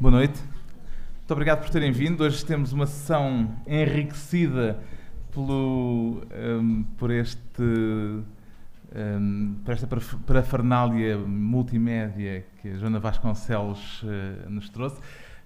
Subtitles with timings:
[0.00, 0.40] Boa noite.
[0.40, 2.20] Muito obrigado por terem vindo.
[2.22, 4.78] Hoje temos uma sessão enriquecida
[5.32, 7.64] pelo, um, por, este,
[8.94, 9.88] um, por esta
[10.24, 15.00] parafernália multimédia que a Joana Vasconcelos uh, nos trouxe.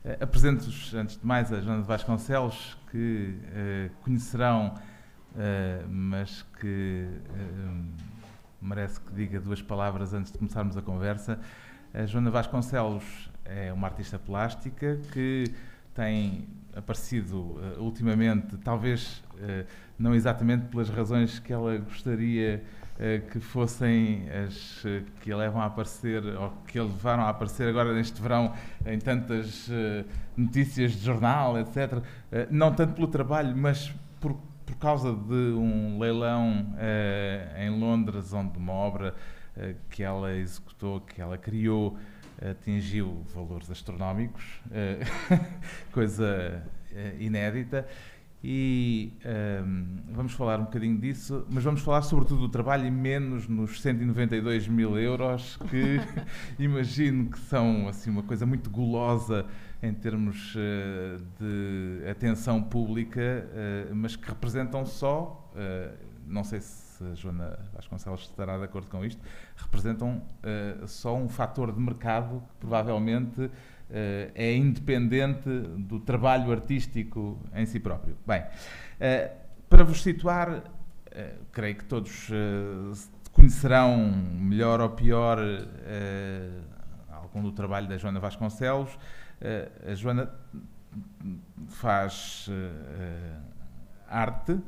[0.04, 4.74] Uh, Apresento-vos, antes de mais, a Joana Vasconcelos, que uh, conhecerão,
[5.88, 7.08] mas que
[8.60, 11.40] merece que diga duas palavras antes de começarmos a conversa.
[11.94, 15.44] A Joana Vasconcelos é uma artista plástica que
[15.94, 19.66] tem aparecido uh, ultimamente, talvez uh,
[19.98, 22.62] não exatamente pelas razões que ela gostaria
[22.96, 24.84] uh, que fossem as
[25.20, 28.54] que a levam a aparecer ou que a levaram a aparecer agora neste verão
[28.86, 29.68] em tantas
[30.36, 32.02] notícias de jornal, etc.
[32.50, 34.34] não tanto pelo trabalho, mas por,
[34.64, 36.74] por causa de um leilão
[37.58, 39.14] em Londres, onde uma obra
[39.90, 41.98] que ela executou, que ela criou,
[42.50, 45.00] atingiu valores astronómicos, eh,
[45.92, 47.86] coisa eh, inédita.
[48.44, 52.90] E um, ehm, vamos falar um bocadinho disso, mas vamos falar sobretudo do trabalho e
[52.90, 56.00] menos nos 192 mil euros, que
[56.58, 59.46] imagino que são assim uma coisa muito gulosa
[59.80, 63.46] em termos uh, de atenção pública,
[63.90, 68.88] uh, mas que representam só, uh, não sei se a Joana Vasconcelos estará de acordo
[68.88, 69.20] com isto,
[69.56, 73.50] representam uh, só um fator de mercado que provavelmente uh,
[74.34, 78.16] é independente do trabalho artístico em si próprio.
[78.26, 80.62] Bem, uh, para vos situar,
[81.50, 82.30] creio que todos
[83.32, 85.38] conhecerão melhor ou pior
[87.10, 88.98] algum do trabalho da Joana Vasconcelos.
[89.86, 90.30] a Joana
[91.68, 92.48] faz
[94.08, 94.58] arte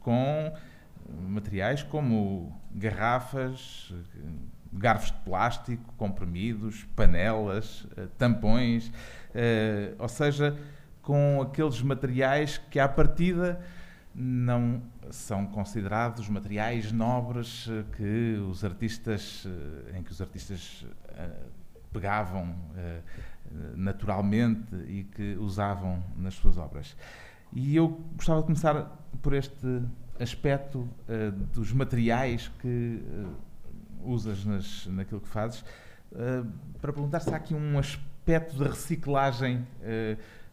[0.00, 0.52] com
[1.08, 3.92] materiais como garrafas,
[4.72, 8.92] garfos de plástico, comprimidos, panelas, eh, tampões,
[9.34, 10.58] eh, ou seja,
[11.02, 13.60] com aqueles materiais que à partida
[14.14, 19.46] não são considerados materiais nobres eh, que os artistas
[19.96, 20.84] em que os artistas
[21.92, 22.54] pegavam
[23.74, 26.94] naturalmente e que usavam nas suas obras.
[27.52, 28.84] E eu gostava de começar
[29.22, 29.82] por este
[30.20, 33.36] aspecto uh, dos materiais que uh,
[34.04, 35.60] usas nas, naquilo que fazes,
[36.12, 36.46] uh,
[36.80, 39.64] para perguntar se há aqui um aspecto de reciclagem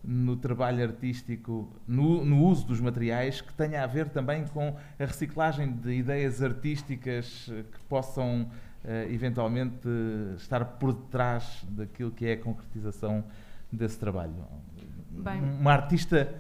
[0.03, 5.06] no trabalho artístico, no, no, uso dos materiais, que tenha a ver também com a
[5.06, 8.47] reciclagem de ideias artísticas que possam
[9.09, 9.88] eventualmente
[10.38, 13.24] estar por detrás daquilo que é a concretização
[13.72, 14.35] desse trabalho.
[15.09, 16.31] Bem, uma artista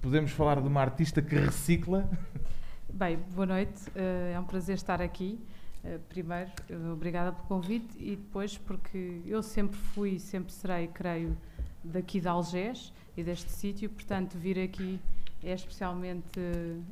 [0.00, 2.08] podemos falar de uma artista que recicla?
[2.92, 3.90] Bem, boa noite.
[3.94, 5.40] Eh, é um prazer estar aqui.
[5.82, 11.36] Eh, primeiro, eh, obrigada pelo convite e depois porque eu sempre fui, sempre serei, creio,
[11.82, 15.00] daqui de Algés e deste sítio, portanto, vir aqui
[15.42, 16.40] é especialmente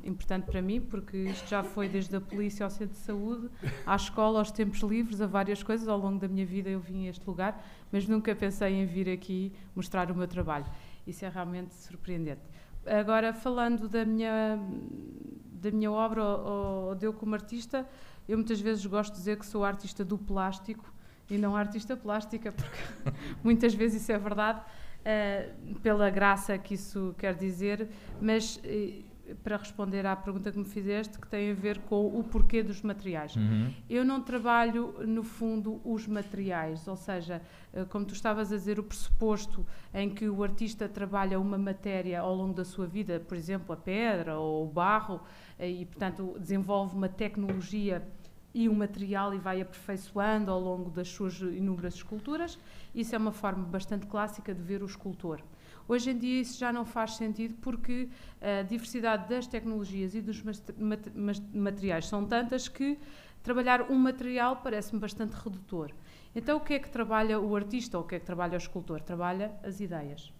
[0.03, 3.49] importante para mim, porque isto já foi desde a polícia ao centro de saúde,
[3.85, 5.87] à escola, aos tempos livres, a várias coisas.
[5.87, 9.09] Ao longo da minha vida eu vim a este lugar, mas nunca pensei em vir
[9.09, 10.65] aqui mostrar o meu trabalho.
[11.07, 12.41] Isso é realmente surpreendente.
[12.85, 14.59] Agora, falando da minha,
[15.53, 17.87] da minha obra, ou, ou de eu como artista,
[18.27, 20.91] eu muitas vezes gosto de dizer que sou artista do plástico
[21.29, 22.77] e não artista plástica, porque
[23.43, 27.87] muitas vezes isso é verdade, uh, pela graça que isso quer dizer,
[28.21, 29.12] mas uh,
[29.43, 32.81] para responder à pergunta que me fizeste, que tem a ver com o porquê dos
[32.81, 33.35] materiais.
[33.35, 33.73] Uhum.
[33.89, 37.41] Eu não trabalho, no fundo, os materiais, ou seja,
[37.73, 42.19] eh, como tu estavas a dizer, o pressuposto em que o artista trabalha uma matéria
[42.19, 45.21] ao longo da sua vida, por exemplo, a pedra ou o barro,
[45.57, 48.05] eh, e, portanto, desenvolve uma tecnologia
[48.53, 52.59] e um material e vai aperfeiçoando ao longo das suas inúmeras esculturas.
[52.93, 55.41] Isso é uma forma bastante clássica de ver o escultor.
[55.87, 58.07] Hoje em dia isso já não faz sentido porque
[58.41, 60.41] a diversidade das tecnologias e dos
[61.53, 62.97] materiais são tantas que
[63.41, 65.91] trabalhar um material parece-me bastante redutor.
[66.33, 68.57] Então o que é que trabalha o artista ou o que é que trabalha o
[68.57, 69.01] escultor?
[69.01, 70.31] Trabalha as ideias.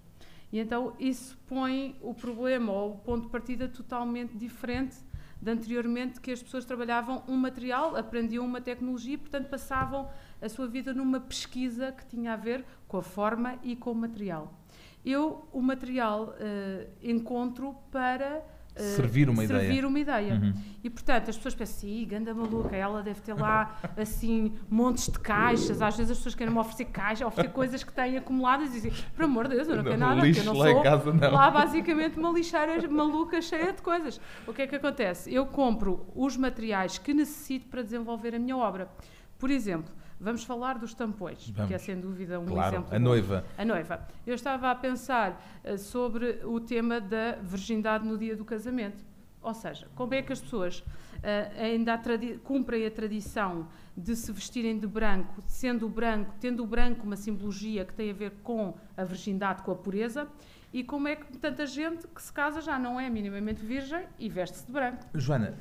[0.49, 4.95] E então isso põe o problema ou o ponto de partida totalmente diferente
[5.41, 10.09] de anteriormente que as pessoas trabalhavam um material, aprendiam uma tecnologia, portanto passavam
[10.41, 13.95] a sua vida numa pesquisa que tinha a ver com a forma e com o
[13.95, 14.62] material
[15.05, 19.87] eu o material uh, encontro para uh, servir uma servir ideia.
[19.87, 20.33] Uma ideia.
[20.35, 20.53] Uhum.
[20.83, 25.19] E portanto as pessoas pensam, sim, ganda maluca, ela deve ter lá assim montes de
[25.19, 25.81] caixas.
[25.81, 28.93] Às vezes as pessoas querem me oferecer caixas, oferecer coisas que têm acumuladas e dizem,
[29.15, 30.83] por amor de Deus, eu não, não quero nada, lixo eu não lá sou em
[30.83, 31.31] casa, não.
[31.31, 34.19] lá basicamente uma lixeira maluca cheia de coisas.
[34.47, 35.33] O que é que acontece?
[35.33, 38.89] Eu compro os materiais que necessito para desenvolver a minha obra.
[39.37, 39.91] Por exemplo,
[40.23, 41.67] Vamos falar dos tampões, Vamos.
[41.67, 42.95] que é sem dúvida um Claro, exemplo.
[42.95, 43.45] a noiva.
[43.57, 44.07] A noiva.
[44.25, 49.03] Eu estava a pensar eh, sobre o tema da virgindade no dia do casamento.
[49.41, 50.81] Ou seja, como é que as pessoas
[51.21, 51.99] eh, ainda a
[52.41, 53.67] cumprem a tradição
[53.97, 58.09] de se vestirem de branco, sendo o branco, tendo o branco uma simbologia que tem
[58.09, 60.25] a ver com a virgindade, com a pureza,
[60.71, 64.29] e como é que tanta gente que se casa já não é minimamente virgem e
[64.29, 65.05] veste-se de branco.
[65.15, 65.53] Joana,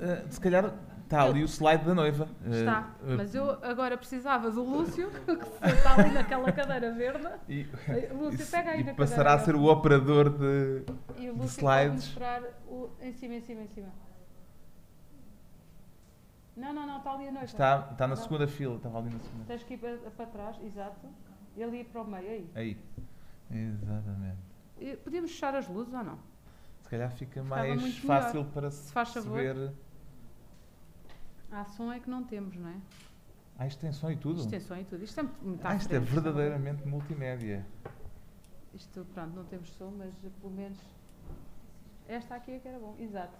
[0.00, 0.74] eh, se calhar
[1.08, 2.28] está ali o slide da noiva.
[2.44, 2.94] Está.
[3.06, 7.26] eh, Mas eu agora precisava do Lúcio, que está ali naquela cadeira verde.
[7.48, 10.82] e, Eh, Lúcio, isso- pega aí e na passará a ser o operador de.
[11.16, 12.04] E o de Lúcio pode slides.
[12.04, 13.88] mostrar o, em cima, em cima, em cima.
[16.56, 17.44] Não, não, não, está ali a noiva.
[17.46, 18.22] Está, está na Não.
[18.22, 19.44] segunda fila, estava ali na segunda.
[19.46, 21.06] Tens que ir para, para trás, exato.
[21.56, 22.50] E ali para o meio, aí.
[22.54, 22.76] Aí.
[23.50, 24.38] Exatamente.
[25.04, 26.18] Podíamos fechar as luzes ou não?
[26.82, 29.08] Se calhar fica Ficava mais fácil para Se se faz
[31.50, 33.68] Há som é que não temos, não é?
[33.80, 34.40] Tem som e tudo?
[34.60, 35.02] Som e tudo.
[35.02, 37.66] Isto é muito, à ah, isto é verdadeiramente multimédia.
[38.74, 40.78] Isto, pronto, não temos som, mas pelo menos
[42.06, 43.36] esta aqui é que era bom, exato.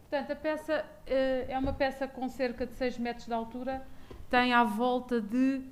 [0.00, 3.86] Portanto, a peça eh, é uma peça com cerca de 6 metros de altura,
[4.28, 5.62] tem à volta de,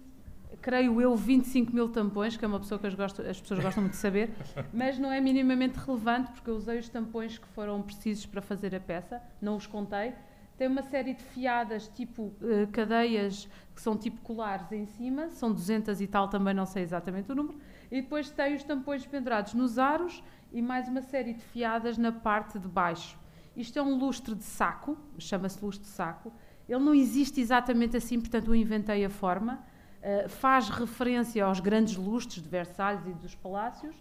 [0.63, 3.83] creio eu, 25 mil tampões, que é uma pessoa que as, gosto- as pessoas gostam
[3.83, 4.31] muito de saber,
[4.73, 8.75] mas não é minimamente relevante, porque eu usei os tampões que foram precisos para fazer
[8.75, 10.15] a peça, não os contei.
[10.61, 15.51] Tem uma série de fiadas, tipo eh, cadeias, que são tipo colares em cima, são
[15.51, 17.59] 200 e tal, também não sei exatamente o número.
[17.91, 20.23] E depois tem os tampões pendurados nos aros
[20.53, 23.19] e mais uma série de fiadas na parte de baixo.
[23.57, 26.31] Isto é um lustre de saco, chama-se lustre de saco.
[26.69, 29.65] Ele não existe exatamente assim, portanto eu inventei a forma.
[30.03, 33.97] Uh, faz referência aos grandes lustres de Versalhes e dos palácios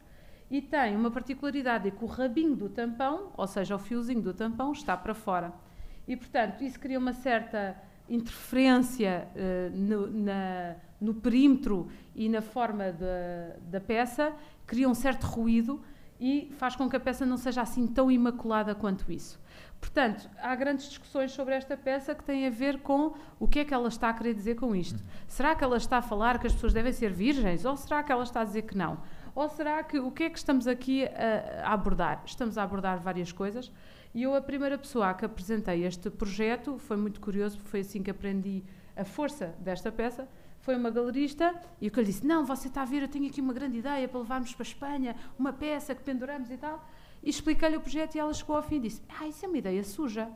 [0.52, 4.34] e tem uma particularidade, é que o rabinho do tampão, ou seja, o fiozinho do
[4.34, 5.54] tampão, está para fora.
[6.10, 7.76] E, portanto, isso cria uma certa
[8.10, 14.34] interferência eh, no, na- no perímetro e na forma da, da peça,
[14.66, 15.82] cria um certo ruído
[16.20, 19.40] e faz com que a peça não seja assim tão imaculada quanto isso.
[19.80, 23.66] Portanto, há grandes discussões sobre esta peça que têm a ver com o que é
[23.66, 25.02] que ela está a querer dizer com isto.
[25.28, 28.12] Será que ela está a falar que as pessoas devem ser virgens ou será que
[28.12, 29.00] ela está a dizer que não?
[29.34, 32.24] Ou será que o que é que estamos aqui a, a abordar?
[32.26, 33.72] Estamos a abordar várias coisas
[34.14, 37.80] e eu, a primeira pessoa a que apresentei este projeto, foi muito curioso, porque foi
[37.82, 38.64] assim que aprendi
[38.96, 40.28] a força desta peça,
[40.62, 43.28] foi uma galerista e que eu lhe disse, não, você está a ver, eu tenho
[43.28, 46.86] aqui uma grande ideia para levarmos para a Espanha, uma peça que penduramos e tal.
[47.24, 49.58] E expliquei-lhe o projeto e ela chegou ao fim e disse, ah, isso é uma
[49.58, 50.30] ideia suja.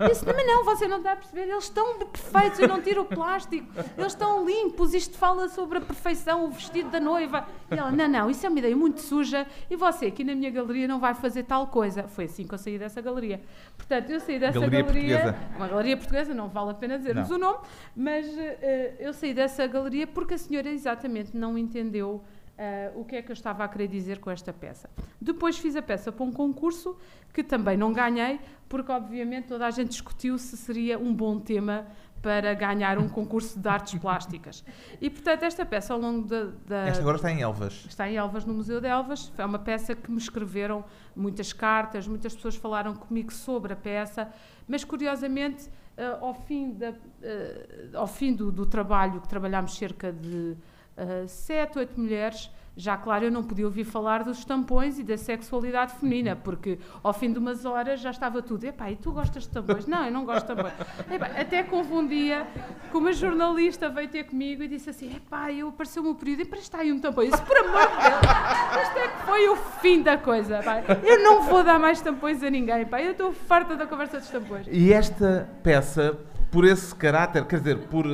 [0.00, 2.80] Eu disse, não, mas não, você não está a perceber, eles estão perfeitos, eu não
[2.80, 3.66] tiro o plástico,
[3.96, 7.46] eles estão limpos, isto fala sobre a perfeição, o vestido da noiva.
[7.70, 10.50] E ela, não, não, isso é uma ideia muito suja e você aqui na minha
[10.50, 12.04] galeria não vai fazer tal coisa.
[12.08, 13.40] Foi assim que eu saí dessa galeria.
[13.76, 15.56] Portanto, eu saí dessa Galeria galeria, portuguesa.
[15.56, 17.36] uma galeria portuguesa, não vale a pena dizermos Não.
[17.36, 17.58] o nome,
[17.94, 22.24] mas eh, eu saí dessa galeria porque a senhora exatamente não entendeu
[22.58, 24.88] eh, o que é que eu estava a querer dizer com esta peça.
[25.20, 26.96] Depois fiz a peça para um concurso
[27.32, 31.86] que também não ganhei, porque obviamente toda a gente discutiu se seria um bom tema
[32.22, 34.64] para ganhar um concurso de artes plásticas.
[34.98, 36.44] E portanto, esta peça ao longo da.
[36.66, 37.84] da- Esta agora está em Elvas.
[37.86, 39.30] Está em Elvas, no Museu de Elvas.
[39.36, 40.84] É uma peça que me escreveram
[41.14, 44.30] muitas cartas, muitas pessoas falaram comigo sobre a peça,
[44.66, 45.68] mas curiosamente,
[45.98, 50.56] eh, ao fim, da, eh, ao fim do, do trabalho, que trabalhámos cerca de
[50.96, 55.16] eh, sete, oito mulheres, já claro, eu não podia ouvir falar dos tampões e da
[55.16, 58.64] sexualidade feminina, porque ao fim de umas horas já estava tudo.
[58.64, 59.86] Epá, e tu gostas de tampões?
[59.86, 60.74] Não, eu não gosto de tampões.
[61.10, 62.46] Epá, até confundia
[62.90, 66.78] que uma jornalista veio ter comigo e disse assim: Epá, eu apareceu-me o período, empresta
[66.78, 67.22] aí um tampão.
[67.22, 70.60] Eu disse: Por amor de Deus, isto é que foi o fim da coisa.
[70.62, 70.82] Pá.
[71.04, 72.86] Eu não vou dar mais tampões a ninguém.
[72.86, 73.00] Pá.
[73.00, 74.66] Eu estou farta da conversa dos tampões.
[74.68, 76.18] E esta peça,
[76.50, 78.04] por esse caráter, quer dizer, por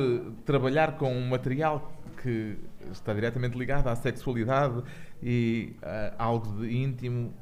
[0.45, 2.57] trabalhar com um material que
[2.91, 4.83] está diretamente ligado à sexualidade
[5.21, 7.33] e a algo de íntimo,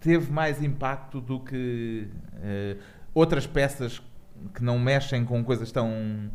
[0.00, 2.08] teve mais impacto do que
[2.42, 2.76] eh,
[3.14, 4.02] outras peças
[4.54, 6.30] que não mexem com coisas tão.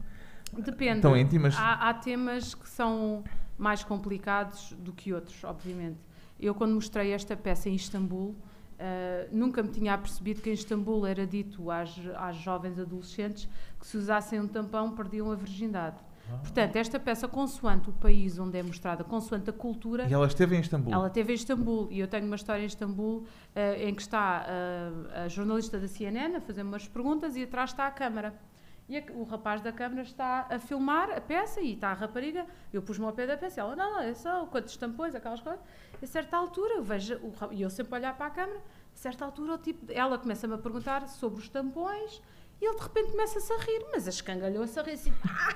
[0.58, 1.02] Depende.
[1.02, 1.56] Tão íntimas?
[1.58, 3.24] Há, há temas que são
[3.58, 5.98] mais complicados do que outros, obviamente.
[6.40, 8.36] Eu, quando mostrei esta peça em Istambul,
[8.80, 13.48] eh, nunca me tinha apercebido que em Istambul era dito às, às jovens adolescentes
[13.80, 15.98] que se usassem um tampão perdiam a virgindade.
[16.42, 20.56] Portanto, esta peça, consoante o país onde é mostrada, consoante a cultura, E ela esteve
[20.56, 20.94] em Istambul.
[20.94, 23.26] ela teve em Istambul e eu tenho uma história em Istambul
[23.56, 27.72] eh, em que está eh, a jornalista da CNN a fazer umas perguntas e atrás
[27.72, 28.34] está a câmara.
[28.90, 32.46] E a- o rapaz da câmara está a filmar a peça e está a rapariga.
[32.74, 35.40] Eu pus-me ao pé da peça e ela, não, não, é só quantos tampões, aquelas
[35.42, 35.62] coisas.
[36.02, 38.98] E a certa altura, eu vejo, o e eu sempre olhar para a câmara, a
[38.98, 42.22] certa altura, o tipo, ela começa-me a perguntar sobre os tampões
[42.62, 45.12] E ele de repente começa-se a rir, mas a escangalhou-se a rir assim,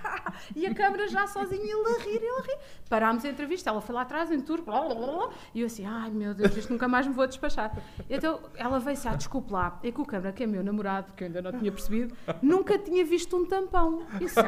[0.55, 2.57] e a câmara já sozinha, ele a rir, ele a rir.
[2.89, 5.85] Parámos a entrevista, ela foi lá atrás em turco, blá, blá, blá, e eu assim,
[5.85, 7.77] ai meu Deus, isto nunca mais me vou despachar.
[8.09, 11.23] Então ela veio-se, ah, desculpe lá, é que o câmara, que é meu namorado, que
[11.23, 14.01] eu ainda não tinha percebido, nunca tinha visto um tampão.
[14.19, 14.41] Isso,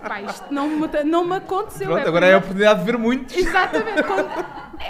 [0.00, 1.92] pá, isto não me, não me aconteceu.
[1.92, 3.36] Pronto, agora é a oportunidade de ver muitos.
[3.36, 4.02] Exatamente.
[4.02, 4.28] Quando,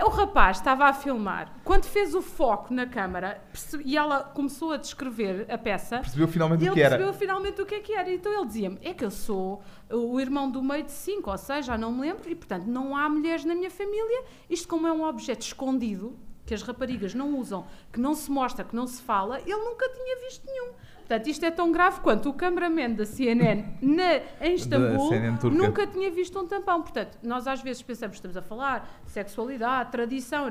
[0.04, 3.42] o rapaz estava a filmar, quando fez o foco na câmara
[3.84, 6.96] e ela começou a descrever a peça, percebeu finalmente o que era.
[6.96, 8.12] percebeu finalmente o que é que era.
[8.12, 11.66] Então ele dizia-me: é que eu sou o irmão do meio de cinco ou seis,
[11.66, 14.24] já não me lembro, e portanto não há mulheres na minha família.
[14.48, 18.64] Isto, como é um objeto escondido, que as raparigas não usam, que não se mostra,
[18.64, 20.72] que não se fala, ele nunca tinha visto nenhum.
[21.06, 25.10] Portanto, isto é tão grave quanto o cameraman da CNN na, em Istambul
[25.50, 26.80] nunca tinha visto um tampão.
[26.80, 30.46] Portanto, nós às vezes pensamos que estamos a falar de sexualidade, tradição,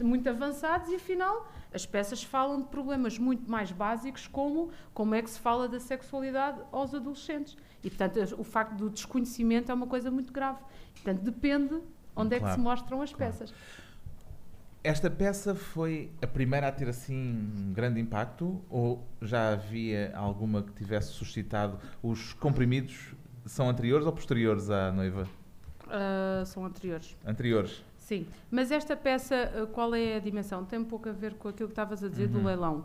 [0.00, 5.22] muito avançados, e afinal as peças falam de problemas muito mais básicos, como como é
[5.22, 7.56] que se fala da sexualidade aos adolescentes.
[7.84, 10.58] E, portanto, o facto do desconhecimento é uma coisa muito grave.
[10.94, 11.80] Portanto, depende
[12.16, 13.32] onde claro, é que se mostram as claro.
[13.32, 13.54] peças.
[14.82, 20.62] Esta peça foi a primeira a ter assim um grande impacto ou já havia alguma
[20.62, 21.78] que tivesse suscitado?
[22.02, 25.28] Os comprimidos são anteriores ou posteriores à noiva?
[25.84, 27.14] Uh, são anteriores.
[27.26, 27.84] Anteriores?
[27.98, 30.64] Sim, mas esta peça, ah, qual é a dimensão?
[30.64, 32.32] Tem um pouco a ver com aquilo que estavas a dizer uhum.
[32.40, 32.78] do leilão.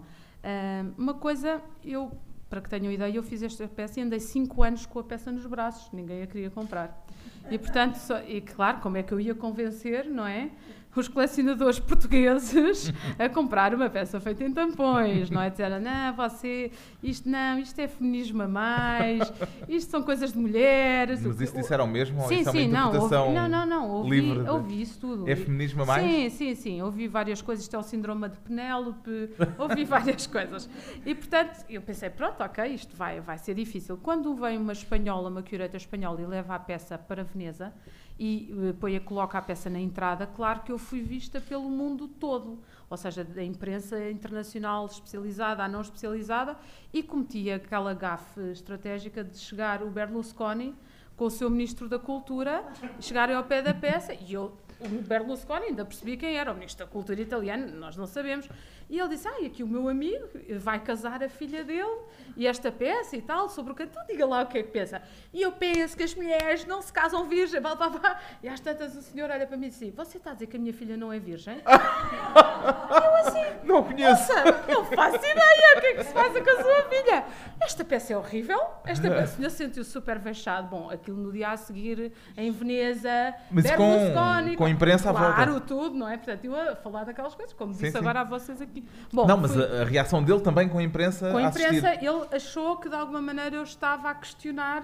[0.43, 2.11] Uh, uma coisa, eu,
[2.49, 5.31] para que tenham ideia, eu fiz esta peça e andei 5 anos com a peça
[5.31, 7.05] nos braços, ninguém a queria comprar.
[7.49, 10.51] E portanto, só, e claro, como é que eu ia convencer, não é?
[10.99, 15.49] Os colecionadores portugueses a comprar uma peça feita em tampões, não é?
[15.49, 16.71] Disseram, não, você,
[17.03, 19.31] isto não, isto é feminismo a mais,
[19.67, 21.21] isto são coisas de mulheres.
[21.21, 22.21] Mas isso disseram mesmo?
[22.27, 25.29] Sim, isso sim, é não, ouvi, não, não, não, ouvi, livre ouvi isso tudo.
[25.29, 26.03] É feminismo a mais?
[26.03, 30.69] Sim, sim, sim, ouvi várias coisas, isto é o síndrome de Penélope, ouvi várias coisas.
[31.05, 33.97] E, portanto, eu pensei, pronto, ok, isto vai, vai ser difícil.
[33.97, 37.73] Quando vem uma espanhola, uma cureta espanhola e leva a peça para Veneza,
[38.17, 38.53] e
[38.83, 42.97] eh, coloca a peça na entrada, claro que eu fui vista pelo mundo todo, ou
[42.97, 46.57] seja, da imprensa internacional especializada à não especializada,
[46.93, 50.73] e cometi aquela gafe estratégica de chegar o Berlusconi
[51.17, 52.63] com o seu Ministro da Cultura,
[52.99, 56.85] chegarem ao pé da peça, e eu, o Berlusconi, ainda percebi quem era, o Ministro
[56.85, 58.47] da Cultura italiano, nós não sabemos,
[58.89, 60.27] e ele disse: Ah, e aqui o meu amigo
[60.59, 61.99] vai casar a filha dele
[62.37, 63.97] e esta peça e tal, sobre o canto.
[64.07, 65.01] Diga lá o que é que pensa.
[65.33, 67.61] E eu penso que as mulheres não se casam virgem.
[67.61, 68.19] Blá, blá, blá.
[68.43, 70.57] E às tantas o senhor olha para mim e diz: Você está a dizer que
[70.57, 71.61] a minha filha não é virgem?
[71.65, 74.31] eu assim: Não conheço.
[74.67, 75.77] não faço ideia.
[75.77, 77.25] O que é que se passa com a sua filha?
[77.61, 78.59] Esta peça é horrível.
[78.85, 80.67] Esta peça, o senhor sentiu-se super vexado.
[80.67, 85.21] Bom, aquilo no dia a seguir em Veneza, Mas com, com a imprensa claro, à
[85.21, 85.35] volta.
[85.35, 86.17] Claro, tudo, não é?
[86.17, 87.97] Portanto, eu a falar daquelas coisas, como sim, disse sim.
[87.97, 88.74] agora a vocês aqui
[89.11, 89.63] Bom, não, mas fui...
[89.63, 91.31] a, a, reação dele também com a imprensa.
[91.31, 94.83] Com a imprensa, a ele achou que de alguma maneira eu estava a questionar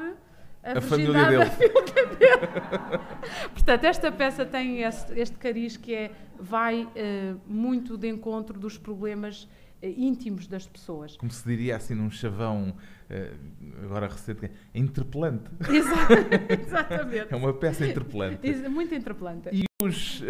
[0.64, 1.46] a, a família dele.
[1.46, 2.48] dele.
[3.54, 8.78] Portanto, esta peça tem este, este cariz que é, vai uh, muito de encontro dos
[8.78, 9.50] problemas uh,
[9.84, 11.18] íntimos das pessoas.
[11.18, 12.76] Como se diria assim num chavão,
[13.10, 15.50] uh, agora recente, é interpelante.
[15.70, 17.34] Exatamente.
[17.34, 18.70] é uma peça interpelante.
[18.70, 19.50] Muito interpelante.
[19.52, 20.22] E os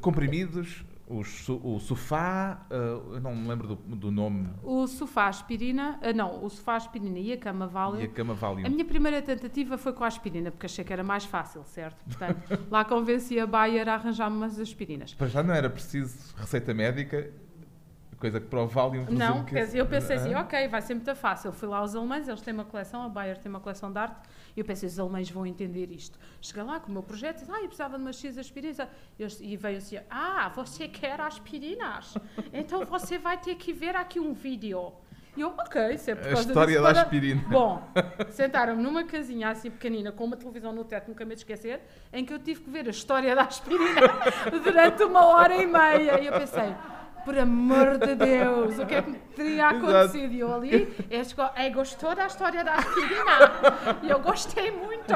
[0.00, 1.20] comprimidos o,
[1.62, 4.48] o sofá, uh, eu não me lembro do, do, nome.
[4.62, 8.00] O sofá aspirina, uh, não, o sofá aspirina e a cama Valium.
[8.00, 8.66] E a cama Valium.
[8.66, 11.96] A minha primeira tentativa foi com a aspirina, porque achei que era mais fácil, certo?
[12.04, 15.14] Portanto, lá convenci a Bayer a arranjar-me umas aspirinas.
[15.14, 17.30] Para já não era preciso receita médica,
[18.18, 19.54] coisa que para o Valium Não, que...
[19.74, 21.52] eu pensei assim, ok, vai ser muito fácil.
[21.52, 24.16] Fui lá aos alemães, eles têm uma coleção, a Bayer tem uma coleção de arte,
[24.56, 26.18] e eu pensei, os alemães vão entender isto.
[26.40, 28.88] Cheguei lá com o meu projeto, disse, ah, eu precisava de umas X aspirinas.
[29.40, 32.14] E veio assim, ah, você quer aspirinas?
[32.52, 34.92] Então você vai ter que ver aqui um vídeo.
[35.36, 37.44] E eu, ok, sempre é por causa A história da aspirina.
[37.48, 37.86] Bom,
[38.30, 42.32] sentaram-me numa casinha assim pequenina, com uma televisão no teto, nunca me esquecer, em que
[42.32, 44.00] eu tive que ver a história da aspirina
[44.64, 46.18] durante uma hora e meia.
[46.18, 46.74] E eu pensei,
[47.26, 50.32] por amor de Deus, o que é que teria acontecido?
[50.32, 50.88] E eu ali,
[51.56, 54.00] é, gostou da história da aspirina?
[54.04, 55.12] E eu gostei muito.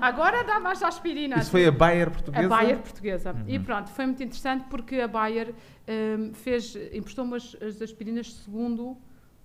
[0.00, 1.36] Agora dá mais aspirina.
[1.36, 2.44] Isso foi a Bayer portuguesa?
[2.44, 3.32] A Bayer portuguesa.
[3.32, 3.44] Uhum.
[3.46, 5.54] E pronto, foi muito interessante porque a Bayer
[5.88, 8.98] um, fez, emprestou-me as, as aspirinas segundo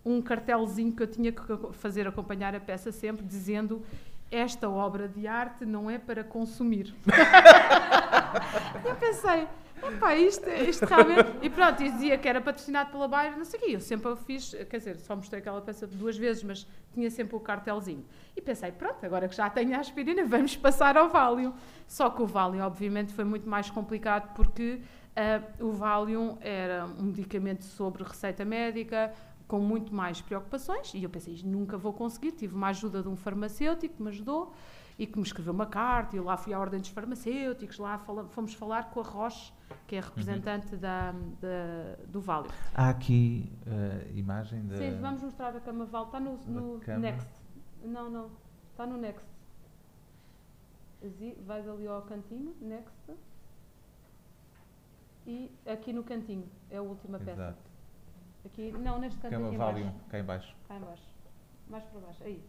[0.03, 3.83] um cartelzinho que eu tinha que fazer acompanhar a peça sempre, dizendo
[4.31, 6.95] esta obra de arte não é para consumir.
[8.83, 9.47] eu pensei,
[9.87, 11.37] Epá, isto, isto realmente.
[11.41, 13.75] E pronto, e dizia que era patrocinado pela Bayer, não sei o quê.
[13.75, 17.35] Eu sempre o fiz, quer dizer, só mostrei aquela peça duas vezes, mas tinha sempre
[17.35, 18.05] o cartelzinho.
[18.35, 21.53] E pensei, pronto, agora que já tenho a aspirina, vamos passar ao Valium.
[21.87, 24.81] Só que o Valium, obviamente, foi muito mais complicado porque
[25.59, 29.13] uh, o Valium era um medicamento sobre receita médica,
[29.47, 32.31] com muito mais preocupações, e eu pensei, nunca vou conseguir.
[32.31, 34.53] Tive uma ajuda de um farmacêutico que me ajudou
[34.97, 38.25] e que me escreveu uma carta, e lá fui à Ordem dos Farmacêuticos, lá fala,
[38.25, 39.51] fomos falar com a Roche,
[39.87, 40.79] que é a representante uhum.
[40.79, 42.49] da, da, do Vale.
[42.73, 44.77] Há aqui uh, imagem da...
[44.77, 47.29] Sim, vamos mostrar a cama Vale, está no, no Next.
[47.83, 48.31] Não, não,
[48.71, 49.27] está no Next.
[51.45, 53.13] Vais ali ao cantinho, Next.
[55.25, 57.31] E aqui no cantinho, é a última peça.
[57.31, 57.73] Exato.
[58.45, 60.55] Aqui, não, neste canto Cama aqui Valium, cá em baixo.
[60.67, 61.07] Cá em baixo.
[61.69, 62.43] Mais para baixo, aí.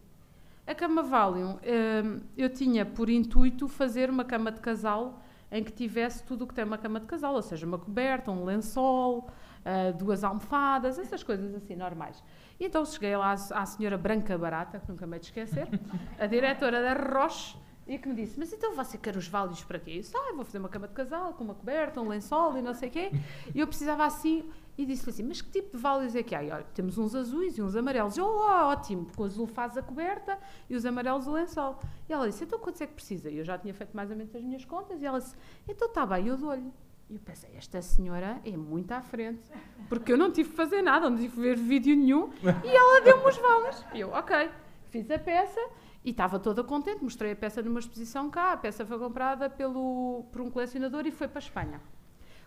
[0.67, 5.71] A cama Valium, hum, eu tinha por intuito fazer uma cama de casal em que
[5.71, 9.29] tivesse tudo o que tem uma cama de casal, ou seja, uma coberta, um lençol,
[9.65, 12.23] uh, duas almofadas, essas coisas assim normais.
[12.59, 15.67] E então cheguei lá à, senhora Branca Barata, que nunca me de esquecer,
[16.19, 17.57] a diretora da Roche,
[17.87, 19.91] e que me disse, mas então você quer os válios para quê?
[19.91, 22.61] Eu disse, ah, vou fazer uma cama de casal com uma coberta, um lençol e
[22.61, 23.11] não sei o quê.
[23.53, 26.43] E eu precisava assim e disse-lhe assim: Mas que tipo de válios é que há?
[26.43, 28.17] E, olha, temos uns azuis e uns amarelos.
[28.17, 30.37] Eu, oh, ótimo, porque o azul faz a coberta
[30.69, 31.79] e os amarelos o lençol.
[32.09, 33.29] E ela disse: Então quantos é que precisa?
[33.29, 35.01] E eu já tinha feito mais ou menos as minhas contas.
[35.01, 35.35] E ela disse:
[35.67, 36.71] Então está bem, eu dou-lhe.
[37.09, 39.49] E eu pensei: Esta senhora é muito à frente,
[39.87, 42.29] porque eu não tive que fazer nada, não tive que ver vídeo nenhum.
[42.63, 43.85] E ela deu-me os válios.
[43.93, 44.49] E eu, ok,
[44.89, 45.59] fiz a peça.
[46.03, 48.51] E estava toda contente, mostrei a peça numa exposição cá.
[48.51, 51.81] A peça foi comprada pelo, por um colecionador e foi para a Espanha.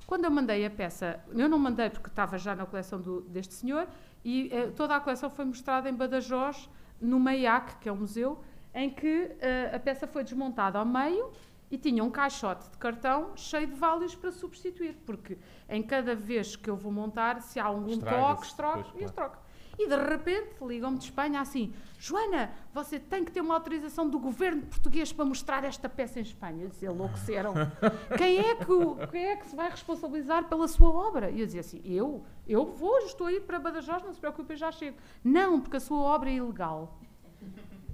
[0.08, 3.52] Quando eu mandei a peça, eu não mandei porque estava já na coleção do, deste
[3.52, 3.86] senhor,
[4.24, 6.66] e eh, toda a coleção foi mostrada em Badajoz,
[6.98, 8.42] no MEIAC, que é o museu,
[8.74, 11.30] em que eh, a peça foi desmontada ao meio
[11.70, 15.36] e tinha um caixote de cartão cheio de válios para substituir, porque
[15.68, 19.36] em cada vez que eu vou montar, se há algum toque, troco e eu troco.
[19.78, 24.18] E de repente ligam-me de Espanha assim: Joana, você tem que ter uma autorização do
[24.18, 26.64] governo português para mostrar esta peça em Espanha.
[26.64, 27.54] Eu dizia: enlouqueceram.
[28.18, 31.30] quem, é que, quem é que se vai responsabilizar pela sua obra?
[31.30, 32.24] E eu dizia assim: eu?
[32.46, 34.96] Eu vou, estou a ir para Badajoz, não se preocupe, eu já chego.
[35.22, 36.98] Não, porque a sua obra é ilegal.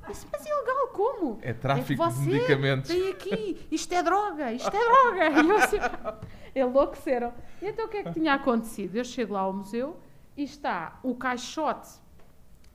[0.07, 1.39] Disse, mas ilegal como?
[1.43, 2.91] É tráfico é de medicamentos.
[2.91, 5.43] Tem aqui, isto é droga, isto é droga.
[5.43, 5.77] E eu assim,
[6.55, 7.33] enlouqueceram.
[7.61, 8.97] E então o que é que tinha acontecido?
[8.97, 9.97] Eu chego lá ao museu
[10.37, 12.03] e está o caixote.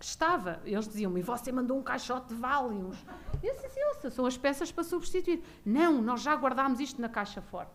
[0.02, 2.98] Estava, eles diziam-me, e você mandou um caixote de Valiums.
[3.44, 5.44] Eu disse, sim, são as peças para substituir.
[5.66, 7.74] Não, nós já guardámos isto na caixa forte.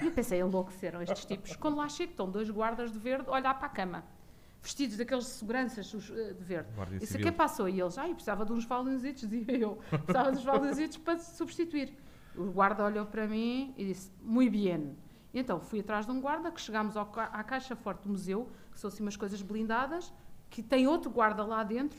[0.00, 1.54] E eu pensei, enlouqueceram estes tipos.
[1.54, 4.04] Quando lá chego, estão dois guardas de verde a olhar para a cama.
[4.60, 6.70] Vestidos daqueles seguranças eh, de verde.
[7.00, 7.68] Isso aqui passou.
[7.68, 9.78] E eles, ah, eu precisava de uns Valiumsitos, dizia eu.
[9.88, 11.96] Precisava de uns Valiumsitos para substituir.
[12.34, 14.96] O guarda olhou para mim e disse, muito bem.
[15.34, 18.48] E então fui atrás de um guarda, que chegámos ao, à caixa forte do museu,
[18.72, 20.12] que são assim umas coisas blindadas,
[20.50, 21.98] que tem outro guarda lá dentro,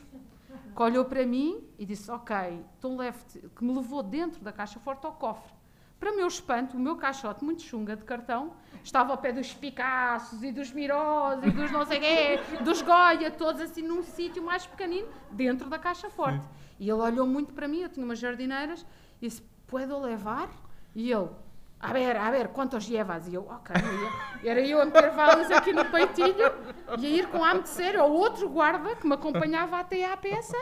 [0.75, 4.79] que olhou para mim e disse, ok, então leve-te, que me levou dentro da caixa
[4.79, 5.53] forte ao cofre.
[5.99, 10.43] Para meu espanto, o meu caixote, muito chunga de cartão, estava ao pé dos Picassos
[10.43, 14.65] e dos Mirós e dos não sei quê, dos Goya, todos assim num sítio mais
[14.65, 16.43] pequenino, dentro da caixa forte.
[16.43, 16.49] Sim.
[16.79, 18.85] E ele olhou muito para mim, eu tinha umas jardineiras,
[19.21, 20.49] e disse, puedo levar?
[20.93, 21.29] E ele,
[21.83, 23.27] a ver, a ver, quantos llevas?
[23.27, 23.75] E eu, ok,
[24.43, 26.49] era eu a meter valas aqui no peitinho
[26.97, 30.57] e a ir com a sério ao outro guarda que me acompanhava até à peça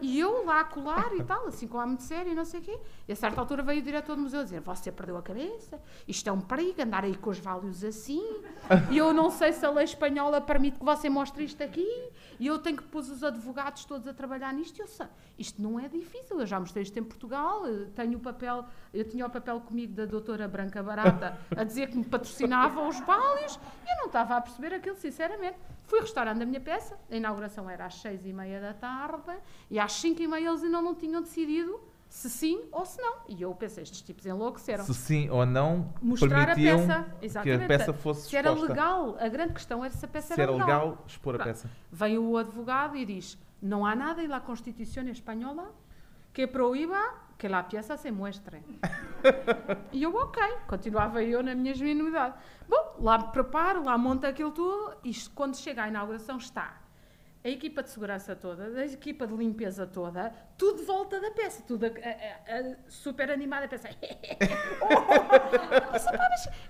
[0.00, 2.62] e eu lá a colar e tal, assim a de sério e não sei o
[2.62, 2.78] quê.
[3.08, 6.28] E a certa altura veio o diretor do museu dizer: Você perdeu a cabeça, isto
[6.28, 8.42] é um perigo, andar aí com os válios assim.
[8.90, 12.10] E eu não sei se a lei espanhola permite que você mostre isto aqui.
[12.38, 14.78] E eu tenho que pôr os advogados todos a trabalhar nisto.
[14.78, 15.06] E eu sei,
[15.38, 17.62] isto não é difícil, eu já mostrei isto em Portugal,
[17.94, 21.96] tenho o papel, eu tinha o papel comigo da doutora Branca Barata a dizer que
[21.96, 25.58] me patrocinava os válios e eu não estava a perceber aquilo, sinceramente.
[25.90, 29.36] Fui restaurando a minha peça, a inauguração era às seis e meia da tarde
[29.68, 33.18] e às cinco e meia eles ainda não tinham decidido se sim ou se não.
[33.28, 34.84] E eu pensei, estes tipos enlouqueceram.
[34.84, 39.16] Se sim ou não, mostrar a peça, exatamente, que a peça fosse Se era legal,
[39.18, 40.66] a grande questão era se a peça se era, legal.
[40.66, 41.48] legal expor Pronto.
[41.48, 41.70] a peça.
[41.90, 45.72] Vem o advogado e diz, não há nada em la Constituição espanhola
[46.32, 48.60] que proíba que a peça se muestre.
[49.92, 52.34] e eu, ok, continuava eu na minha genuinidade.
[52.68, 56.80] Bom, lá me preparo, lá monto aquilo tudo, e quando chega à inauguração está
[57.42, 61.62] a equipa de segurança toda, a equipa de limpeza toda, tudo de volta da peça,
[61.66, 63.92] tudo a, a, a, super animada, a pensar.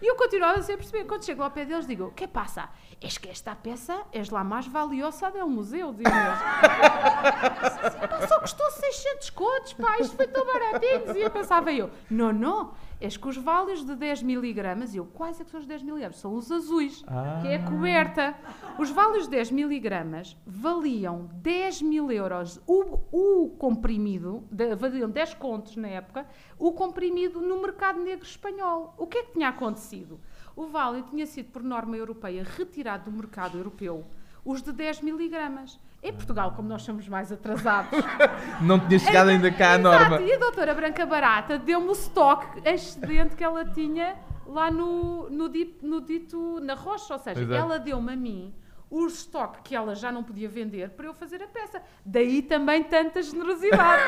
[0.00, 1.06] e eu continuava sem perceber.
[1.06, 2.68] Quando chego ao pé deles, digo: O que passa?
[3.00, 6.08] É que esta peça é a mais valiosa do museu, digo
[8.28, 11.16] Só custou 600 contos, pá, isto foi tão baratinho.
[11.16, 15.40] E eu pensava eu: Não, não és que os válios de 10 miligramas, eu, quais
[15.40, 16.18] é que são os 10 miligramas?
[16.18, 17.38] São os azuis, ah.
[17.40, 18.34] que é a coberta.
[18.78, 24.44] Os válios de 10 miligramas valiam 10 mil euros o, o comprimido,
[24.78, 26.26] valiam 10 contos na época,
[26.58, 28.94] o comprimido no mercado negro espanhol.
[28.98, 30.20] O que é que tinha acontecido?
[30.54, 34.04] O válio tinha sido, por norma europeia, retirado do mercado europeu
[34.44, 35.78] os de 10 miligramas.
[36.02, 37.90] Em Portugal, como nós somos mais atrasados,
[38.62, 40.16] Não tinha chegado ainda cá a norma.
[40.16, 44.16] Exato, e a doutora Branca Barata deu-me o estoque excedente que ela tinha
[44.46, 47.54] lá no, no, di- no dito, na rocha, ou seja, Exato.
[47.60, 48.54] ela deu-me a mim
[48.90, 51.80] o estoque que ela já não podia vender para eu fazer a peça.
[52.04, 54.02] Daí também tanta generosidade.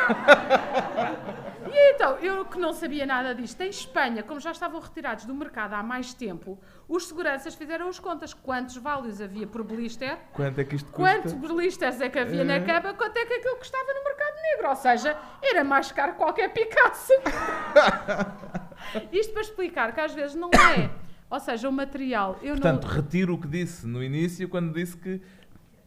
[1.72, 5.34] e então, eu que não sabia nada disto, em Espanha, como já estavam retirados do
[5.34, 8.34] mercado há mais tempo, os seguranças fizeram as contas.
[8.34, 10.18] Quantos válios havia por blister?
[10.32, 11.12] Quanto é que isto custa?
[11.14, 12.60] Quantos blisters é que havia na É.
[12.60, 12.92] cama?
[12.94, 14.68] Quanto é que aquilo custava no mercado negro?
[14.68, 17.12] Ou seja, era mais caro que qualquer Picasso.
[19.12, 20.90] Isto para explicar que às vezes não é.
[21.32, 22.38] Ou seja, o material.
[22.42, 22.94] Eu Portanto, não...
[22.94, 25.18] retiro o que disse no início, quando disse que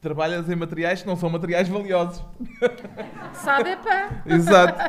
[0.01, 2.23] trabalhas em materiais que não são materiais valiosos.
[3.34, 4.23] Sabe é pá.
[4.25, 4.79] Exato.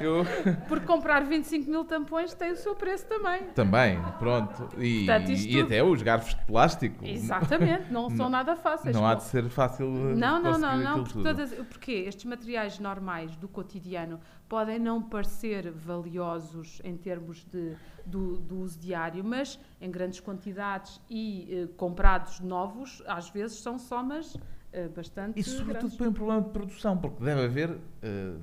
[0.00, 0.24] Eu
[0.68, 3.44] Porque comprar 25 mil tampões tem o seu preço também.
[3.54, 4.68] também, pronto.
[4.78, 7.04] E, Portanto, e tudo- até os garfos de plástico.
[7.04, 8.94] Exatamente, não são nada fáceis.
[8.94, 12.78] Não há de ser fácil uh, Não, não, não, não, porque, todas, porque estes materiais
[12.78, 14.20] normais do cotidiano
[14.52, 21.00] podem não parecer valiosos em termos de, do, do uso diário, mas em grandes quantidades
[21.08, 24.36] e eh, comprados novos, às vezes são somas
[24.70, 25.96] eh, bastante E sobretudo grandes.
[25.96, 27.80] põe um problema de produção, porque deve haver, uh,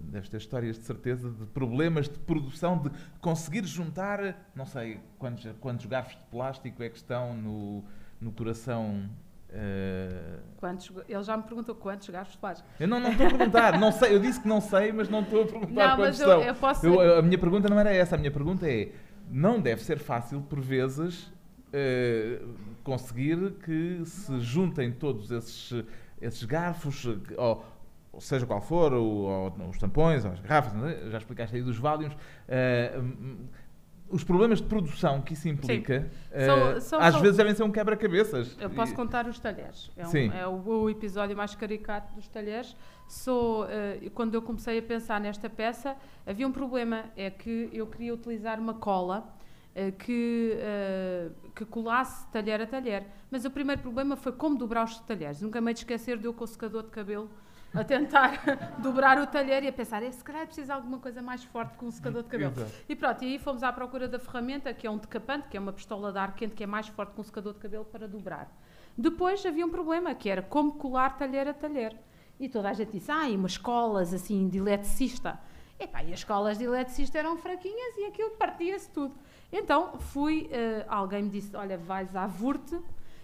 [0.01, 2.89] deves ter histórias de certeza de problemas de produção, de
[3.21, 7.83] conseguir juntar, não sei quantos, quantos garfos de plástico é que estão no,
[8.19, 9.07] no coração.
[9.51, 12.63] Uh, Quantos, ele já me perguntou quantos gastos faz.
[12.79, 15.21] Eu não, não estou a perguntar, não sei, eu disse que não sei, mas não
[15.21, 16.85] estou a perguntar Não, quantos mas eu, eu posso.
[16.85, 18.91] Eu- a minha pergunta não era essa, a minha pergunta é:
[19.29, 21.31] não deve ser fácil, por vezes,
[21.71, 22.41] eh,
[22.83, 25.83] conseguir que se juntem todos esses,
[26.21, 27.63] esses garfos, eh, ou,
[28.11, 30.73] ou seja qual for, ou, ou os tampões, ou as garrafas,
[31.11, 32.15] já explicaste aí dos Valiums.
[32.47, 33.45] eh, hum,
[34.09, 37.63] os problemas de produção que isso implica, eh, São- são- às são- vezes devem ser
[37.63, 38.57] um quebra-cabeças.
[38.59, 39.91] Eu posso E- contar os talheres.
[39.95, 42.75] É, um- é o, o episódio mais caricato dos talheres.
[43.07, 45.95] Sou, eh, quando eu comecei a pensar nesta peça,
[46.25, 47.05] havia um problema.
[47.15, 49.33] É que eu queria utilizar uma cola
[49.75, 50.57] eh, que,
[51.55, 53.05] que colasse talher a talher.
[53.29, 55.41] Mas o primeiro problema foi como dobrar os talheres.
[55.41, 57.29] Nunca me esquecer de eu com o secador de cabelo
[57.73, 58.41] a tentar
[58.79, 61.77] dobrar o talher e a pensar, "Eh, se calhar precisa de alguma coisa mais forte
[61.77, 62.51] que um secador de cabelo.
[62.51, 62.71] Exato.
[62.87, 65.59] E pronto, e aí fomos à procura da ferramenta, que é um decapante, que é
[65.59, 68.07] uma pistola de ar quente que é mais forte que um secador de cabelo para
[68.07, 68.51] dobrar.
[68.97, 71.95] Depois havia um problema, que era como colar talher a talher.
[72.39, 75.39] E toda a gente disse, ah, e umas colas assim de eletricista.
[75.79, 79.15] Epá, e as colas de eletricista eram fraquinhas e aquilo partia-se tudo.
[79.51, 82.77] Então fui, eh, alguém me disse, olha, vais à Vurte,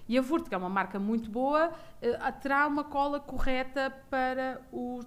[0.07, 1.71] e a Vurte, que é uma marca muito boa,
[2.07, 4.61] eh, terá uma cola correta para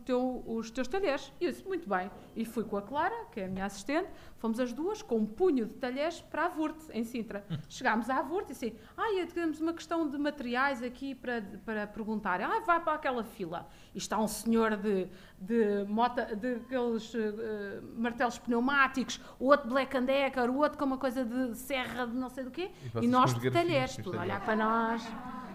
[0.04, 1.32] teu- os teus talheres.
[1.40, 2.10] E eu disse, muito bem.
[2.36, 5.26] E fui com a Clara, que é a minha assistente, fomos as duas com um
[5.26, 7.44] punho de talheres para a Vurte, em Sintra.
[7.68, 12.40] Chegámos à Vurte e disse, ah, temos uma questão de materiais aqui para, para perguntar.
[12.40, 13.68] Ah, vai para aquela fila.
[13.94, 15.08] E está um senhor de,
[15.38, 20.78] de, mota, de aqueles eh, eh, martelos pneumáticos, o outro Black and Decker, o outro
[20.78, 22.70] com uma coisa de serra de não sei do quê.
[23.00, 25.02] E E, nós de talheres, tudo a olhar para nós.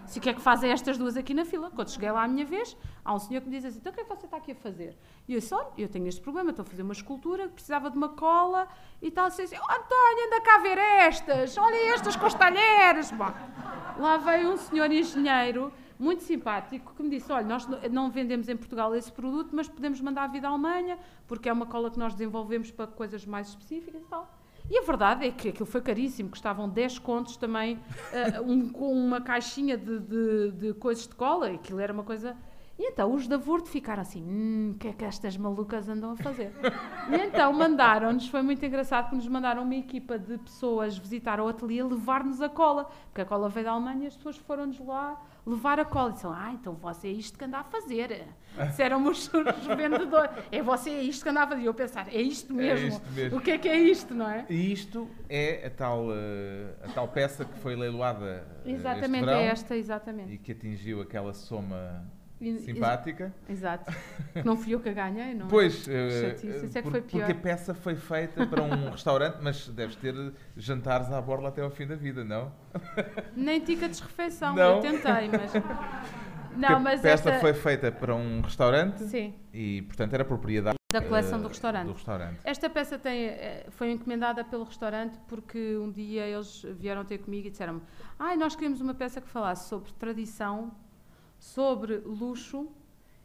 [0.06, 1.70] Se o que é que fazem estas duas aqui na fila?
[1.70, 3.94] Quando cheguei lá à minha vez, há um senhor que me diz assim: então o
[3.94, 4.96] que é que você está aqui a fazer?
[5.26, 7.96] E eu disse: olha, eu tenho este problema, estou a fazer uma escultura precisava de
[7.96, 8.68] uma cola
[9.00, 9.26] e tal.
[9.26, 13.10] Assim, assim, oh, António, anda cá ver estas, olha estas com os talheres.
[13.10, 13.32] Bom,
[13.98, 18.56] lá veio um senhor engenheiro muito simpático que me disse: olha, nós não- vendemos em
[18.56, 22.12] Portugal esse produto, mas podemos mandar vir da Alemanha, porque é uma cola que nós
[22.12, 24.28] desenvolvemos para coisas mais específicas e tal.
[24.70, 27.78] E a verdade é que aquilo foi caríssimo, custavam 10 contos também,
[28.12, 32.34] eh, um- com uma caixinha de, de- de coisas de cola, aquilo era uma coisa.
[32.78, 36.12] E então os da Vurte ficaram assim: hum, o que é que estas malucas andam
[36.12, 36.50] a fazer?
[37.12, 41.46] e então mandaram-nos, foi muito engraçado, que nos mandaram uma equipa de pessoas visitar o
[41.46, 45.20] ateliê levar-nos a cola, porque a cola veio da Alemanha e as pessoas foram-nos lá
[45.46, 46.10] levar a cola.
[46.10, 48.26] E disseram: ah, então você é isto que anda a fazer.
[48.66, 51.62] Disseram-me os, os vendedores: é você é isto que anda a fazer.
[51.62, 52.88] E eu pensar: é isto É mesmo.
[52.88, 53.38] isto mesmo.
[53.38, 54.46] O que é que é isto, não é?
[54.48, 59.38] E isto é a tal, eh, a tal peça que foi leiloada eh, Exatamente, verão
[59.38, 60.32] é esta, exatamente.
[60.32, 62.04] e que atingiu aquela soma
[62.58, 63.34] simpática.
[63.48, 63.92] Exato.
[64.44, 65.48] Não fui eu que a ganhei, não é?
[65.48, 67.20] Pois, eh, chatice, isso é que foi pior.
[67.26, 70.14] porque a peça foi feita para um restaurante, mas deves ter
[70.56, 72.52] jantares à borla até ao fim da vida, não?
[73.36, 74.76] Nem tickets de refeição, Não.
[74.76, 75.52] eu tentei, mas.
[76.56, 77.40] Não, a mas peça esta.
[77.40, 81.86] foi feita para um restaurante Sim, e, portanto, era propriedade da coleção eh, do restaurante.
[81.86, 82.38] do restaurante.
[82.44, 87.48] Esta peça tem, eh, foi encomendada pelo restaurante porque um dia eles vieram ter comigo
[87.48, 87.82] e disseram-me:
[88.18, 90.72] Ai, nós queremos uma peça que falasse sobre tradição,
[91.44, 92.68] sobre luxo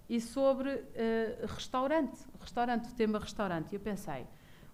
[0.10, 2.20] e sobre eh, restaurante.
[2.38, 3.72] Restaurante, o tema restaurante.
[3.72, 4.28] E eu pensei: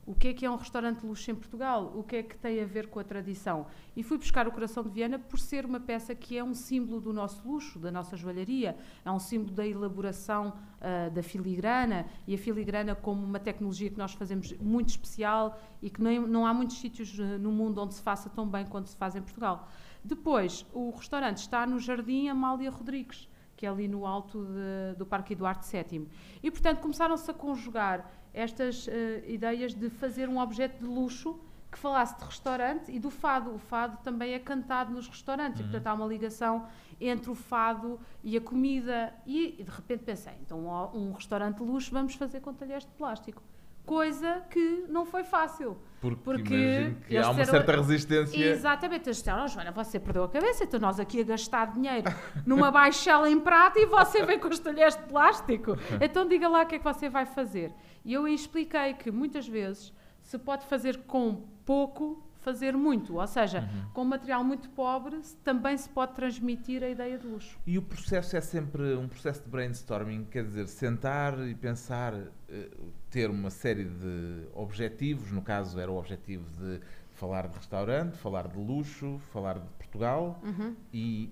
[0.03, 1.93] O que é que é um restaurante de luxo em Portugal?
[1.95, 3.67] O que é que tem a ver com a tradição?
[3.95, 6.99] E fui buscar o Coração de Viana por ser uma peça que é um símbolo
[6.99, 12.33] do nosso luxo, da nossa joalharia, é um símbolo da elaboração uh, da filigrana e
[12.33, 16.53] a filigrana como uma tecnologia que nós fazemos muito especial e que nem, não há
[16.53, 19.69] muitos sítios uh, no mundo onde se faça tão bem quanto se faz em Portugal.
[20.03, 25.05] Depois, o restaurante está no Jardim Amália Rodrigues, que é ali no alto de, do
[25.05, 26.07] Parque Eduardo VII.
[26.43, 28.91] E, portanto, começaram-se a conjugar estas uh,
[29.27, 31.39] ideias de fazer um objeto de luxo
[31.71, 33.53] que falasse de restaurante e do fado.
[33.53, 35.67] O fado também é cantado nos restaurantes, uhum.
[35.67, 36.67] e portanto há uma ligação
[36.99, 39.13] entre o fado e a comida.
[39.25, 42.91] E, e de repente pensei, então um restaurante de luxo vamos fazer com talheres de
[42.91, 43.41] plástico.
[43.85, 45.77] Coisa que não foi fácil.
[46.01, 48.37] Porque, porque que há uma certa resistência.
[48.37, 52.07] Exatamente, eles disseram, oh, Joana, você perdeu a cabeça, então nós aqui a gastar dinheiro
[52.45, 55.75] numa baixela em prata e você vem com os talheres de plástico.
[56.01, 57.73] Então diga lá o que é que você vai fazer.
[58.03, 63.15] E eu expliquei que muitas vezes se pode fazer com pouco, fazer muito.
[63.15, 63.91] Ou seja, uhum.
[63.91, 67.57] com material muito pobre também se pode transmitir a ideia de luxo.
[67.65, 72.13] E o processo é sempre um processo de brainstorming, quer dizer, sentar e pensar,
[72.47, 72.69] eh,
[73.15, 76.81] ter uma série de objetivos, no caso era o objetivo de
[77.13, 80.75] falar de restaurante, falar de luxo, falar de Portugal uhum.
[80.93, 81.31] e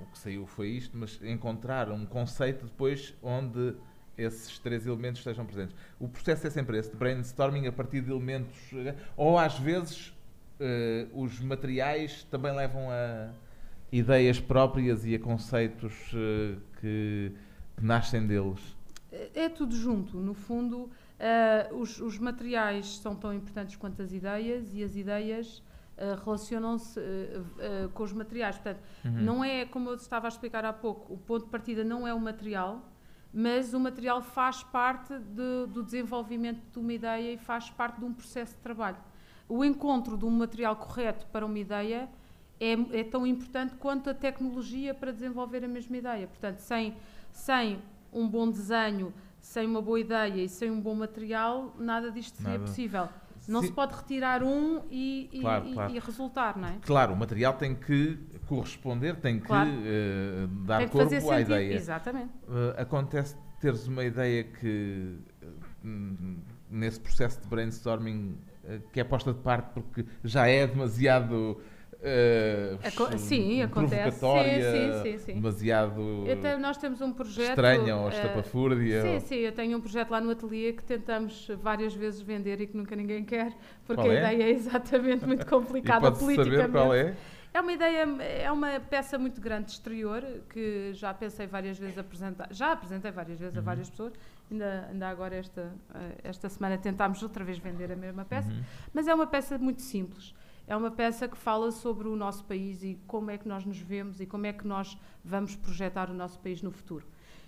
[0.00, 3.74] o que saiu foi isto, mas encontrar um conceito depois onde
[4.16, 5.74] esses três elementos estejam presentes.
[5.98, 8.56] O processo é sempre esse, de brainstorming a partir de elementos,
[9.16, 10.14] ou às vezes
[10.60, 13.32] uh, os materiais também levam a
[13.90, 17.32] ideias próprias e a conceitos uh, que,
[17.76, 18.73] que, nascem deles.
[19.14, 20.90] É, é tudo junto, no fundo,
[21.70, 25.62] uh, os, os, materiais são tão importantes quanto as ideias e as ideias
[26.24, 27.00] relacionam-se
[27.92, 28.56] com os materiais.
[28.56, 29.12] Portanto, uhum.
[29.12, 32.12] não é, como eu estava a explicar há pouco, o ponto de partida não é
[32.12, 32.82] o material,
[33.32, 38.04] mas o material faz parte de, do desenvolvimento de uma ideia e faz parte de
[38.04, 38.96] um processo de trabalho.
[39.48, 42.08] O encontro de um material correto para uma ideia
[42.60, 46.26] é, é tão importante quanto a tecnologia para desenvolver a mesma ideia.
[46.26, 46.96] Portanto, sem,
[47.32, 47.82] sem
[48.14, 52.52] um bom desenho, sem uma boa ideia e sem um bom material, nada disto seria
[52.52, 52.64] nada.
[52.64, 53.08] possível.
[53.46, 53.66] Não Sim.
[53.66, 55.94] se pode retirar um e, e, claro, e, claro.
[55.94, 56.78] e, resultar, não é?
[56.80, 59.68] Claro, o material tem que corresponder, tem que claro.
[59.68, 61.40] uh, dar tem que corpo à sentido.
[61.40, 61.74] ideia.
[61.74, 62.32] Exatamente.
[62.48, 66.38] Uh, acontece teres uma ideia que, uh,
[66.70, 68.38] nesse processo de brainstorming,
[68.92, 71.60] que é posta de parte porque já é demasiado
[72.04, 74.18] Uh, Aco sim, acontece.
[74.18, 79.00] Sim, sim, sim, demasiado Até nós temos um projeto estranha ou estapafúrdia.
[79.00, 82.66] sim, sim, eu tenho um projeto lá no ateliê que tentamos várias vezes vender e
[82.66, 83.54] que nunca ninguém quer,
[83.86, 84.18] porque qual a é?
[84.18, 86.56] ideia é exatamente muito complicada politicamente.
[86.56, 87.16] Saber qual é?
[87.54, 91.96] É uma ideia, é uma peça muito grande de exterior que já pensei várias vezes
[91.96, 93.62] apresentar, já apresentei várias vezes uhum.
[93.62, 94.12] a várias pessoas.
[94.50, 98.62] Ainda, ainda agora esta eh, esta semana tentámos outra vez vender a mesma peça, uhum.
[98.92, 100.34] mas é uma peça muito simples
[100.66, 103.78] é uma peça que fala sobre o nosso país e como é que nós nos
[103.78, 107.06] vemos e como é que nós vamos projetar o nosso país no futuro.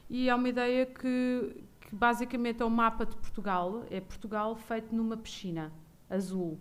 [0.09, 4.95] E é uma ideia que, que basicamente é um mapa de Portugal, é Portugal feito
[4.95, 5.73] numa piscina
[6.09, 6.59] azul.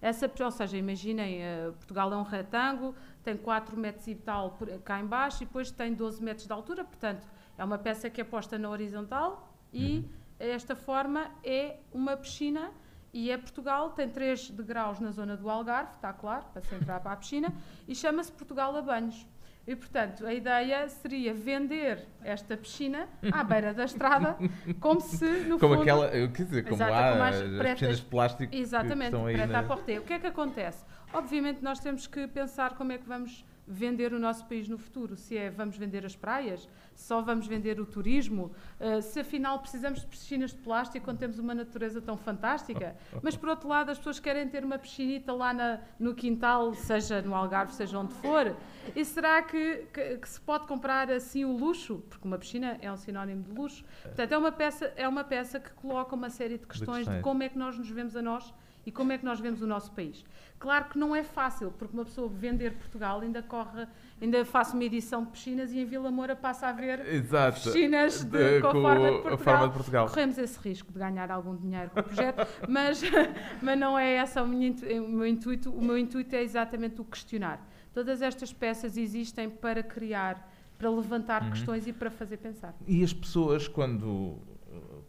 [0.00, 5.00] Essa, ou seja, imaginem, uh, Portugal é um retângulo, tem 4 metros e tal cá
[5.00, 8.56] embaixo e depois tem 12 metros de altura, portanto, é uma peça que é posta
[8.58, 10.04] na horizontal e, uhum.
[10.38, 12.70] esta forma, é uma piscina
[13.12, 17.00] e é Portugal, tem 3 degraus na zona do Algarve, está claro, para se entrar
[17.00, 17.52] para a piscina,
[17.86, 19.26] e chama-se Portugal a Banhos.
[19.66, 24.34] E, portanto, a ideia seria vender esta piscina à beira da estrada,
[24.80, 25.82] como se, no como fundo...
[25.82, 29.04] Aquela, eu quis dizer, como exato, há como as, as piscinas de plástico Exatamente, que
[29.04, 29.58] estão aí preta na...
[29.58, 29.92] à porta.
[29.92, 30.82] O que é que acontece?
[31.12, 35.16] Obviamente, nós temos que pensar como é que vamos vender o nosso país no futuro.
[35.16, 38.50] Se é vamos vender as praias, só vamos vender o turismo,
[38.80, 42.96] uh, se afinal precisamos de piscinas de plástico quando temos uma natureza tão fantástica.
[43.22, 47.20] Mas por outro lado, as pessoas querem ter uma piscinita lá na, no quintal, seja
[47.22, 48.56] no Algarve, seja onde for.
[48.96, 52.02] E será que, que, que, se pode comprar assim o luxo?
[52.08, 53.84] Porque uma piscina é um sinónimo de luxo.
[54.02, 57.42] Portanto, é uma peça, é uma peça que coloca uma série de questões de como
[57.42, 58.52] é que nós nos vemos a nós
[58.88, 60.24] e como é que nós vemos o nosso país.
[60.58, 63.86] Claro que não é fácil, porque uma pessoa vender Portugal ainda corre,
[64.18, 67.60] ainda faço uma edição de piscinas e em Vila Moura passa a ver Exato.
[67.60, 69.34] piscinas de, de, com, com, a, forma de Portugal.
[69.34, 70.08] a forma de Portugal.
[70.08, 73.02] Corremos esse risco de ganhar algum dinheiro com o projeto, mas,
[73.60, 75.70] mas não é esse o meu intuito.
[75.70, 77.62] O meu intuito é exatamente o questionar.
[77.92, 81.50] Todas estas peças existem para criar, para levantar uhum.
[81.50, 82.74] questões e para fazer pensar.
[82.86, 84.38] E as pessoas, quando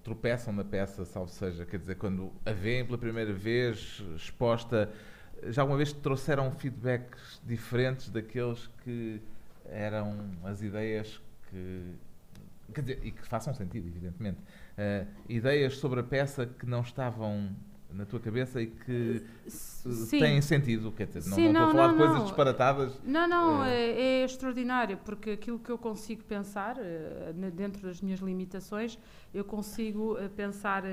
[0.10, 4.92] tropeçam na peça, salvo seja, quer dizer, quando a veem pela primeira vez exposta,
[5.48, 9.22] já alguma vez trouxeram feedbacks diferentes daqueles que
[9.66, 11.94] eram as ideias que
[12.74, 14.40] quer dizer, e que façam sentido, evidentemente.
[14.40, 17.56] Uh, ideias sobre a peça que não estavam
[17.94, 20.20] na tua cabeça e que Sim.
[20.20, 23.02] têm sentido, quer dizer, Sim, não, não, estou a falar não, de coisas disparatadas.
[23.04, 26.78] Não, não, é, é, é, extraordinário, porque aquilo que eu consigo pensar,
[27.54, 28.98] dentro das minhas limitações,
[29.34, 30.84] eu consigo pensar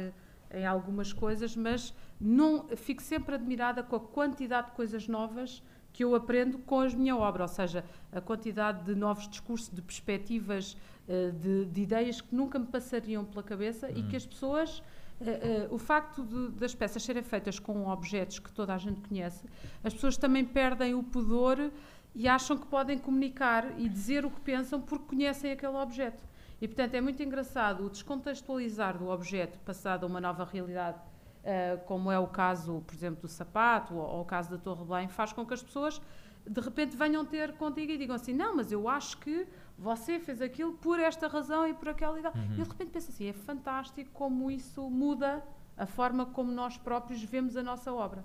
[0.51, 5.63] em algumas coisas, mas não fico sempre admirada com a quantidade de coisas novas
[5.97, 7.83] que eu aprendo com a minha obra, ou seja,
[8.13, 10.77] a quantidade de novos discursos, de perspectivas,
[11.09, 14.83] eh, de, de ideias que nunca me passariam pela cabeça e que as pessoas
[15.19, 19.01] Uh, uh, o facto de, das peças serem feitas com objetos que toda a gente
[19.01, 19.47] conhece,
[19.83, 21.71] as pessoas também perdem o pudor
[22.15, 26.23] e acham que podem comunicar e dizer o que pensam porque conhecem aquele objeto.
[26.61, 30.99] E, portanto, é muito engraçado o descontextualizar do objeto passado a uma nova realidade
[31.47, 34.85] uh, como é o caso, por exemplo, do sapato ou, ou, o caso da Torre
[34.85, 36.01] Belém, faz com que as pessoas
[36.49, 39.47] de repente venham ter contigo e digam assim: Não, mas eu acho que
[39.79, 42.39] você fez aquilo por esta razão e por aquela idade.
[42.39, 42.45] Uhum.
[42.45, 45.43] E de repente pensa assim: é fantástico como isso muda
[45.77, 48.25] a forma como nós próprios vemos a nossa obra.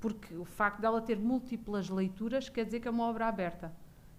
[0.00, 3.72] Porque o facto dela ter múltiplas leituras quer dizer que é uma obra aberta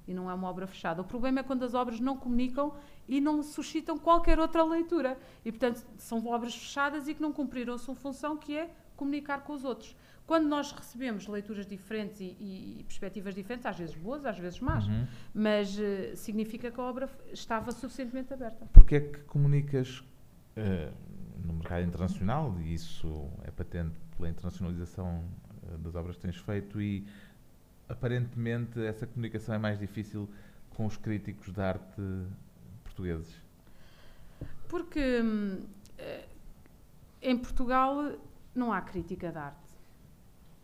[0.08, 1.02] e não é uma obra fechada.
[1.02, 2.74] O problema é quando as obras não comunicam
[3.08, 5.18] e não suscitam qualquer outra leitura.
[5.44, 9.44] E, portanto, são obras fechadas e que não cumpriram a sua função, que é comunicar
[9.44, 9.96] com os outros.
[10.26, 14.88] Quando nós recebemos leituras diferentes e, e perspectivas diferentes, às vezes boas, às vezes más,
[14.88, 15.06] uhum.
[15.34, 18.66] mas uh, significa que a obra estava suficientemente aberta.
[18.72, 20.94] Porquê é que comunicas uh,
[21.46, 25.26] no mercado internacional, e isso é patente pela internacionalização
[25.64, 27.06] uh, das obras que tens feito, e
[27.88, 30.30] aparentemente essa comunicação é mais difícil
[30.72, 32.02] com os críticos de arte
[32.84, 33.42] portugueses?
[34.68, 35.66] Porque hum,
[35.98, 36.28] eh,
[37.22, 38.14] em Portugal
[38.54, 39.74] não há crítica de arte.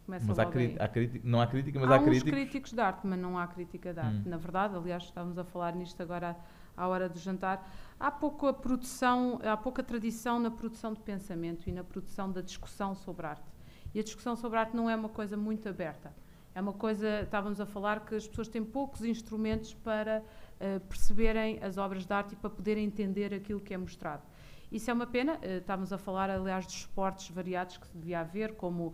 [0.06, 2.32] Começa mas há, há crítica, não há crítica, mas há, há críticos...
[2.32, 4.28] críticos de arte, mas não há crítica de arte.
[4.28, 4.30] Hum.
[4.30, 6.36] Na verdade, aliás, estávamos a falar nisto agora
[6.76, 7.70] à hora do jantar.
[8.00, 12.96] Há pouca produção, há pouca tradição na produção de pensamento e na produção da discussão
[12.96, 13.46] sobre arte.
[13.94, 16.12] E a discussão sobre arte não é uma coisa muito aberta.
[16.54, 21.60] É uma coisa, estávamos a falar que as pessoas têm poucos instrumentos para uh, perceberem
[21.64, 24.24] as obras de arte e para poderem entender aquilo que é mostrado.
[24.72, 25.36] Isso é uma pena.
[25.36, 28.94] Uh, estávamos a falar, aliás, dos suportes variados que devia haver, como uh,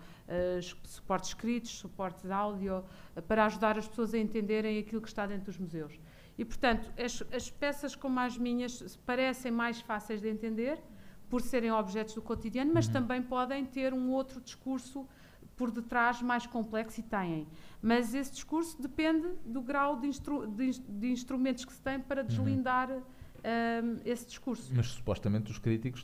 [0.84, 2.84] suportes escritos, suportes áudio,
[3.28, 6.00] para ajudar as pessoas a entenderem aquilo que está dentro dos museus.
[6.38, 10.82] E, portanto, as, as, peças como as minhas parecem mais fáceis de entender,
[11.30, 12.94] por serem objetos do cotidiano, mas uhum.
[12.94, 15.08] também podem ter um outro discurso
[15.56, 17.48] por detrás mais complexo e têm.
[17.82, 22.22] Mas esse discurso depende do grau de, instru de, de instrumentos que se tem para
[22.22, 22.28] uhum.
[22.28, 23.02] deslindar uhum.
[23.02, 24.72] um, esse discurso.
[24.74, 26.04] Mas supostamente os críticos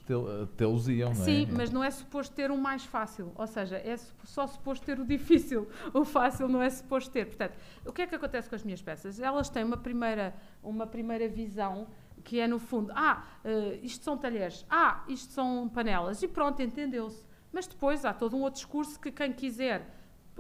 [0.56, 1.26] te-los iam, não é?
[1.26, 3.32] Sim, mas não é suposto ter um mais fácil.
[3.36, 5.68] Ou seja, é só suposto ter o difícil.
[5.94, 7.26] O fácil não é suposto ter.
[7.26, 9.20] Portanto, o que é que acontece com as minhas peças?
[9.20, 10.34] Elas têm uma primeira,
[10.64, 11.88] uma primeira visão
[12.22, 16.62] que é no fundo, ah, uh, isto são talheres, ah, isto são panelas, e pronto,
[16.62, 17.26] entendeu-se.
[17.52, 19.86] Mas depois há todo um outro discurso que quem quiser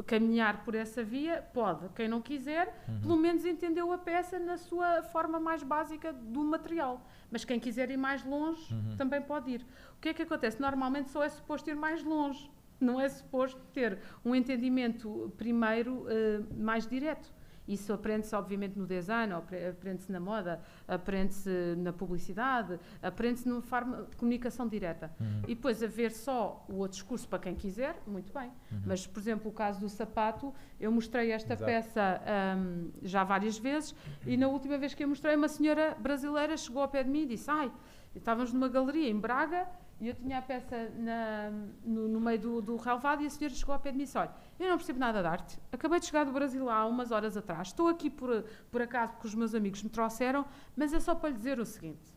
[0.05, 1.89] caminhar por essa via pode.
[1.89, 3.01] Quem não quiser, uhum.
[3.01, 7.05] pelo menos entendeu a peça na sua forma mais básica do material.
[7.29, 8.95] Mas quem quiser ir mais longe uhum.
[8.97, 9.61] também pode ir.
[9.97, 10.61] O que é que acontece?
[10.61, 12.49] Normalmente só é suposto ir mais longe.
[12.79, 17.31] Não é suposto ter um entendimento primeiro uh, mais direto.
[17.71, 24.17] Isso aprende-se, obviamente, no design, aprende-se na moda, aprende-se na publicidade, aprende-se numa forma de
[24.17, 25.09] comunicação direta.
[25.19, 25.43] Uhum.
[25.43, 28.51] E depois haver só o outro discurso para quem quiser, muito bem.
[28.71, 28.81] Uhum.
[28.85, 31.65] Mas, por exemplo, o caso do sapato, eu mostrei esta Exato.
[31.65, 32.21] peça
[32.57, 36.81] um, já várias vezes e na última vez que eu mostrei, uma senhora brasileira chegou
[36.81, 37.71] ao pé de mim e disse: Ai,
[38.13, 39.65] estávamos numa galeria em Braga
[40.01, 41.51] e eu tinha a peça na,
[41.85, 44.05] no, no, meio do, do relevado e a senhora chegou ao pé de mim e
[44.07, 45.59] disse: Olha, eu não percebo nada de arte.
[45.71, 47.67] Acabei de chegar do Brasil há umas horas atrás.
[47.67, 50.43] Estou aqui por, por acaso porque os meus amigos me trouxeram,
[50.75, 52.11] mas é só para lhe dizer o seguinte: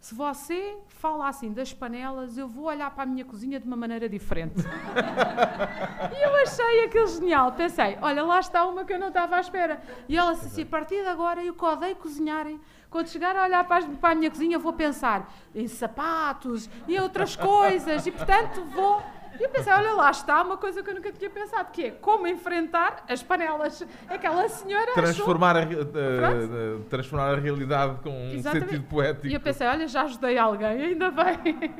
[0.00, 3.76] se você fala assim das panelas, eu vou olhar para a minha cozinha de uma
[3.76, 4.62] maneira diferente.
[6.16, 7.52] e eu achei aquilo genial.
[7.52, 9.82] Pensei: Olha, lá está uma que eu não estava à espera.
[10.08, 12.58] E ela disse assim: a partir de agora eu que odeio cozinharem
[12.90, 17.36] quando chegar a olhar para, para a minha cozinha, vou pensar em sapatos e outras
[17.36, 19.02] coisas, e portanto vou.
[19.38, 21.90] E eu pensei, olha lá está uma coisa que eu nunca tinha pensado, que é
[21.92, 23.86] como enfrentar as panelas.
[24.08, 25.80] Aquela senhora transformar, achou...
[25.80, 29.28] a, uh, transformar a realidade com um sentido poético.
[29.28, 31.74] E eu pensei, olha, já ajudei alguém, ainda bem.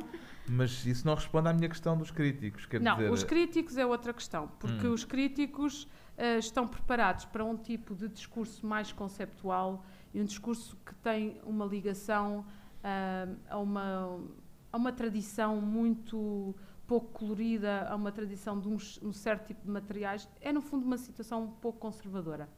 [0.48, 2.64] Mas isso não responde à minha questão dos críticos.
[2.64, 3.10] Quer não, dizer...
[3.10, 4.92] os críticos é outra questão, porque hum.
[4.92, 5.84] os críticos
[6.16, 9.84] uh, estão preparados para um tipo de discurso mais conceptual
[10.18, 14.20] e um discurso que tem uma ligação uh, a, uma,
[14.72, 16.56] a uma tradição muito
[16.88, 20.84] pouco colorida, a uma tradição de um, um certo tipo de materiais, é no fundo
[20.84, 22.48] uma situação um pouco conservadora.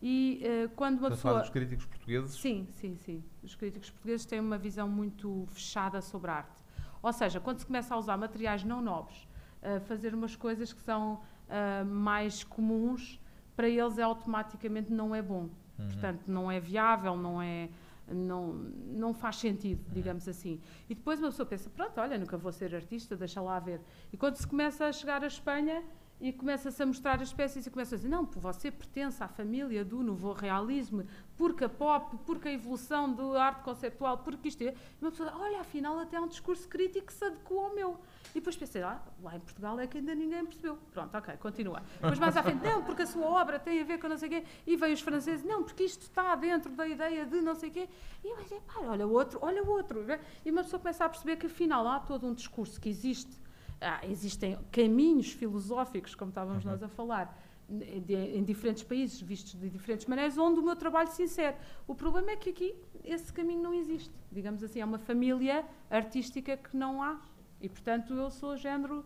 [0.00, 1.40] E uh, quando uma Estás pessoa.
[1.40, 2.40] dos críticos portugueses?
[2.40, 3.24] Sim, sim, sim.
[3.42, 6.62] Os críticos portugueses têm uma visão muito fechada sobre a arte.
[7.02, 9.26] Ou seja, quando se começa a usar materiais não nobres,
[9.60, 13.20] a fazer umas coisas que são uh, mais comuns,
[13.56, 15.48] para eles é automaticamente não é bom.
[15.80, 15.88] Uhum.
[15.88, 17.68] Portanto, não é viável, não é.
[18.12, 18.54] Não,
[18.88, 19.94] não faz sentido, uhum.
[19.94, 20.60] digamos assim.
[20.88, 23.80] E depois uma pessoa pensa: pronto, olha, nunca vou ser artista, deixa lá ver.
[24.12, 25.82] E quando se começa a chegar à Espanha,
[26.20, 29.82] e começa-se a mostrar as espécies e começa a dizer, não, você pertence à família
[29.82, 31.04] do novo realismo,
[31.36, 34.74] porque a pop, porque a evolução da arte conceptual, porque isto é.
[34.74, 37.98] E uma pessoa, olha, afinal até há um discurso crítico que se adequou ao meu.
[38.30, 40.78] E depois pensei, ah, lá em Portugal é que ainda ninguém percebeu.
[40.92, 41.82] Pronto, ok, continua.
[41.94, 44.28] Depois mais à frente, não, porque a sua obra tem a ver com não sei
[44.28, 44.44] o quê.
[44.66, 47.72] E veio os franceses, não, porque isto está dentro da ideia de não sei o
[47.72, 47.88] quê.
[48.24, 50.04] E eu disse, pá, olha o outro, olha o outro.
[50.44, 53.40] E uma pessoa começa a perceber que afinal há todo um discurso que existe
[53.80, 56.70] ah, existem caminhos filosóficos, como estávamos uhum.
[56.70, 57.34] nós a falar,
[57.68, 61.56] de, em diferentes países, vistos de diferentes maneiras, onde o meu trabalho se insere.
[61.86, 62.74] O problema é que aqui
[63.04, 64.12] esse caminho não existe.
[64.30, 67.20] Digamos assim, é uma família artística que não há.
[67.60, 69.04] E, portanto, eu sou género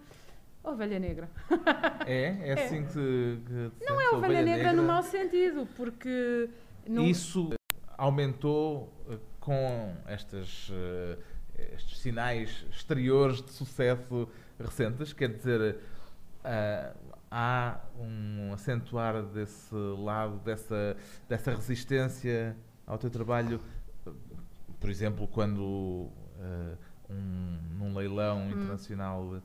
[0.63, 1.29] ovelha negra.
[2.07, 2.51] É?
[2.51, 2.87] É assim é.
[2.87, 6.51] que, que Não é ovelha, ovelha negra, negra, no mau sentido, porque...
[6.87, 7.05] Não...
[7.05, 7.51] Isso
[7.97, 11.19] aumentou eh, com estas, uh,
[11.73, 14.29] estes sinais exteriores de sucesso
[14.59, 15.77] recentes, quer dizer,
[16.45, 20.97] uh, há um acentuar desse lado, dessa,
[21.29, 23.61] dessa resistência ao teu trabalho,
[24.79, 26.77] por exemplo, quando uh,
[27.11, 28.51] um, num leilão hum.
[28.51, 29.43] internacional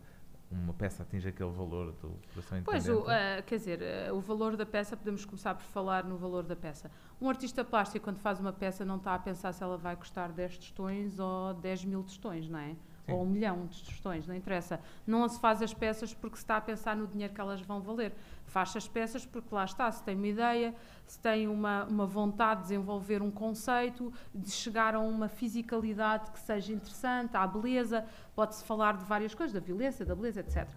[0.52, 2.66] uma peça atinge aquele valor do coração independente?
[2.66, 3.80] Pois, o, uh, quer dizer,
[4.10, 6.90] uh, o valor da peça, podemos começar por falar no valor da peça.
[7.22, 10.32] Um artista plástico, quando faz uma peça, não está a pensar se ela vai custar
[10.32, 12.76] 10 tostões ou 10 mil tostões, não é?
[13.10, 13.16] Sim.
[13.16, 14.80] ou um milhão de tostões, não interessa.
[15.06, 17.82] Não se faz as peças porque se está a pensar no dinheiro que elas vão
[17.82, 18.14] valer.
[18.46, 20.74] Faz as peças porque lá está, se tem uma ideia,
[21.06, 26.40] se tem uma, uma vontade de desenvolver um conceito, de chegar a uma fisicalidade que
[26.40, 28.06] seja interessante, à beleza,
[28.36, 30.68] pode-se falar de várias coisas, da violência, da beleza, etc.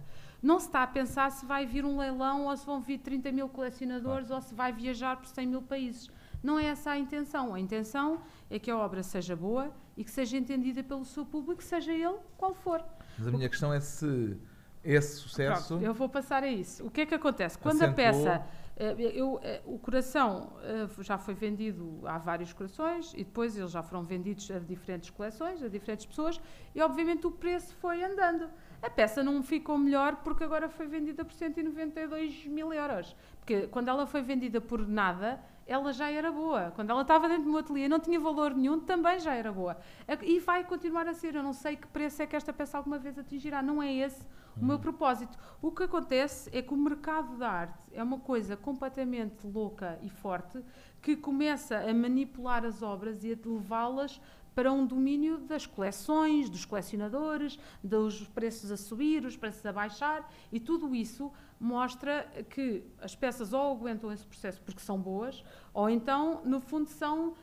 [0.41, 3.31] Não se está a pensar se vai vir um leilão ou se vão vir 30
[3.31, 6.09] mil colecionadores ou se vai viajar por 100 mil países.
[6.43, 7.53] Não é essa a intenção.
[7.55, 11.63] A intenção é que a obra seja boa e que seja entendida pelo seu público,
[11.63, 12.83] seja ele qual for.
[13.17, 13.49] Mas a minha o...
[13.49, 14.37] questão é se
[14.83, 15.67] esse sucesso.
[15.69, 16.85] Pronto, eu vou passar a isso.
[16.85, 17.57] O que é que acontece?
[17.57, 17.91] Quando acentuou...
[17.91, 18.45] a peça.
[18.75, 23.71] Eh, eu, eh, o coração eh, já foi vendido a vários corações e depois eles
[23.71, 26.41] já foram vendidos a diferentes coleções, a diferentes pessoas,
[26.73, 28.49] e obviamente o preço foi andando.
[28.81, 33.15] A peça não ficou melhor porque agora foi vendida por 192 mil euros.
[33.39, 36.71] Porque quando ela foi vendida por nada, ela já era boa.
[36.71, 39.77] Quando ela estava dentro do meu ateliê não tinha valor nenhum, também já era boa.
[40.21, 41.35] E vai continuar a ser.
[41.35, 43.61] Eu não sei que preço é que esta peça alguma vez atingirá.
[43.61, 44.81] Não é esse o meu uhum.
[44.81, 45.37] propósito.
[45.61, 50.09] O que acontece é que o mercado da arte é uma coisa completamente louca e
[50.09, 50.63] forte
[51.01, 54.21] que começa a manipular as obras e a levá-las
[54.55, 60.31] para um domínio das coleções, dos colecionadores, dos preços a subir, os preços a baixar,
[60.51, 61.31] e tudo isso
[61.63, 65.43] mostra que as peças ou aguentam esse processo porque são boas,
[65.73, 67.35] ou então, no fundo, são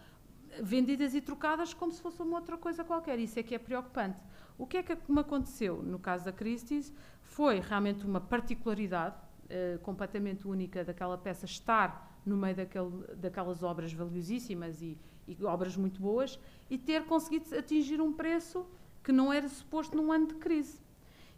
[0.62, 3.18] vendidas e trocadas como se fosse uma outra coisa qualquer.
[3.18, 4.20] Isso é que é preocupante.
[4.58, 6.92] O que é que me aconteceu no caso da Christie's
[7.22, 13.92] foi realmente uma particularidade uh, completamente única daquela peça estar no meio daquele, daquelas obras
[13.92, 18.66] valiosíssimas e, e obras muito boas e ter conseguido atingir um preço
[19.02, 20.78] que não era suposto num ano de crise.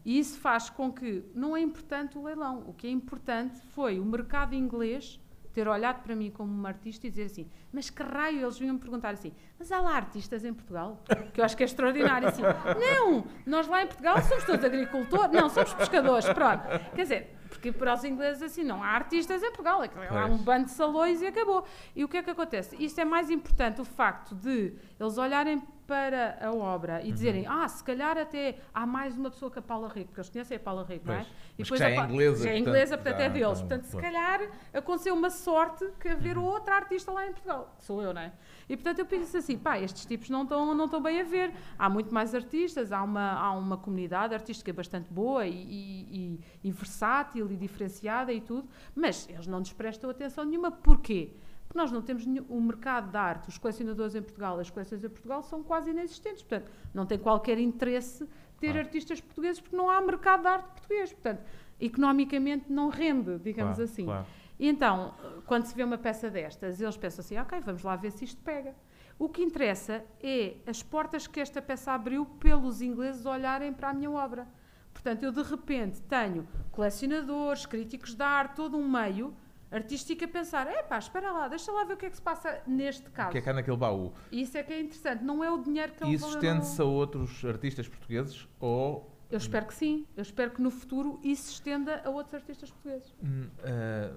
[0.04, 2.64] E isso faz com que não é importante o leilão.
[2.66, 5.20] O que é importante foi o mercado inglês
[5.52, 8.40] ter olhado para mim como uma artista e dizer assim: Mas que raio?
[8.40, 11.02] Eles vinham me perguntar assim: Mas há lá artistas em Portugal?
[11.32, 12.28] Que eu acho que é extraordinário.
[12.28, 16.26] Assim, não, nós lá em Portugal somos todos agricultores, não, somos pescadores.
[16.32, 16.62] Pronto.
[16.94, 20.38] Quer dizer, porque para os ingleses assim, não há artistas em Portugal, é há um
[20.38, 21.64] bando de salões e acabou.
[21.94, 22.76] E o que é que acontece?
[22.82, 27.12] Isto é mais importante o facto de eles olharem para a obra e uhum.
[27.12, 30.30] dizerem, ah, se calhar até há mais uma pessoa que a Paula Rico, porque eles
[30.30, 31.18] conhecem a Paula Rico, pois.
[31.18, 31.26] não é?
[31.58, 32.44] E depois já é inglesa.
[32.44, 33.58] Já é inglesa, portanto, portanto é deles.
[33.60, 34.40] Então, portanto, se calhar
[34.72, 36.44] aconteceu uma sorte que haver uhum.
[36.44, 38.32] outra artista lá em Portugal, que sou eu, não é?
[38.70, 41.52] E portanto eu penso assim, pá, estes tipos não estão não bem a ver.
[41.78, 46.68] Há muito mais artistas, há uma, há uma comunidade artística bastante boa e, e, e,
[46.68, 50.70] e versátil e diferenciada e tudo, mas eles não nos prestam atenção nenhuma.
[50.70, 51.34] Porquê?
[51.72, 55.02] Porque nós não temos nenhum, o mercado da arte, os colecionadores em Portugal, as coleções
[55.02, 56.42] em Portugal são quase inexistentes.
[56.42, 58.28] Portanto, não tem qualquer interesse
[58.60, 58.80] ter claro.
[58.80, 61.14] artistas portugueses porque não há mercado da arte português.
[61.14, 61.42] Portanto,
[61.80, 64.04] economicamente não rende, digamos claro, assim.
[64.04, 64.26] Claro.
[64.58, 65.14] E então,
[65.46, 68.42] quando se vê uma peça destas, eles pensam assim: ok, vamos lá ver se isto
[68.42, 68.74] pega.
[69.18, 73.94] O que interessa é as portas que esta peça abriu pelos ingleses olharem para a
[73.94, 74.46] minha obra.
[74.92, 79.34] Portanto, eu de repente tenho colecionadores, críticos de arte, todo um meio
[79.72, 83.08] artística pensar, epá, espera lá, deixa lá ver o que é que se passa neste
[83.08, 83.30] O caso.
[83.32, 84.12] que é que há naquele baú?
[84.30, 87.44] Isso é que é interessante, não é o dinheiro que ele isso estende-se a outros
[87.44, 90.06] artistas portugueses ou Eu espero que sim.
[90.16, 93.14] Eu espero que no futuro isso se estenda a outros artistas portugueses.
[93.24, 93.48] Hum,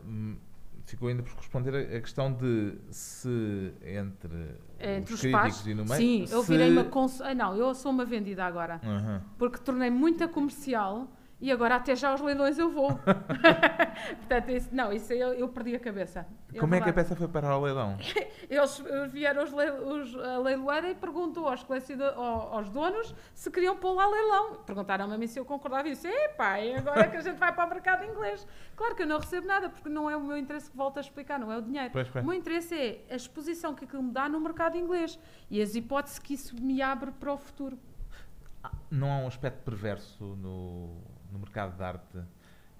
[0.06, 0.38] hum,
[0.86, 5.74] ficou ainda por responder a a questão de se entre, Entre os os críticos e
[5.74, 5.96] no meio.
[6.28, 7.22] Sim, eu se- virei uma cons...
[7.22, 8.80] ah, Não, eu sou uma vendida agora.
[9.38, 11.08] Porque tornei muita comercial
[11.40, 12.98] e agora até já aos leilões eu vou.
[14.20, 16.26] Portanto, isso, não, isso eu, eu perdi a cabeça.
[16.60, 17.98] Como é que a peça foi para ao leilão?
[18.50, 21.66] Eles vieram os, le- os, a leiloeira e perguntou aos,
[22.52, 24.56] aos donos se queriam pô-la a leilão.
[24.66, 27.38] Perguntaram-me a mim se eu concordava e eu disse, epá, é agora que a gente
[27.38, 28.48] vai para o mercado inglês.
[28.76, 31.02] Claro que eu não recebo nada, porque não é o meu interesse que volto a
[31.02, 31.90] explicar, não é o dinheiro.
[31.92, 32.24] Pois, pois.
[32.24, 35.20] O meu interesse é a exposição que aquilo me dá no mercado inglês
[35.50, 37.78] e as hipóteses que isso me abre para o futuro.
[38.90, 40.98] Não há um aspecto perverso no,
[41.36, 42.18] no mercado de arte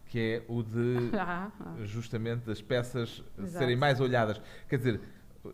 [0.08, 1.76] que é o de Ah, ah.
[1.84, 3.58] justamente as peças Exato.
[3.58, 4.42] serem mais olhadas.
[4.70, 5.02] Quer dizer,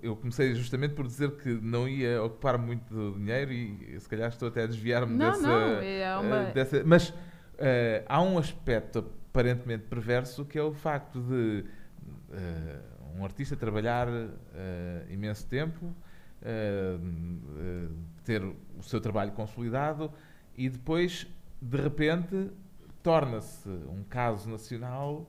[0.04, 4.50] eu comecei justamente por dizer que não ia ocupar muito dinheiro e se calhar estou
[4.50, 7.14] até a desviar-me dessa, é uma- eh, dessa- Mas
[7.58, 9.00] eh, há um aspecto
[9.30, 11.66] aparentemente perverso que é o facto de
[12.34, 12.80] eh,
[13.18, 15.94] um artista trabalhar eh, imenso tempo,
[18.24, 20.12] ter o seu trabalho consolidado
[20.58, 21.28] e depois,
[21.62, 22.52] de repente,
[23.04, 25.26] torna-se um caso nacional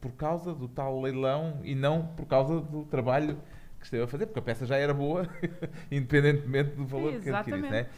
[0.00, 3.38] por causa do tal leilão e não por causa do trabalho
[3.78, 5.28] que esteve a fazer, porque a peça já era boa,
[5.90, 7.70] independentemente do valor que adquirisse.
[7.70, 7.88] Né?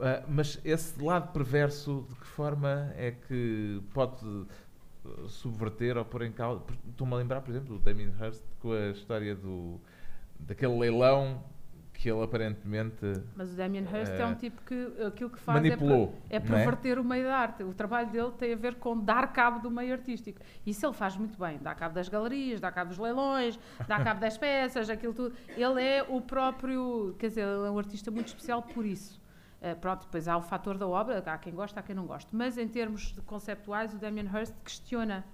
[0.00, 4.24] Ah, mas esse lado perverso, de que forma é que pode
[5.04, 6.62] eh, subverter ou pôr em causa?
[6.88, 9.80] Estou-me a lembrar, por exemplo, do Damien Hirst com a história do,
[10.38, 11.42] daquele leilão
[12.04, 15.62] que ele aparentemente Mas o Damien Hirst é, Eh, um tipo que aquilo que faz
[15.62, 16.14] manipulou.
[16.28, 16.64] é, per- é é?
[16.64, 17.62] perverter o meio da arte.
[17.62, 20.38] O trabalho dele tem a ver com dar cabo do meio artístico.
[20.66, 21.58] Isso ele faz muito bem.
[21.62, 25.34] Dá cabo das galerias, dá cabo dos leilões, dá cabo das peças, aquilo tudo.
[25.56, 29.18] Ele é o próprio, quer dizer, ele é um artista muito especial por isso.
[29.62, 32.28] Eh, pronto, depois há o fator da obra, há quem gosta, há quem não gosta.
[32.36, 35.24] Mas em termos conceptuais, o Damien Hirst questiona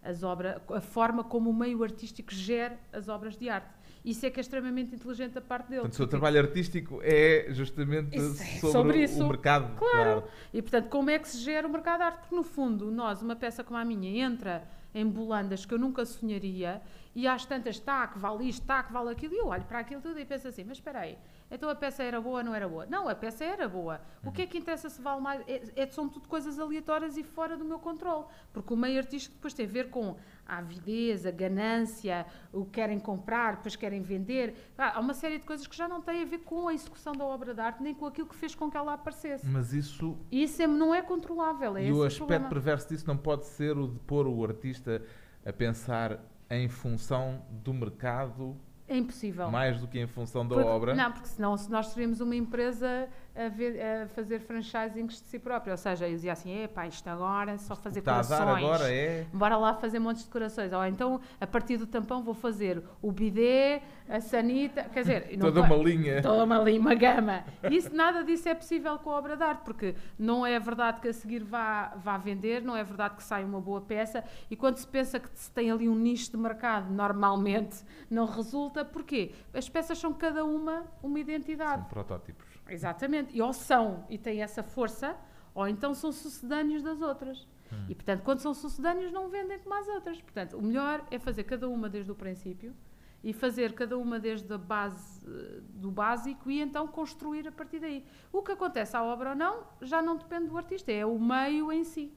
[0.00, 3.79] as obras, a forma como o meio artístico gera as obras de arte.
[4.04, 5.80] Isso é que é extremamente inteligente da parte dele.
[5.82, 9.26] Portanto, o seu trabalho artístico é justamente Isso é sobre, sobre o isso.
[9.28, 10.24] mercado Claro.
[10.52, 12.18] E, portanto, como é que se gera o mercado de arte?
[12.20, 16.04] Porque, no fundo, nós, uma peça como a minha, entra em bolandas que eu nunca
[16.04, 16.80] sonharia
[17.14, 19.80] e às tantas, está que vale isto, está que vale aquilo, e eu olho para
[19.80, 21.18] aquilo tudo e penso assim, mas espera aí,
[21.50, 22.86] então a peça era boa ou não era boa?
[22.86, 24.00] Não, a peça era boa.
[24.24, 25.40] O que é que interessa se vale mais?
[25.48, 28.24] É, é- são tudo coisas aleatórias e fora do meu controle.
[28.52, 30.16] Porque o meio artístico depois tem a ver com
[30.50, 34.54] a avidez, a ganância, o que querem comprar, depois querem vender.
[34.76, 37.24] Há uma série de coisas que já não têm a ver com a execução da
[37.24, 39.46] obra de arte, nem com aquilo que fez com que ela aparecesse.
[39.46, 42.48] Mas isso isso é- não é controlável, é e o o aspecto problema.
[42.48, 45.02] perverso disso não pode ser o de pôr o artista
[45.46, 46.18] a pensar
[46.50, 48.56] em função do mercado
[48.88, 49.48] É impossível.
[49.52, 50.94] mais do que em função da Porque- obra.
[50.96, 55.38] Não, porque senão se nós seríamos uma empresa a, ver- a fazer franchisings de si
[55.38, 55.72] própria.
[55.72, 58.38] Ou seja, eu dizia assim, epá, isto agora é só fazer Está a corações.
[58.40, 59.26] dar agora é.
[59.32, 60.72] Bora lá fazer montes de corações.
[60.72, 65.38] Ou então, a partir do tampão, vou fazer o bidé, a sanita, quer dizer...
[65.38, 66.22] Toda uma linha.
[66.22, 67.44] Toda uma, li- uma gama.
[67.70, 71.08] Isso, nada disso é possível com a obra de arte, porque não é verdade que
[71.08, 74.76] a seguir vá, vá vender, não é verdade que sai uma boa peça, e quando
[74.76, 77.76] se pensa que se tem ali um nicho de mercado, normalmente
[78.10, 78.84] não resulta.
[78.84, 79.32] Porquê?
[79.54, 81.82] As peças são cada uma uma identidade.
[81.82, 82.49] São protótipos.
[82.70, 83.36] Exatamente.
[83.36, 85.16] E ou são e têm essa força,
[85.54, 87.46] ou então são sucedâneos das outras.
[87.88, 90.20] E, portanto, quando são sucedâneos, não vendem como as outras.
[90.20, 92.74] Portanto, o melhor é fazer cada uma desde o princípio
[93.22, 97.78] e fazer cada uma desde a base eh, do básico e então construir a partir
[97.78, 98.04] daí.
[98.32, 101.70] O que acontece à obra ou não, já não depende do artista, é o meio
[101.70, 102.12] em si.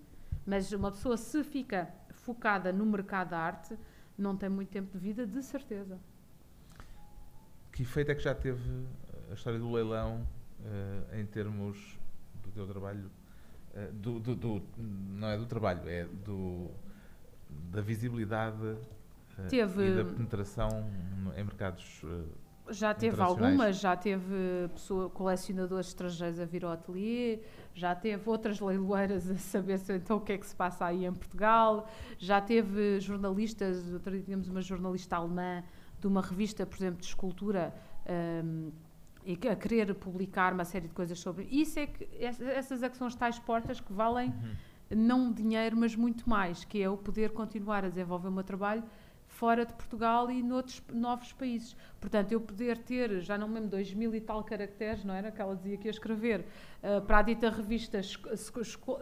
[0.46, 3.78] Mas uma pessoa, se fica focada no mercado da arte,
[4.18, 6.00] não tem muito tempo de vida, de certeza.
[7.72, 8.88] Que efeito é que já teve
[9.30, 10.26] a história do leilão
[10.66, 11.98] eh, em termos
[12.44, 13.10] do teu trabalho?
[13.76, 16.70] eh, do, do- do- não é do trabalho, é do,
[17.72, 18.78] da visibilidade
[19.40, 20.70] eh, Teve- e da penetração
[21.36, 22.02] em mercados.
[22.70, 27.40] Já teve algumas, já teve pessoa, colecionadores estrangeiros a vir ao ateliê,
[27.74, 31.04] já teve outras leiloeiras a saber se, então o que é que se passa aí
[31.06, 35.62] em Portugal, já teve jornalistas, outro dia tínhamos uma jornalista alemã
[36.00, 37.74] de uma revista, por exemplo, de escultura,
[38.46, 38.72] hum,
[39.26, 42.90] e a querer publicar uma série de coisas sobre isso é que ess- essas é
[42.90, 44.34] que são as tais portas que valem
[44.96, 48.84] não dinheiro mas muito mais que é o poder continuar a desenvolver o meu trabalho
[49.28, 51.76] fora de Portugal e noutros novos países.
[52.00, 55.32] Portanto, eu poder ter, já não me lembro, dois mil e tal caracteres, não era?
[55.32, 56.46] Que ela dizia que ia escrever,
[56.84, 58.00] uh, para a dita revista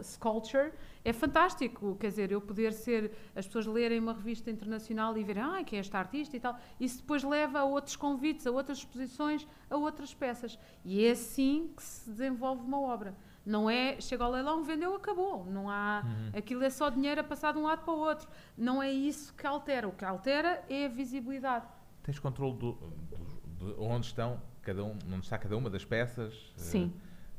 [0.02, 0.72] Sculpture,
[1.04, 1.96] é fantástico.
[1.98, 5.78] Quer dizer, eu poder ser, as pessoas lerem uma revista internacional e verem, ah, quem
[5.78, 6.58] é esta artista e tal.
[6.78, 10.58] Isso depois leva a outros convites, a outras exposições, a outras peças.
[10.84, 13.16] E é assim que se desenvolve uma obra.
[13.44, 15.44] Não é, chega ao leilão, vendeu, acabou.
[15.46, 16.38] Não há, uhum.
[16.38, 18.28] aquilo é só dinheiro a passar de um lado para o outro.
[18.56, 19.88] Não é isso que altera.
[19.88, 21.66] O que altera é a visibilidade.
[22.04, 26.52] Tens controle do, do, de onde estão cada um, onde está cada uma das peças?
[26.56, 26.92] Sim.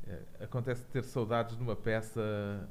[0.06, 2.68] Uh, acontece ter saudades de uma peça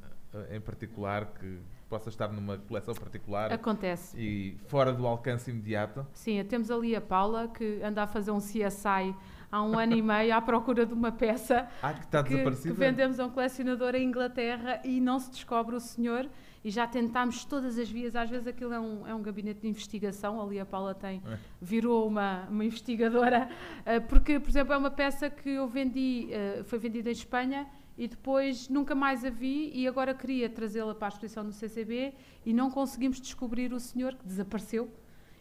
[0.51, 1.59] em particular que
[1.89, 3.53] possa estar numa coleção particular.
[3.53, 4.17] Acontece.
[4.19, 6.05] E fora do alcance imediato?
[6.13, 9.15] Sim, temos ali a Paula que anda a fazer um CSI
[9.51, 12.71] há um ano e meio à procura de uma peça ah, que, está que, que
[12.71, 16.27] vendemos a um colecionador em Inglaterra e não se descobre o senhor
[16.63, 19.67] e já tentámos todas as vias, às vezes aquilo é um, é um gabinete de
[19.67, 21.37] investigação, ali a Paula tem, é.
[21.61, 23.49] virou uma, uma investigadora,
[23.81, 27.67] uh, porque, por exemplo, é uma peça que eu vendi, uh, foi vendida em Espanha
[27.97, 32.13] e depois nunca mais a vi e agora queria trazê-la para a exposição do CCB
[32.45, 34.91] e não conseguimos descobrir o senhor que desapareceu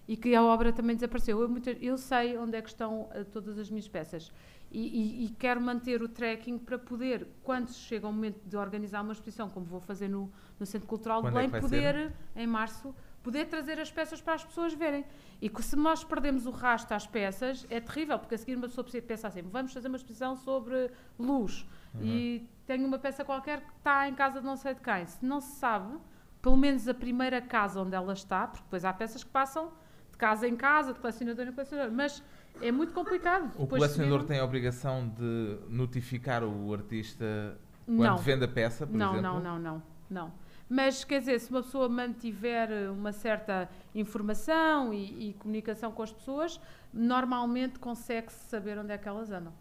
[0.06, 1.40] e que a obra também desapareceu.
[1.40, 4.30] Eu, muito, eu sei onde é que estão uh, todas as minhas peças
[4.70, 9.02] e, e, e, quero manter o tracking para poder, quando chega o momento de organizar
[9.02, 12.12] uma exposição, como vou fazer no, no Centro Cultural de é Belém, é poder, ser?
[12.36, 15.04] em março, poder trazer as peças para as pessoas verem.
[15.42, 18.66] E que se nós perdemos o rastro às peças, é terrível, porque a seguir uma
[18.66, 22.02] pessoa pensar assim, vamos fazer uma exposição sobre luz uhum.
[22.02, 25.06] e tenho uma peça qualquer que está em casa de não sei de quem.
[25.06, 25.98] Se não se sabe,
[26.40, 29.72] pelo menos a primeira casa onde ela está, porque depois há peças que passam
[30.22, 32.22] casa em casa, de colecionador em colecionador, mas
[32.60, 33.50] é muito complicado.
[33.58, 38.16] O colecionador tem a obrigação de notificar o artista quando não.
[38.18, 39.22] vende a peça, por não, exemplo?
[39.22, 40.32] Não, não, não, não.
[40.68, 46.12] Mas, quer dizer, se uma pessoa mantiver uma certa informação e, e comunicação com as
[46.12, 46.60] pessoas,
[46.92, 49.52] normalmente consegue-se saber onde é que elas andam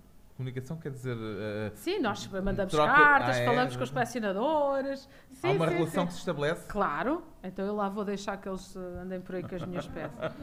[0.41, 1.15] comunicação quer dizer.
[1.15, 5.09] Uh, sim, nós mandamos troca, cartas, ah, é, falamos com os colecionadores.
[5.31, 6.07] Sim, há uma sim, relação sim.
[6.07, 6.67] que se estabelece.
[6.67, 9.87] Claro, então eu lá vou deixar que eles eh, andem por aí com as minhas
[9.87, 10.33] peças.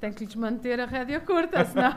[0.00, 1.92] Tenho que lhes manter a rédea curta, senão.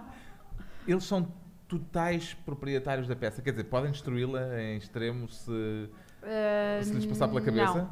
[0.86, 1.26] eles são
[1.66, 7.28] totais proprietários da peça, quer dizer, podem destruí-la em extremo se, uh, se lhes passar
[7.28, 7.88] pela cabeça?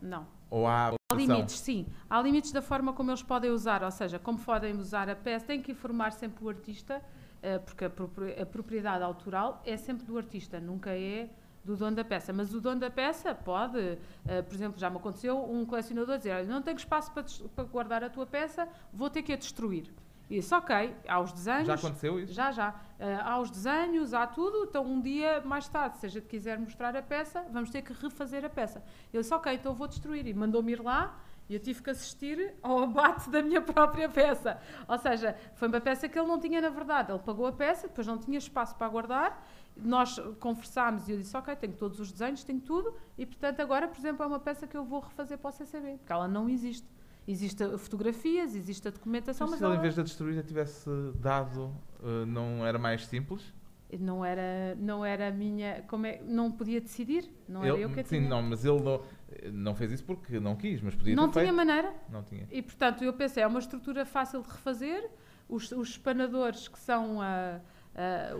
[0.00, 0.10] Não.
[0.10, 0.26] não.
[0.50, 1.86] Ou há Há limites, sim.
[2.08, 5.46] Há limites da forma como eles podem usar, ou seja, como podem usar a peça,
[5.46, 7.17] tem que informar sempre o artista eh,
[7.64, 11.30] porque a propriedade autoral é sempre do artista, nunca é
[11.68, 12.32] do dono da peça.
[12.32, 16.32] Mas o dono da peça pode, uh, por exemplo, já me aconteceu um colecionador dizer:
[16.32, 17.24] Olha, não tenho espaço para,
[17.54, 19.92] para, guardar a tua peça, vou ter que a destruir.
[20.30, 21.66] E disse: Ok, há os desenhos.
[21.66, 22.32] Já aconteceu isso?
[22.32, 22.70] Já, já.
[22.70, 24.64] Uh, há os desenhos, há tudo.
[24.64, 27.92] Então, um dia mais tarde, se a gente quiser mostrar a peça, vamos ter que
[27.92, 28.82] refazer a peça.
[29.12, 30.26] Ele disse: Ok, então vou destruir.
[30.26, 31.18] E mandou-me ir lá
[31.48, 34.60] e eu tive que assistir ao abate da minha própria peça.
[34.86, 37.10] Ou seja, foi uma peça que ele não tinha na verdade.
[37.10, 39.46] Ele pagou a peça, depois não tinha espaço para guardar.
[39.76, 42.94] Nós conversámos e eu disse: Ok, tenho todos os desenhos, tenho tudo.
[43.16, 45.98] E portanto, agora, por exemplo, é uma peça que eu vou refazer para o CCB,
[45.98, 46.86] porque ela não existe.
[47.26, 49.52] Existem fotografias, existe a documentação, mas.
[49.52, 53.06] mas se ela, em vez de a destruir, já tivesse dado, uh, não era mais
[53.06, 53.52] simples?
[53.98, 57.90] Não era não era a minha como é não podia decidir não ele, era eu
[57.90, 58.28] que sim tinha.
[58.28, 59.02] não mas ele não
[59.52, 61.56] não fez isso porque não quis mas podia não tinha feito.
[61.56, 65.08] maneira não tinha e portanto eu pensei é uma estrutura fácil de refazer
[65.48, 67.77] os, os espanadores que são a Uh,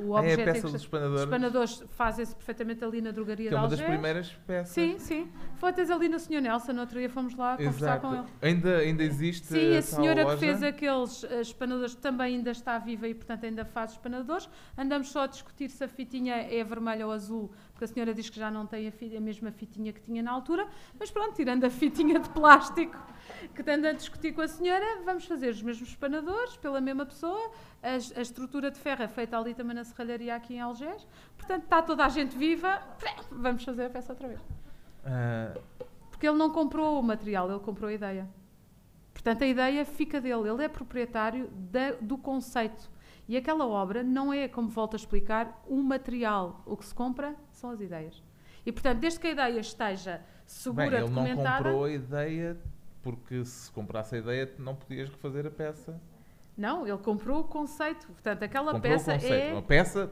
[0.05, 1.21] o ah, objeto é a peça dos espanadores.
[1.21, 4.73] Os espanadores fazem-se perfeitamente ali na drogaria que é uma das primeiras peças.
[4.73, 5.29] Sim, sim.
[5.57, 6.41] Fotos ali no Sr.
[6.41, 7.65] Nelson, no outro dia fomos lá Exato.
[7.65, 8.25] conversar com ele.
[8.41, 13.09] Ainda, ainda existe Sim, a senhora que fez aqueles uh, espanadores também ainda está viva
[13.09, 14.49] e, portanto, ainda faz espanadores.
[14.77, 18.31] Andamos só a discutir se a fitinha é vermelha ou azul, porque a senhora diz
[18.31, 20.69] que já não tem a, a mesma fitinha que tinha na altura.
[20.99, 22.97] Mas pronto, tirando a fitinha de plástico
[23.55, 27.51] que anda a discutir com a senhora, vamos fazer os mesmos espanadores pela mesma pessoa.
[27.83, 31.07] A, a, estrutura de ferro é feita ali também na serralharia aqui em Algés.
[31.37, 32.81] Portanto, está toda a gente viva,
[33.31, 34.41] vamos fazer a peça outra vez.
[34.41, 35.61] Uh...
[36.11, 38.29] Porque ele não comprou o material, ele comprou a ideia.
[39.13, 41.49] Portanto, a ideia fica dele, ele é proprietário
[42.01, 42.91] do conceito.
[43.29, 46.63] E aquela obra não é, como volto a explicar, um material.
[46.67, 48.23] O que se compra são as ideias.
[48.65, 51.51] E, portanto, desde que a ideia esteja segura, Bem, ele documentada...
[51.51, 52.59] não comprou a ideia
[53.03, 56.01] porque se comprasse a ideia não podias refazer a peça.
[56.57, 58.07] Não, ele comprou o conceito.
[58.07, 59.57] Portanto, aquela comprou peça é.
[59.57, 60.11] A peça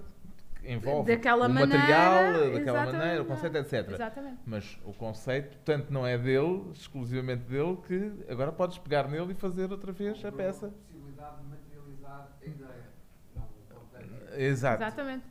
[0.65, 3.93] envolve daquela o maneira, material, daquela maneira, o conceito, etc.
[3.93, 4.39] Exatamente.
[4.45, 9.35] Mas o conceito, tanto não é dele, exclusivamente dele, que agora podes pegar nele e
[9.35, 10.67] fazer outra vez a peça.
[10.67, 12.91] A possibilidade de materializar a ideia,
[13.35, 14.83] não o Exato.
[14.83, 15.25] Exatamente.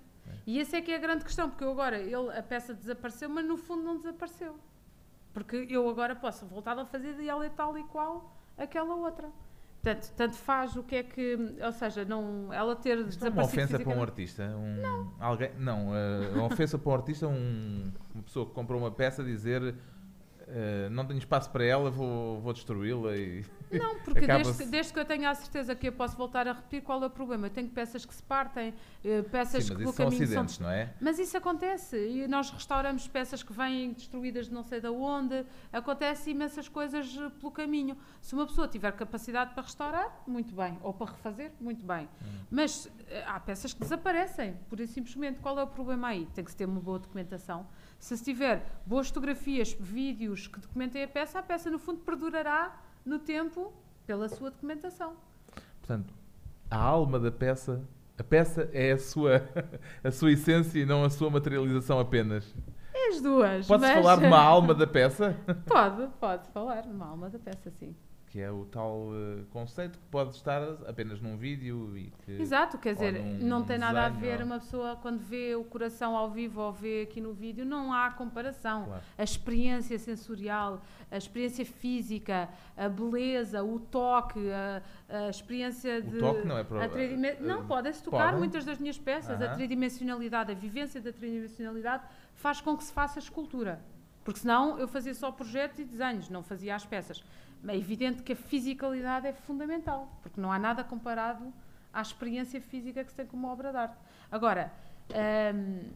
[0.47, 3.30] E essa é que é a grande questão, porque eu agora, ele, a peça desapareceu,
[3.30, 4.56] mas no fundo não desapareceu.
[5.36, 9.28] Porque eu agora posso voltar a fazer de ela e tal e qual aquela outra.
[9.84, 11.38] Portanto, tanto faz o que é que.
[11.62, 14.44] Ou seja, não, ela ter Isto é uma desaparecido ofensa para um artista?
[14.58, 15.14] Um, não.
[15.20, 19.24] Alguém, não, eh, uma ofensa para um artista, um- uma pessoa que comprou uma peça
[19.26, 19.76] dizer
[20.48, 23.44] eh, não tenho espaço para ela, vou, vou destruí-la e...
[23.84, 26.54] Não, porque desde, que- desde que eu tenha a certeza que eu posso voltar a
[26.54, 27.48] repetir, qual é o problema?
[27.48, 28.74] Eu tenho peças que se partem,
[29.04, 30.94] eh, peças Sim, que pelo isso são caminho acidentes, não é?
[31.00, 35.46] Mas isso acontece e nós restauramos peças que vêm destruídas de não sei de onde.
[35.72, 37.98] Acontece imensas coisas eh, pelo caminho.
[38.22, 40.78] Se uma pessoa tiver capacidade para restaurar, muito bem.
[40.82, 42.10] Ou para refazer, muito bem.
[42.52, 45.40] Mas eh, há peças que desaparecem, pura e simplesmente.
[45.40, 46.26] Qual é o problema aí?
[46.34, 47.68] Tem que se ter uma boa documentação.
[48.00, 52.76] Se se tiver boas fotografias, vídeos que documentem a peça, a peça no fundo perdurará
[53.06, 53.72] no tempo
[54.06, 55.14] pela sua documentação.
[55.80, 56.14] Portanto,
[56.70, 57.82] a alma da peça,
[58.18, 59.41] a peça é a sua,
[60.03, 62.53] a sua essência e não a sua materialização apenas.
[62.93, 63.68] É as duas.
[63.68, 65.36] Pode-se mas- falar de uma alma da peça?
[65.68, 67.95] Pode, pode falar de uma alma da peça, sim.
[68.36, 72.34] Que é o tal eh, conceito que pode estar apenas num vídeo e que...
[72.34, 75.64] Exato, quer dizer, num não tem nada a ver ou- uma pessoa quando vê o
[75.64, 78.88] coração ao vivo ou vê aqui no vídeo, não há comparação.
[78.88, 79.02] Claro.
[79.18, 86.18] A experiência sensorial, a experiência física, a beleza, o toque, a, a experiência de.
[86.18, 86.82] O toque não é para...
[86.82, 89.42] a eh, Não, podem-se tocar muitas das minhas peças.
[89.42, 89.56] A Aham.
[89.56, 93.80] tridimensionalidade, a vivência da tridimensionalidade faz com que se faça escultura.
[94.26, 97.24] Porque senão eu fazia só projetos e desenhos, não fazia as peças.
[97.68, 101.53] É evidente que a fisicalidade é fundamental, porque não há nada comparado
[101.91, 103.97] à experiência física que se tem com uma obra de arte.
[104.32, 104.72] Agora,
[105.53, 105.91] hum,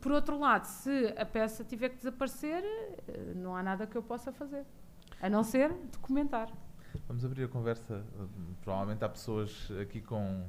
[0.00, 4.02] por outro lado, se a peça tiver que desaparecer, eh, não há nada que eu
[4.02, 4.64] possa fazer.
[5.20, 6.50] A não ser documentar.
[7.06, 8.04] Vamos abrir a conversa.
[8.62, 10.48] Provavelmente há pessoas aqui com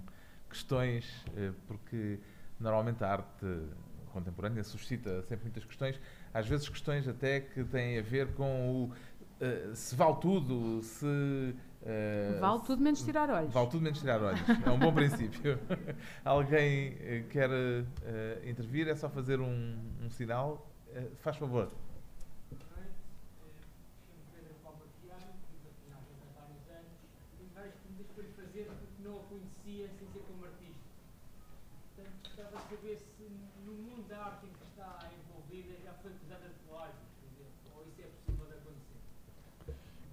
[0.49, 2.19] questões, eh, porque
[2.59, 3.45] normalmente a arte
[4.11, 5.99] contemporânea suscita sempre muitas questões,
[6.33, 8.93] às vezes questões até que têm a ver com o
[9.41, 11.55] eh, se vale tudo, se.
[11.83, 13.53] eh, Vale tudo menos tirar olhos.
[13.53, 14.39] Vale tudo menos tirar olhos.
[14.65, 15.59] É um bom princípio.
[16.23, 18.87] Alguém eh, quer eh, intervir?
[18.87, 20.67] É só fazer um, um sinal.
[21.21, 21.71] Faz favor.
[22.51, 22.59] Chamo
[24.33, 26.99] Pedro Palma Tiago, fiz a ginástica há vários anos
[27.39, 30.83] e várias perguntas para lhe fazer porque não a conhecia sem ser como artista.
[31.95, 33.23] Portanto, gostava de saber se
[33.65, 37.55] no mundo da arte em que está envolvida já foi acusada de plágio, por exemplo,
[37.71, 38.99] ou isso é possível de acontecer.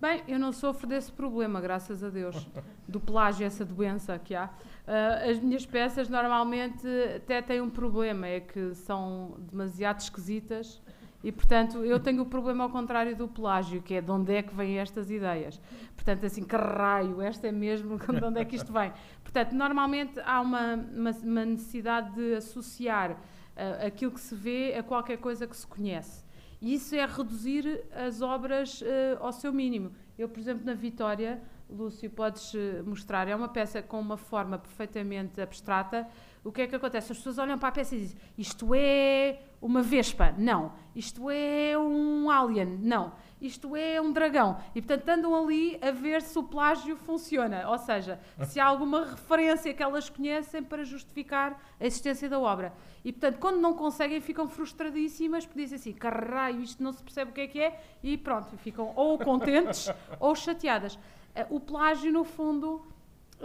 [0.01, 2.47] Bem, eu não sofro desse problema, graças a Deus,
[2.87, 4.49] do plágio, essa doença que há.
[4.87, 6.87] Ah, as minhas peças normalmente
[7.17, 10.81] até têm um problema, é que são demasiado esquisitas
[11.23, 14.41] e, portanto, eu tenho o problema ao contrário do plágio, que é de onde é
[14.41, 15.61] que vêm estas ideias.
[15.97, 18.93] Portanto, assim, que raio, esta é mesmo de onde é que isto vem.
[19.25, 23.17] Portanto, normalmente há uma, uma, uma necessidade de associar
[23.57, 26.28] ah, aquilo que se vê a qualquer coisa que se conhece.
[26.61, 29.93] Isso é reduzir as obras eh, ao seu mínimo.
[30.19, 31.41] Eu, por exemplo, na Vitória,
[31.71, 36.09] Lúcio, podes eh, mostrar, é uma peça com uma forma perfeitamente abstrata.
[36.43, 37.13] O que é que acontece?
[37.13, 40.35] As pessoas olham para a peça e dizem: Isto é uma vespa?
[40.37, 40.73] Não.
[40.97, 42.79] Isto é um alien?
[42.81, 43.13] Não.
[43.41, 44.59] Isto é um dragão.
[44.75, 47.69] E, portanto, andam ali a ver se o plágio funciona.
[47.69, 52.73] Ou seja, se há alguma referência que elas conhecem para justificar a existência da obra.
[53.05, 57.31] E, portanto, quando não conseguem, ficam frustradíssimas, porque dizem assim, caralho, isto não se percebe
[57.31, 60.99] o que é que é, e pronto, ficam ou contentes ou chateadas.
[61.35, 62.85] Eh, O plágio, no fundo,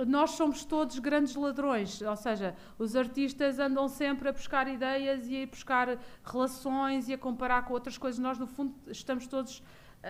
[0.08, 5.44] nós somos todos grandes ladrões, ou seja, os artistas andam sempre a buscar ideias e
[5.44, 8.20] a buscar relações e a comparar com outras coisas.
[8.20, 9.62] Nós, no fundo, estamos todos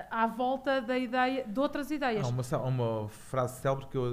[0.10, 2.26] à volta da ideia, de outras ideias.
[2.26, 4.06] Há uma, uma frase célebre que eu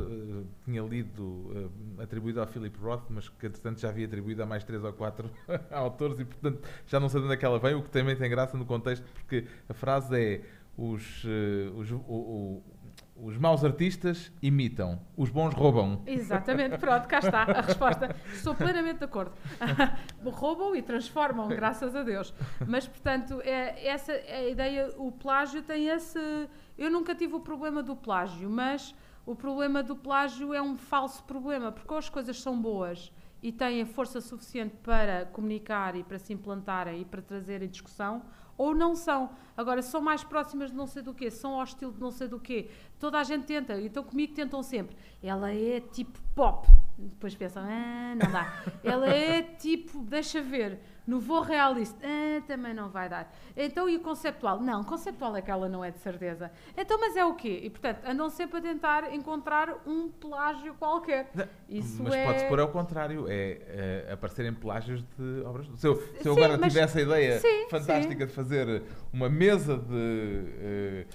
[0.43, 4.47] eh, tinha lido, eh, atribuída ao Philip Roth, mas que entretanto já havia atribuído a
[4.47, 5.31] mais três ou quatro
[5.71, 8.15] autores e portanto já não sei de onde é que ela vem, o que também
[8.17, 10.41] tem graça no contexto, porque a frase é
[10.77, 12.63] os, eh, os, o- o-
[13.23, 16.03] os maus artistas imitam, os bons roubam.
[16.07, 18.17] Exatamente, pronto, cá está a resposta.
[18.33, 19.33] Estou plenamente de acordo.
[20.25, 22.33] Roubam e transformam, graças a Deus.
[22.67, 26.19] Mas, portanto, é, essa é a ideia, o plágio tem esse.
[26.79, 28.95] Eu nunca tive o problema do plágio, mas
[29.27, 33.13] o problema do plágio é um falso problema, porque ou as coisas são boas
[33.43, 38.23] e têm força suficiente para comunicar e para se implantarem e para trazerem discussão,
[38.61, 39.31] ou não são.
[39.57, 42.29] Agora, são mais próximas de não sei do quê, são ao estilo de não sei
[42.29, 42.69] do quê.
[42.99, 44.95] Toda a gente tenta, então comigo tentam sempre.
[45.23, 46.69] Ela é tipo pop.
[46.99, 48.63] Depois pensam, ah, não dá.
[48.85, 50.79] Ela é tipo, deixa ver,
[51.11, 53.35] no voo realista, ah, também não vai dar.
[53.57, 54.61] Então, e o conceptual?
[54.61, 56.53] Não, conceptual é que ela não é de certeza.
[56.79, 57.63] Então, mas é o quê?
[57.65, 61.29] E, portanto, andam sempre a tentar encontrar um plágio qualquer.
[61.69, 62.25] Isso mas é...
[62.25, 63.61] pode-se pôr ao contrário, é
[64.07, 65.67] eh, aparecerem plágios de obras.
[65.75, 68.83] Se eu, se eu Sim, agora mas- tivesse a ideia sim, fantástica de fazer
[69.13, 70.45] uma mesa de.
[70.61, 71.07] eh,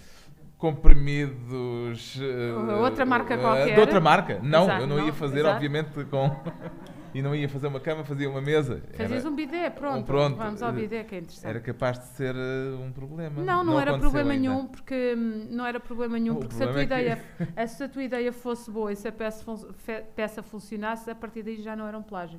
[0.58, 2.16] comprimidos.
[2.18, 3.76] uh, Outra marca uh, qualquer.
[3.76, 4.40] De outra marca?
[4.42, 5.56] Não, Exato, eu não, não, ia fazer, exato.
[5.56, 6.32] obviamente, com.
[7.16, 8.82] e não ia fazer uma cama, fazia uma mesa.
[8.94, 10.06] Fazias Era- um bidé, pronto.
[10.06, 11.48] pronto, Vamos ao eh, bidé, que é interessante.
[11.50, 13.42] Era capaz de ser uh, um problema.
[13.42, 14.50] Não, não, era aconteceu problema ainda.
[14.50, 17.24] nenhum, porque hum, não era problema nenhum, O porque se a, tua problema é ideia,
[17.56, 19.74] a- se a tua ideia fosse boa e se a peça, fun-
[20.14, 22.38] peça funcionasse, a partir daí já não era um plágio.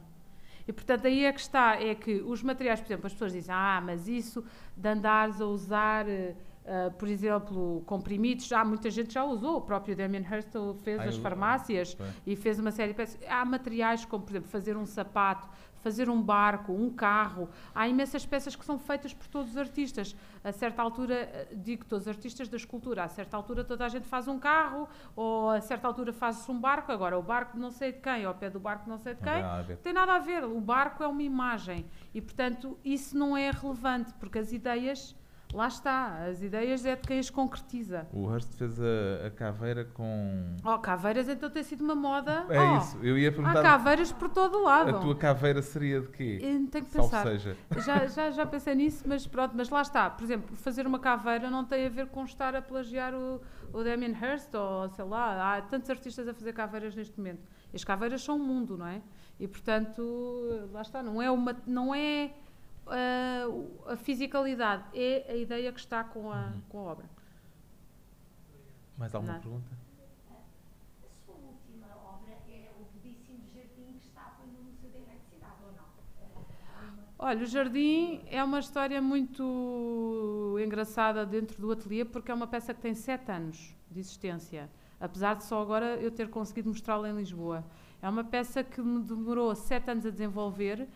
[0.69, 3.55] E portanto aí é que está, é que os materiais, por exemplo, as pessoas dizem,
[3.55, 4.45] ah, mas isso
[4.77, 6.35] de andares a usar, eh,
[6.67, 10.51] eh, por exemplo, comprimidos, já muita gente já usou, o próprio Damien Hirst
[10.83, 12.13] fez Ah, as farmácias Bem.
[12.27, 13.19] e fez uma série de peças.
[13.29, 17.49] Há materiais como, por exemplo, fazer um sapato, fazer um barco, um carro.
[17.73, 20.17] Há imensas peças que são feitas por todos os artistas.
[20.43, 24.09] A certa altura, digo todos os artistas da escultura, a certa altura toda a gente
[24.09, 26.91] faz um carro, ou a certa altura faz-se um barco.
[26.91, 29.33] Agora, o barco não sei de quem, ao pé do barco não sei de Não
[29.33, 29.77] tem quem.
[29.77, 30.43] Não tem nada a ver.
[30.45, 31.87] O barco é uma imagem.
[32.13, 35.15] E, portanto, isso não é relevante, porque as ideias,
[35.55, 38.07] lá está, as ideias é de quem as concretiza.
[38.13, 40.55] O Hearst fez a, a caveira com.
[40.65, 42.45] Oh, caveiras então tem sido uma moda.
[42.49, 43.63] É Oh, isso, eu ia Há perguntar.
[43.63, 44.91] caveiras por todo lado.
[44.97, 46.39] A tua caveira seria de quê?
[46.43, 47.23] Eu Tenho que Salve pensar.
[47.25, 47.57] seja.
[47.85, 50.11] Já, já, já pensei nisso, mas pronto, mas lá está.
[50.11, 53.41] Por exemplo, fazer uma caveira não tem a ver com estar a plagiar o,
[53.73, 55.57] o Damien Hirst ou sei lá.
[55.57, 57.43] Há tantos artistas a fazer caveiras neste momento.
[57.73, 59.01] E as caveiras são um mundo, não é?
[59.39, 61.03] E portanto, lá está.
[61.03, 62.31] Não é, uma, não é
[62.89, 66.61] a fisicalidade, é a ideia que está com a, Uhum.
[66.69, 67.07] com a obra.
[68.97, 69.43] Mais alguma Nada.
[69.45, 69.71] pergunta?
[70.31, 75.73] A sua última obra é o belíssimo jardim que estava no Museu da Eletricidade, ou
[75.73, 75.87] não?
[77.19, 82.73] Olha, o Jardim é uma história muito engraçada dentro do ateliê porque é uma peça
[82.75, 84.71] que tem sete anos de existência,
[85.01, 87.65] apesar de só agora eu ter conseguido mostrá-la em Lisboa.
[88.03, 90.87] É uma peça que me demorou sete anos a desenvolver,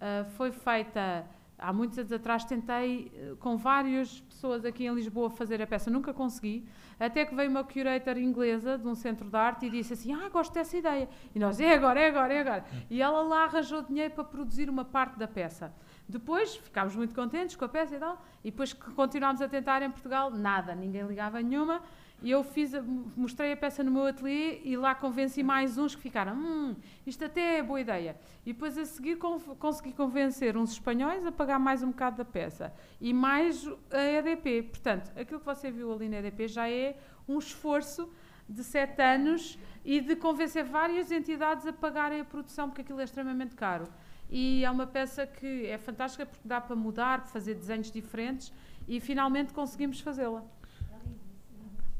[0.00, 1.26] ah, foi feita
[1.60, 5.90] há muitos anos atrás, tentei eh, com várias pessoas aqui em Lisboa fazer a peça,
[5.90, 6.66] nunca consegui,
[6.98, 10.28] até que veio uma curator inglesa de um centro de arte e disse assim, ah,
[10.28, 11.08] gosto dessa ideia.
[11.34, 12.64] E nós, é agora, é agora, é agora.
[12.88, 15.72] E ela lá arranjou dinheiro para produzir uma parte da peça.
[16.08, 19.82] Depois ficámos muito contentes com a peça e tal, e depois que continuámos a tentar
[19.82, 21.82] em Portugal, nada, ninguém ligava nenhuma.
[22.22, 22.72] E eu fiz,
[23.16, 27.24] mostrei a peça no meu ateliê e lá convenci mais uns que ficaram, hum, isto
[27.24, 28.16] até é boa ideia.
[28.44, 32.74] E depois a seguir consegui convencer uns espanhóis a pagar mais um bocado da peça
[33.00, 34.64] e mais a EDP.
[34.64, 38.10] Portanto, aquilo que você viu ali na EDP já é um esforço
[38.46, 43.04] de sete anos e de convencer várias entidades a pagarem a produção, porque aquilo é
[43.04, 43.88] extremamente caro.
[44.28, 48.52] E é uma peça que é fantástica porque dá para mudar, fazer desenhos diferentes
[48.86, 50.44] e finalmente conseguimos fazê-la.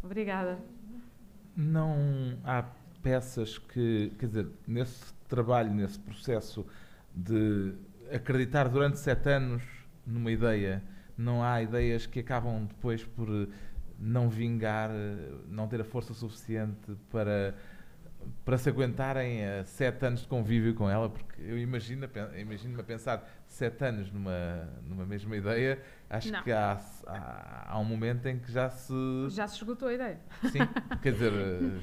[0.03, 0.59] Obrigada.
[1.57, 2.64] Não há
[3.03, 6.66] peças que, quer dizer, nesse trabalho, nesse processo
[7.14, 7.74] de
[8.12, 9.62] acreditar durante sete anos
[10.07, 10.82] numa ideia,
[11.16, 13.28] não há ideias que acabam depois por
[13.98, 14.90] não vingar,
[15.48, 17.55] não ter a força suficiente para
[18.45, 22.09] para se aguentarem sete anos de convívio com ela, porque eu imagino,
[22.39, 26.43] imagino-me a pensar sete anos numa, numa mesma ideia, acho Não.
[26.43, 28.93] que há, há, há um momento em que já se.
[29.31, 30.20] Já se esgotou a ideia.
[30.51, 30.61] Sim,
[31.03, 31.33] quer dizer.
[31.35, 31.81] eh,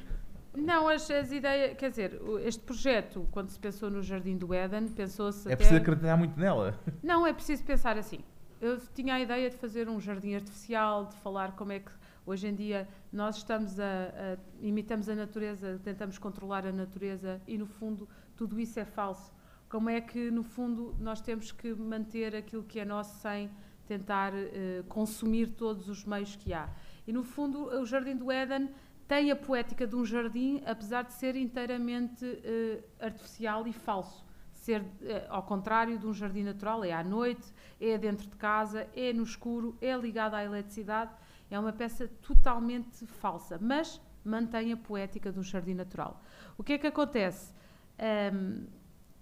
[0.56, 4.88] Não, as, as ideias, quer dizer, este projeto, quando se pensou no Jardim do Éden,
[4.88, 5.58] pensou-se É até...
[5.58, 6.80] preciso acreditar muito nela.
[7.04, 8.20] Não, é preciso pensar assim.
[8.60, 11.92] Eu tinha a ideia de fazer um jardim artificial, de falar como é que
[12.28, 17.58] hoje em dia nós estamos a, a- imitamos a natureza, tentamos controlar a natureza e
[17.58, 19.34] no fundo tudo isso é falso.
[19.70, 23.50] Como é que no fundo nós temos que manter aquilo que é nosso sem
[23.88, 26.70] tentar eh, consumir todos os meios que há?
[27.08, 28.70] E no fundo o Jardim do Éden
[29.08, 34.84] tem a poética de um jardim, apesar de ser inteiramente eh, artificial e falso ser
[35.04, 39.14] eh, ao contrário de um jardim natural, é à noite, é dentro de casa, é
[39.14, 41.12] no escuro, é ligado à eletricidade,
[41.50, 46.22] é uma peça totalmente falsa, mas mantém a poética de um jardim natural.
[46.58, 47.54] O que é que acontece?
[47.98, 48.66] Ahm,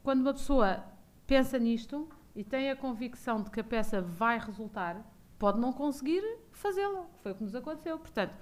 [0.04, 0.84] quando uma pessoa
[1.28, 5.02] pensa nisto e tem a convicção de que a peça vai resultar,
[5.38, 6.22] pode não conseguir
[6.52, 7.06] fazê-la.
[7.22, 7.98] Foi o que nos aconteceu.
[8.00, 8.34] Portanto,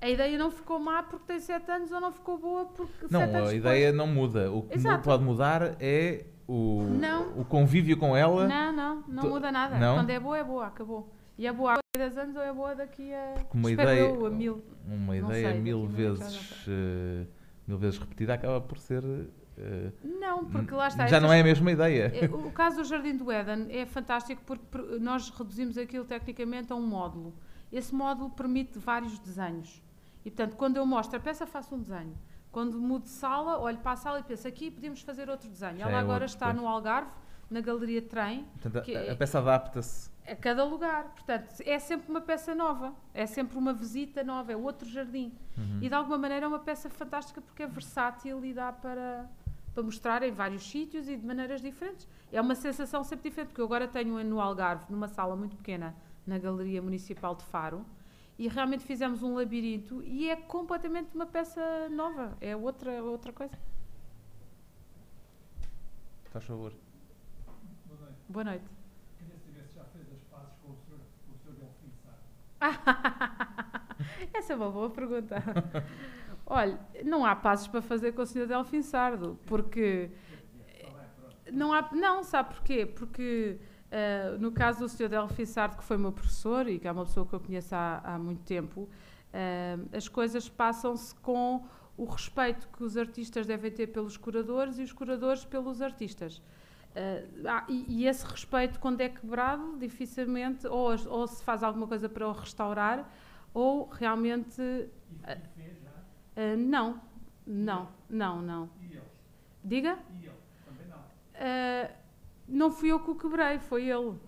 [0.00, 3.20] a ideia não ficou má porque tem sete anos ou não ficou boa porque Não,
[3.20, 4.50] sete a anos ideia não muda.
[4.52, 5.02] O que Exato.
[5.04, 7.38] pode mudar é o, Não.
[7.38, 8.46] o convívio com ela.
[8.46, 9.78] Não, não, não muda nada.
[9.78, 9.96] não?
[9.96, 11.08] Quando é boa, é boa, acabou.
[11.40, 13.34] E é boa daqui a 10 anos ou é boa daqui a.
[13.54, 14.62] uma espero ideia, eu, a mil.
[14.86, 17.24] uma ideia sei, mil a vezes eh,
[17.66, 19.02] mil vezes repetida acaba por ser
[19.56, 21.06] eh, Não, porque lá está.
[21.06, 22.12] já não é a mesma ideia.
[22.14, 26.76] É, O caso do Jardim do Éden é fantástico porque nós reduzimos aquilo tecnicamente a
[26.76, 27.34] um módulo.
[27.72, 29.82] Esse módulo permite vários desenhos.
[30.22, 32.18] E, portanto, quando eu mostro a peça, faço um desenho.
[32.52, 35.78] Quando mudo de sala, olho para a sala e penso, aqui podemos fazer outro desenho.
[35.78, 36.56] Já Ela é agora outro, está pois.
[36.56, 37.10] no Algarve,
[37.48, 40.10] na Galeria Trem, Portanto, que a, é- a peça adapta-se.
[40.30, 41.04] A cada lugar.
[41.14, 45.32] Portanto, é sempre uma peça nova, é sempre uma visita nova, é outro jardim.
[45.56, 45.78] Uhum.
[45.82, 49.28] E de alguma maneira é uma peça fantástica porque é versátil e dá para,
[49.74, 52.06] para mostrar em vários sítios e de maneiras diferentes.
[52.32, 55.94] É uma sensação sempre diferente, porque eu agora tenho no Algarve, numa sala muito pequena,
[56.26, 57.84] na Galeria Municipal de Faro,
[58.38, 63.58] e realmente fizemos um labirinto e é completamente uma peça nova, é outra, outra coisa.
[66.30, 66.72] Faz favor.
[67.86, 68.18] Boa noite.
[68.28, 68.64] Boa noite.
[69.18, 72.14] Queria saber se já fez as pazes com o senhor, com o senhor Delfim Sá.
[74.34, 75.42] Essa é uma boa pergunta.
[76.46, 78.46] Olha, não há passos para fazer com o Sr.
[78.46, 80.10] Delfim Sardo, porque
[81.52, 82.86] não há, não, sabe porquê?
[82.86, 83.58] Porque
[83.90, 85.08] eh, no caso do Sr.
[85.08, 88.00] Delfim Sardo, que foi meu professor e que é uma pessoa que eu conheço há,
[88.04, 88.88] há muito tempo,
[89.32, 91.64] eh, as coisas passam-se com
[91.96, 96.40] o respeito que os artistas devem ter pelos curadores e os curadores pelos artistas.
[96.94, 101.86] Eh, ah, e, e esse respeito, quando é quebrado, dificilmente ou, ou se faz alguma
[101.86, 103.08] coisa para o restaurar,
[103.54, 104.56] ou realmente.
[104.56, 105.36] Já?
[106.36, 107.00] eh, não,
[107.46, 108.70] não, não, não.
[108.80, 109.02] E ele?
[109.62, 109.98] Diga?
[110.20, 110.34] E ele?
[110.64, 112.00] Também não.
[112.48, 114.18] Não fui eu que o quebrei, foi ele.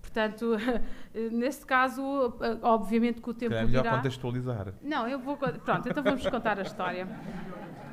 [0.00, 0.56] Portanto,
[1.32, 2.02] neste caso,
[2.62, 3.96] obviamente que o tempo é melhor dirá.
[3.96, 4.74] contextualizar.
[4.82, 5.36] Não, eu vou.
[5.36, 7.08] Pronto, então vamos contar a história.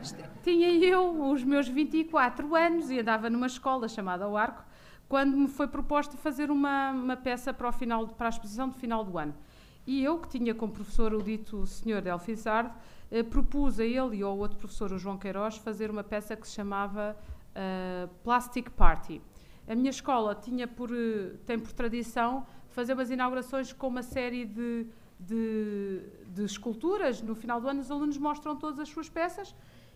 [0.02, 4.64] Isto- Tinha eu os meus 24 anos e andava numa escola chamada O Arco,
[5.08, 8.76] quando me foi proposto fazer uma, uma peça para, o final, para a exposição de
[8.78, 9.36] final do ano.
[9.86, 12.02] E eu, que tinha como professor o dito Sr.
[12.02, 12.72] Delfim Sardo,
[13.12, 16.47] eh, propus a ele e ao outro professor, o João Queiroz, fazer uma peça que
[16.47, 17.16] se chamava
[17.54, 19.22] eh, Plastic Party.
[19.68, 24.45] A minha escola tinha por, eh, tem por tradição fazer umas inaugurações com uma série
[24.45, 24.88] de,
[25.20, 27.22] de, de esculturas.
[27.22, 29.54] No final do ano, os alunos mostram todas as suas peças.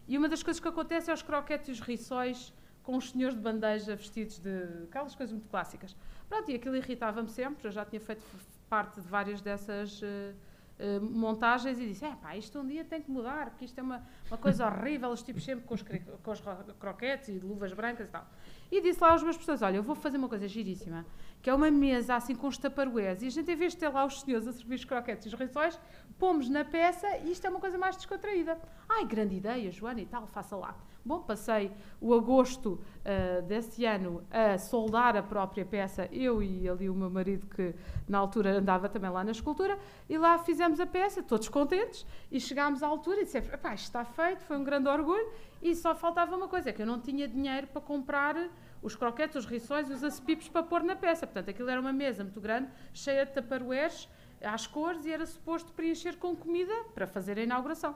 [0.07, 2.53] E uma das coisas que acontece é os croquetes e os riçóis
[2.83, 5.95] com os senhores de bandeja vestidos de aquelas coisas muito clássicas.
[6.29, 7.67] Pronto, e aquilo irritava-me sempre.
[7.67, 8.21] Eu já tinha feito
[8.69, 10.33] parte de várias dessas eh,
[10.77, 13.83] eh, montagens e disse: é pá, isto um dia tem que mudar, porque isto é
[13.83, 15.09] uma, uma coisa horrível.
[15.09, 18.27] Os tipos sempre com os, com os ro- croquetes e luvas brancas e tal.
[18.71, 21.05] E disse lá aos meus professores: olha, eu vou fazer uma coisa giríssima,
[21.41, 23.21] que é uma mesa assim com os taparués.
[23.21, 25.27] E a gente, em vez de ter lá os senhores a servir os croquetes e
[25.29, 25.79] os riçóis,
[26.19, 28.59] pomos na peça e isto é uma coisa mais descontraída.
[28.89, 30.75] Ai, grande ideia, Joana e tal, faça lá.
[31.05, 36.89] Bom, passei o agosto ah, desse ano a soldar a própria peça, eu e ali
[36.89, 37.75] o meu marido, que
[38.09, 39.77] na altura andava também lá na escultura,
[40.09, 43.83] e lá fizemos a peça, todos contentes, e chegámos à altura e dissemos: "Epá, isto
[43.85, 45.31] está feito, foi um grande orgulho,
[45.61, 48.35] e só faltava uma coisa, é que eu não tinha dinheiro para comprar
[48.81, 51.27] os croquetes, os riçóis e os acepipes para pôr na peça.
[51.27, 54.09] Portanto, aquilo era uma mesa muito grande, cheia de taparueres
[54.41, 57.95] às cores, e era suposto preencher com comida para fazer a inauguração.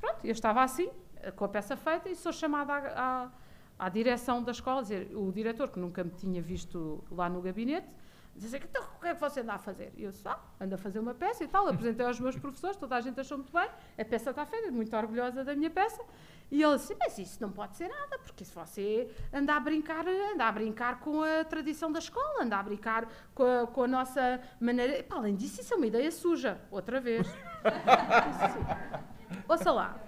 [0.00, 0.88] Pronto, eu estava assim,
[1.32, 3.30] com a peça feita, e sou chamada à, à,
[3.78, 7.88] à direção da escola, dizer, o diretor, que nunca me tinha visto lá no gabinete,
[8.36, 9.92] disse assim, então o que é que você anda a fazer?
[9.96, 12.76] E eu disse, ah, ando a fazer uma peça e tal, apresentei aos meus professores,
[12.76, 13.68] toda a gente achou muito bem,
[13.98, 16.02] a peça está feita, muito orgulhosa da minha peça,
[16.50, 20.06] e ele disse, mas isso não pode ser nada, porque se você anda a brincar,
[20.06, 23.88] anda a brincar com a tradição da escola, anda a brincar com a, com a
[23.88, 27.26] nossa maneira, Epá, além disso, isso é uma ideia suja, outra vez.
[27.64, 29.04] Assim,
[29.48, 29.98] Ouça lá,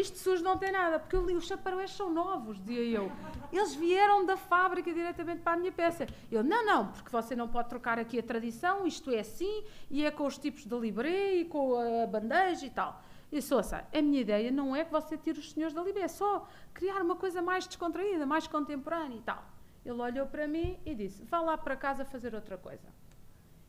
[0.00, 3.10] isto sujo não tem nada, porque eu li, os chaparués são novos, dizia eu.
[3.50, 6.06] Eles vieram da fábrica diretamente para a minha peça.
[6.30, 10.04] Eu, não, não, porque você não pode trocar aqui a tradição, isto é assim, e
[10.04, 13.02] é com os tipos de libré e com a bandeja e tal.
[13.32, 16.02] E disse, ouça, a minha ideia não é que você tire os senhores da libré,
[16.02, 19.42] é só criar uma coisa mais descontraída, mais contemporânea e tal.
[19.84, 22.86] Ele olhou para mim e disse, vá lá para casa fazer outra coisa.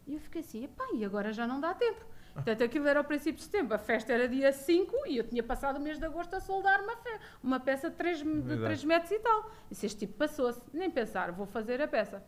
[0.05, 2.03] E eu fiquei assim, epá, e agora já não dá tempo.
[2.37, 5.41] Portanto, aquilo era ao princípio de setembro, a festa era dia 5 e eu tinha
[5.41, 8.61] passado o mês de agosto a soldar uma, fe- uma peça de 3, de Exato.
[8.63, 9.51] três metros e tal.
[9.71, 12.23] E se este tipo passou-se, nem pensar, vou fazer a peça.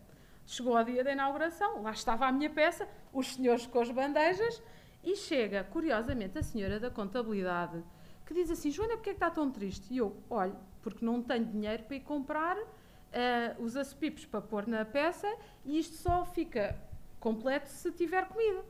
[0.48, 4.62] Chegou ao dia da inauguração, lá estava a minha peça, os senhores com as bandejas,
[5.04, 7.84] e chega, curiosamente, a senhora da contabilidade,
[8.26, 9.94] que diz assim, Joana, porquê é que está tão triste?
[9.94, 12.58] E eu, olha, porque não tenho dinheiro para ir comprar
[13.12, 15.32] eh, os acepipes para pôr na peça
[15.64, 16.76] e isto só fica
[17.20, 18.64] completo se tiver comida.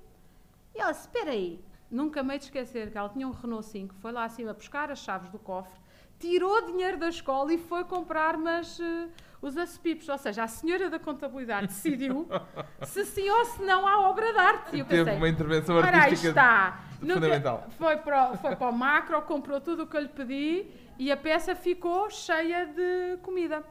[0.80, 1.60] E ela, espera aí,
[1.92, 4.90] nunca me hei de esquecer que ela tinha um Renault 5, foi lá acima buscar
[4.90, 5.78] as chaves do cofre,
[6.18, 9.10] tirou dinheiro da escola e foi comprar mas, eh,
[9.42, 10.08] os acepipes.
[10.08, 12.26] Ou seja, a senhora da contabilidade decidiu
[12.84, 14.76] se sim ou se não à obra de arte.
[14.78, 16.30] E eu Teve pensei, uma intervenção artística.
[16.30, 16.80] está.
[16.98, 17.68] fundamental.
[17.78, 20.66] foi, para, o- foi para o macro, comprou tudo o que eu lhe pedi
[20.98, 23.66] e a peça ficou cheia de comida.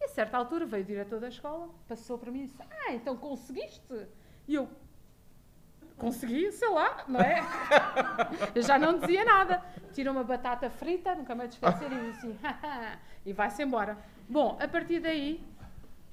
[0.00, 2.92] E a certa altura veio o diretor da escola, passou para mim e disse: Ah,
[2.94, 3.82] então conseguiste?
[4.48, 4.68] E eu,
[5.96, 7.40] consegui, sei lá, não é?
[8.54, 9.62] Eu já não dizia nada.
[9.92, 12.38] Tira uma batata frita, nunca me esquecer, e assim:
[13.24, 13.96] e vai-se embora.
[14.28, 15.42] Bom, a partir daí,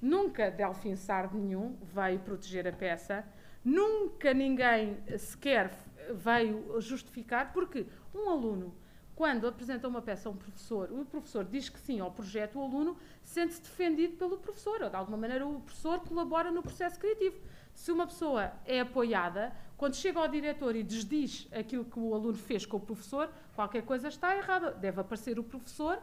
[0.04, 3.26] Nunca Delfim Sardo nenhum veio proteger a peça,
[3.64, 5.72] nunca ninguém sequer
[6.14, 8.76] veio justificar, porque um aluno,
[9.16, 12.64] quando apresenta uma peça a um professor, o professor diz que sim ao projeto, o
[12.64, 17.38] aluno sente-se defendido pelo professor, ou de alguma maneira o professor colabora no processo criativo.
[17.74, 22.38] Se uma pessoa é apoiada, quando chega ao diretor e desdiz aquilo que o aluno
[22.38, 24.72] fez com o professor, qualquer coisa está errada.
[24.72, 26.00] Deve aparecer o professor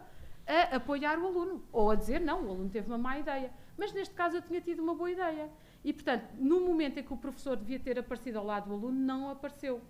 [0.46, 3.52] a apoiar o aluno, ou a dizer, não, o aluno teve uma má ideia.
[3.76, 5.48] Mas neste caso eu tinha tido uma boa ideia.
[5.84, 8.98] E, portanto, no momento em que o professor devia ter aparecido ao lado do aluno,
[8.98, 9.80] não apareceu.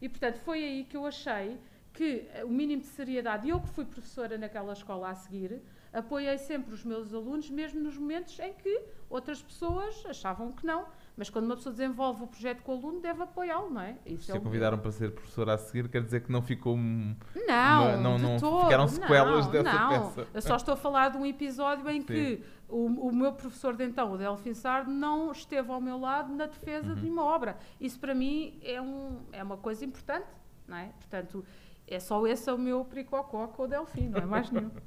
[0.00, 1.58] E, portanto, foi aí que eu achei
[1.92, 5.62] que o mínimo de seriedade, eu que fui professora naquela escola a seguir,
[5.92, 10.86] apoiei sempre os meus alunos, mesmo nos momentos em que outras pessoas achavam que não.
[11.16, 13.96] Mas quando uma pessoa desenvolve o projeto com o aluno, deve apoiá-lo, não é?
[14.04, 16.76] Isso Se é convidaram para ser professora a seguir, quer dizer que não ficou.
[16.76, 19.88] Não, uma, não, não todo, ficaram sequelas não, dessa não.
[19.90, 20.28] peça.
[20.34, 22.06] Eu só estou a falar de um episódio em Sim.
[22.06, 26.34] que o, o, meu professor de então, o Delfim Sardo, não esteve ao meu lado
[26.34, 26.94] na defesa uhum.
[26.96, 27.56] de uma obra.
[27.80, 30.26] Isso para mim é, um, é uma coisa importante,
[30.66, 30.86] não é?
[30.98, 31.44] Portanto,
[31.86, 34.72] é só esse é o meu pericocó com o Delfim, não é mais nenhum.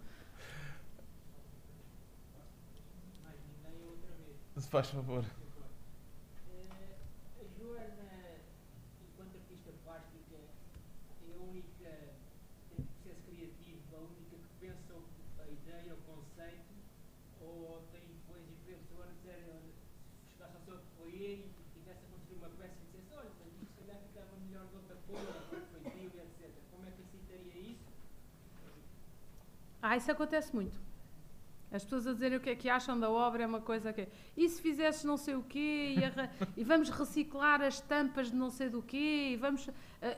[4.58, 5.24] Se faz favor.
[29.90, 30.78] Ah, isso acontece muito.
[31.72, 34.06] As pessoas a dizerem o que é que acham da obra é uma coisa que.
[34.36, 36.02] E se fizesses não sei o quê, e,
[36.60, 39.70] e vamos reciclar as tampas de não sei do quê, e vamos.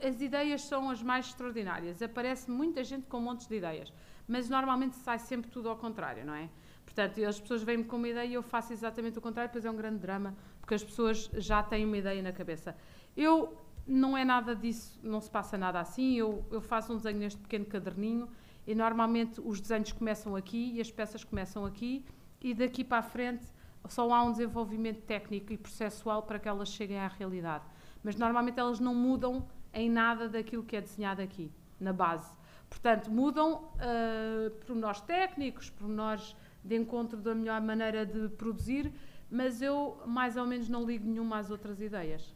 [0.08, 2.02] As ideias são as mais extraordinárias.
[2.02, 3.92] Aparece muita gente com montes de ideias,
[4.26, 6.48] mas normalmente sai sempre tudo ao contrário, não é?
[6.84, 9.70] Portanto, as pessoas vêm-me com uma ideia e eu faço exatamente o contrário, depois é
[9.70, 12.76] um grande drama, porque as pessoas já têm uma ideia na cabeça.
[13.16, 13.56] Eu.
[13.86, 16.14] Não é nada disso, não se passa nada assim.
[16.14, 18.28] Eu, eu faço um desenho neste pequeno caderninho
[18.66, 22.04] e normalmente os desenhos começam aqui e as peças começam aqui
[22.40, 23.44] e daqui para a frente
[23.88, 27.64] só há um desenvolvimento técnico e processual para que elas cheguem à realidade.
[28.02, 32.30] Mas normalmente elas não mudam em nada daquilo que é desenhado aqui, na base.
[32.68, 38.92] Portanto, mudam uh, pormenores técnicos, pormenores de encontro da melhor maneira de produzir,
[39.30, 42.34] mas eu mais ou menos não ligo nenhuma às outras ideias.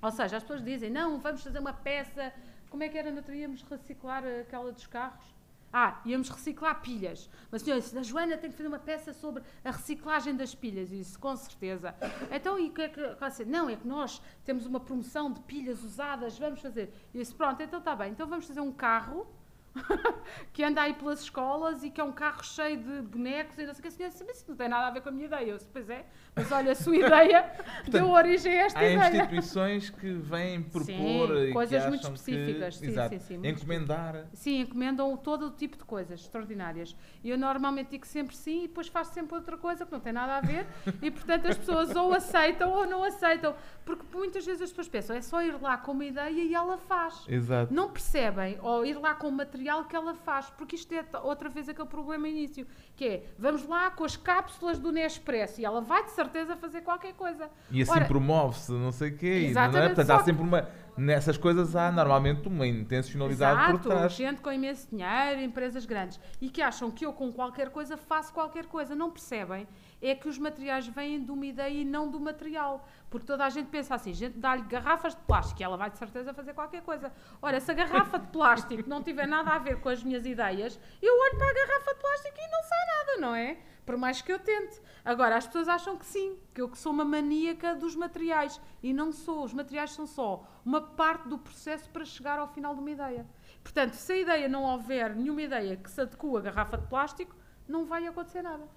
[0.00, 2.32] Ou seja, as pessoas dizem, não, vamos fazer uma peça,
[2.70, 5.24] como é que era, não teríamos reciclar aquela dos carros?
[5.72, 7.30] Ah, íamos reciclar pilhas.
[7.50, 10.90] Mas senhora, a Joana tem que fazer uma peça sobre a reciclagem das pilhas.
[10.90, 11.94] Isso, com certeza.
[12.30, 13.00] Então, e o que é que.
[13.20, 16.92] Assim, não, é que nós temos uma promoção de pilhas usadas, vamos fazer.
[17.14, 18.10] E disse, pronto, então está bem.
[18.10, 19.26] Então vamos fazer um carro
[20.52, 23.72] que anda aí pelas escolas e que é um carro cheio de bonecos e não
[23.72, 23.88] sei o que.
[23.88, 25.50] A senhora disse, isso não tem nada a ver com a minha ideia.
[25.50, 28.84] Eu disse, pois é, mas olha, a sua ideia Portanto, deu origem a esta há
[28.84, 29.02] ideia.
[29.02, 32.74] Há instituições que vêm propor sim, coisas muito específicas.
[32.78, 34.26] Que, sim, exato, sim, sim, encomendar.
[34.32, 36.96] Sim, encomendam todo o tipo de coisas extraordinárias.
[37.22, 40.12] E eu normalmente digo sempre sim e depois faço sempre outra coisa que não tem
[40.12, 40.66] nada a ver
[41.00, 43.54] e, portanto, as pessoas ou aceitam ou não aceitam.
[43.84, 46.76] Porque muitas vezes as pessoas pensam, é só ir lá com uma ideia e ela
[46.76, 47.24] faz.
[47.28, 47.72] Exato.
[47.72, 51.48] Não percebem, ou ir lá com o material que ela faz, porque isto é outra
[51.48, 55.80] vez aquele problema início, que é, vamos lá com as cápsulas do Nespresso e ela
[55.80, 57.50] vai de certeza fazer qualquer coisa.
[57.70, 59.46] E assim promove-se, não sei o quê.
[59.48, 59.76] Exatamente.
[59.76, 59.94] Não é?
[59.94, 64.12] Portanto, há sempre uma nessas coisas há normalmente uma intencionalidade Exato, por trás.
[64.12, 68.32] gente com imenso dinheiro, empresas grandes, e que acham que eu com qualquer coisa faço
[68.32, 68.94] qualquer coisa.
[68.94, 69.66] Não percebem?
[70.02, 72.86] É que os materiais vêm de uma ideia e não do material.
[73.10, 75.98] Porque toda a gente pensa assim, gente dá-lhe garrafas de plástico e ela vai de
[75.98, 77.12] certeza fazer qualquer coisa.
[77.42, 80.78] Ora, se a garrafa de plástico não tiver nada a ver com as minhas ideias,
[81.02, 83.58] eu olho para a garrafa de plástico e não sai nada, não é?
[83.84, 84.80] Por mais que eu tente.
[85.04, 88.60] Agora, as pessoas acham que sim, que eu sou uma maníaca dos materiais.
[88.82, 89.44] E não sou.
[89.44, 93.26] Os materiais são só uma parte do processo para chegar ao final de uma ideia.
[93.62, 97.34] Portanto, se a ideia não houver nenhuma ideia que se adequa a garrafa de plástico,
[97.68, 98.68] não vai acontecer nada.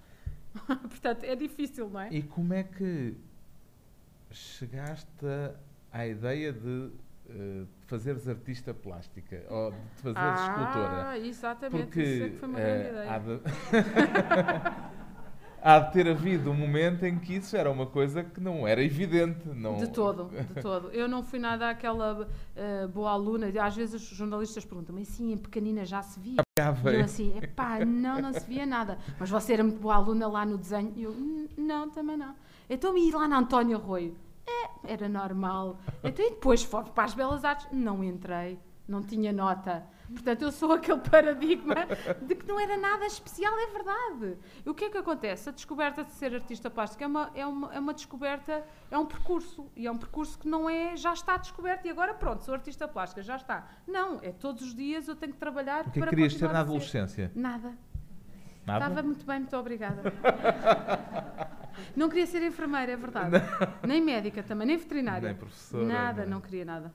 [0.88, 2.08] Portanto, é difícil, não é?
[2.12, 3.16] E como é que
[4.30, 5.26] chegaste
[5.92, 6.90] à ideia de
[7.26, 11.08] uh, fazeres artista plástica ou de fazeres ah, escultora?
[11.08, 11.84] Ah, exatamente.
[11.84, 13.10] Porque, Isso é que foi uma uh, grande ideia.
[15.66, 18.84] Há de ter havido um momento em que isso era uma coisa que não era
[18.84, 19.48] evidente.
[19.48, 19.78] Não...
[19.78, 20.90] De todo, de todo.
[20.90, 23.46] Eu não fui nada aquela uh, boa aluna.
[23.62, 26.42] Às vezes os jornalistas perguntam, mas sim, em pequenina já se via?
[26.58, 26.92] Apagava.
[26.92, 28.98] E eu assim, pá, não, não se via nada.
[29.18, 30.92] Mas você era muito boa aluna lá no desenho?
[30.94, 31.16] E eu,
[31.56, 32.34] não, também não.
[32.68, 34.14] Então ir lá na Antónia Arroio?
[34.46, 35.78] É, era normal.
[36.02, 37.66] Então e depois fui para as Belas Artes?
[37.72, 39.82] Não entrei, não tinha nota.
[40.12, 41.74] Portanto, eu sou aquele paradigma
[42.22, 44.38] de que não era nada especial, é verdade.
[44.64, 45.48] E o que é que acontece?
[45.48, 49.06] A descoberta de ser artista plástico é uma, é uma, é uma descoberta, é um
[49.06, 49.70] percurso.
[49.74, 52.86] E é um percurso que não é, já está descoberto e agora pronto, sou artista
[52.86, 53.66] plástica, já está.
[53.86, 56.34] Não, é todos os dias eu tenho que trabalhar O que é para que querias
[56.34, 57.32] ter na adolescência?
[57.34, 57.74] Nada.
[58.66, 58.84] Nada?
[58.86, 60.02] Estava muito bem, muito obrigada.
[61.94, 63.36] não queria ser enfermeira, é verdade.
[63.86, 65.28] Nem médica também, nem veterinária.
[65.28, 66.92] Nem professora, Nada, nem- não queria nada.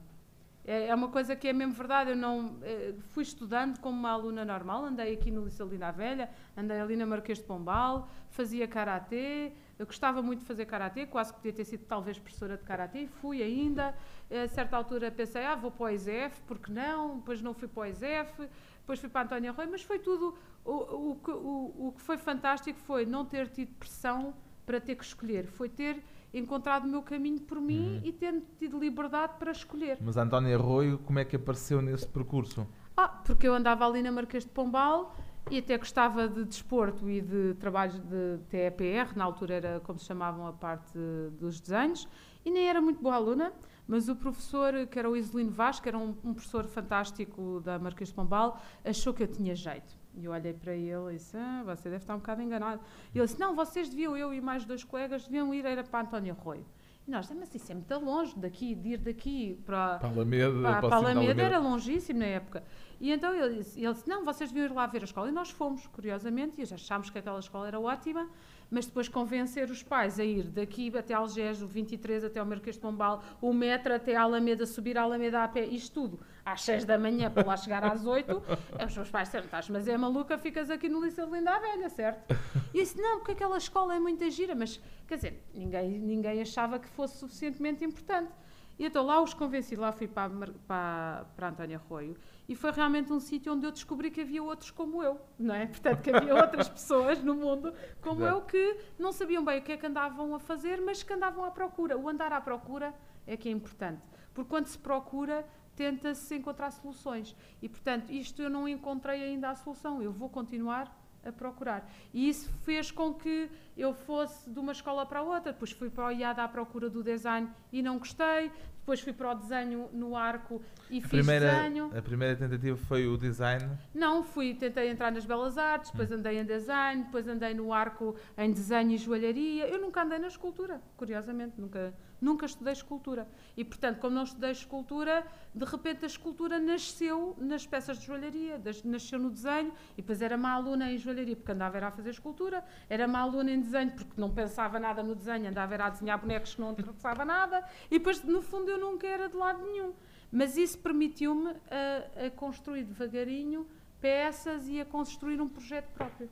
[0.64, 2.10] É, é uma coisa que é mesmo verdade.
[2.10, 4.84] Eu não eh, fui estudando como uma aluna normal.
[4.84, 9.52] Andei aqui no Liceu Linda a Velha, andei ali na Marquês de Pombal, fazia karatê.
[9.78, 13.06] Eu gostava muito de fazer karatê, quase que podia ter sido talvez professora de karatê.
[13.06, 13.94] Fui ainda.
[14.30, 17.16] A certa altura pensei, ah, vou para o ISEF, porque não?
[17.16, 20.36] Depois não fui para o ISEF, depois fui para a Antónia Rui, mas foi tudo.
[20.64, 24.34] O, o, o, o que foi fantástico foi não ter tido pressão
[24.66, 26.00] para ter que escolher, foi ter
[26.32, 28.00] encontrado o meu caminho por mim Uhum.
[28.04, 29.98] e ter tido liberdade para escolher.
[30.00, 32.66] Mas a Antónia Arroio, como é que apareceu nesse percurso?
[32.96, 35.14] Ah, porque eu andava ali na Marquês de Pombal
[35.50, 40.04] e até gostava de desporto e de trabalhos de TEPR, na altura era como se
[40.04, 40.98] chamavam a parte
[41.38, 42.06] dos desenhos,
[42.44, 43.52] e nem era muito boa aluna,
[43.88, 45.52] mas o professor, que era o Isolino
[45.82, 49.98] que era um, um professor fantástico da Marquês de Pombal, achou que eu tinha jeito.
[50.14, 52.80] E eu olhei para ele e disse, ah, você deve estar um bocado enganado.
[53.14, 56.00] E ele disse, não, vocês deviam, eu e mais dois colegas, deviam ir era para
[56.00, 56.66] António Arroio.
[57.06, 60.12] E nós, "Ah, mas isso é muito longe daqui, de ir daqui para, Para a
[60.12, 62.62] Alameda, para para a cimo da Alameda era longíssimo na época.
[63.00, 65.28] E então ele disse, ele disse, não, vocês deviam ir lá ver a escola.
[65.28, 68.28] E nós fomos, curiosamente, e já achámos que aquela escola era ótima,
[68.70, 72.76] mas depois convencer os pais a ir daqui até Algés, do 23 até ao Marquês
[72.76, 76.62] de Pombal, o metro até a Alameda, subir a Alameda a pé, isto tudo, às
[76.62, 78.42] 6 da manhã para lá chegar às 8,
[78.86, 81.58] os meus pais disseram, estás, mas é maluca, ficas aqui no Liceu de Linda a
[81.58, 82.36] Velha, certo?
[82.72, 86.40] E eu disse, não, porque aquela escola é muito gira, mas, quer dizer, ninguém, ninguém
[86.40, 88.32] achava que fosse suficientemente importante.
[88.78, 90.30] E então lá os convenci, lá fui para,
[90.66, 92.16] para, para Antónia Arroio
[92.50, 95.66] e foi realmente um sítio onde eu descobri que havia outros como eu, não é?
[95.66, 98.38] Portanto, que havia outras pessoas no mundo como Exato.
[98.38, 101.44] eu que não sabiam bem o que é que andavam a fazer, mas que andavam
[101.44, 101.96] à procura.
[101.96, 102.92] O andar à procura
[103.24, 104.02] é que é importante,
[104.34, 105.46] porque quando se procura,
[105.76, 107.36] tenta-se encontrar soluções.
[107.62, 110.92] E, portanto, isto eu não encontrei ainda a solução, eu vou continuar
[111.24, 111.90] a procurar.
[112.12, 115.52] E isso fez com que eu fosse de uma escola para a outra.
[115.52, 118.50] Depois fui para o IAD à procura do design e não gostei.
[118.80, 121.90] Depois fui para o desenho no arco e A fiz primeira, desenho.
[121.96, 123.68] a primeira tentativa foi o design.
[123.94, 128.16] Não, fui, tentei entrar nas belas artes, depois andei em design, depois andei no arco
[128.36, 129.68] em desenho e joalharia.
[129.68, 133.26] Eu nunca andei na escultura, curiosamente, nunca, nunca estudei escultura.
[133.56, 138.60] E, portanto, como não estudei escultura, de repente a escultura nasceu nas peças de joalharia,
[138.84, 142.10] nasceu no desenho, e depois era má aluna em joalharia, porque andava era a fazer
[142.10, 145.90] escultura, era má aluna em desenho, porque não pensava nada no desenho, andava era a
[145.90, 149.62] desenhar bonecos que não interessava nada, e depois, no fundo, eu nunca era de lado
[149.62, 149.94] nenhum.
[150.32, 153.66] Mas isso permitiu-me a, a construir devagarinho
[154.00, 156.30] peças e a construir um projeto próprio.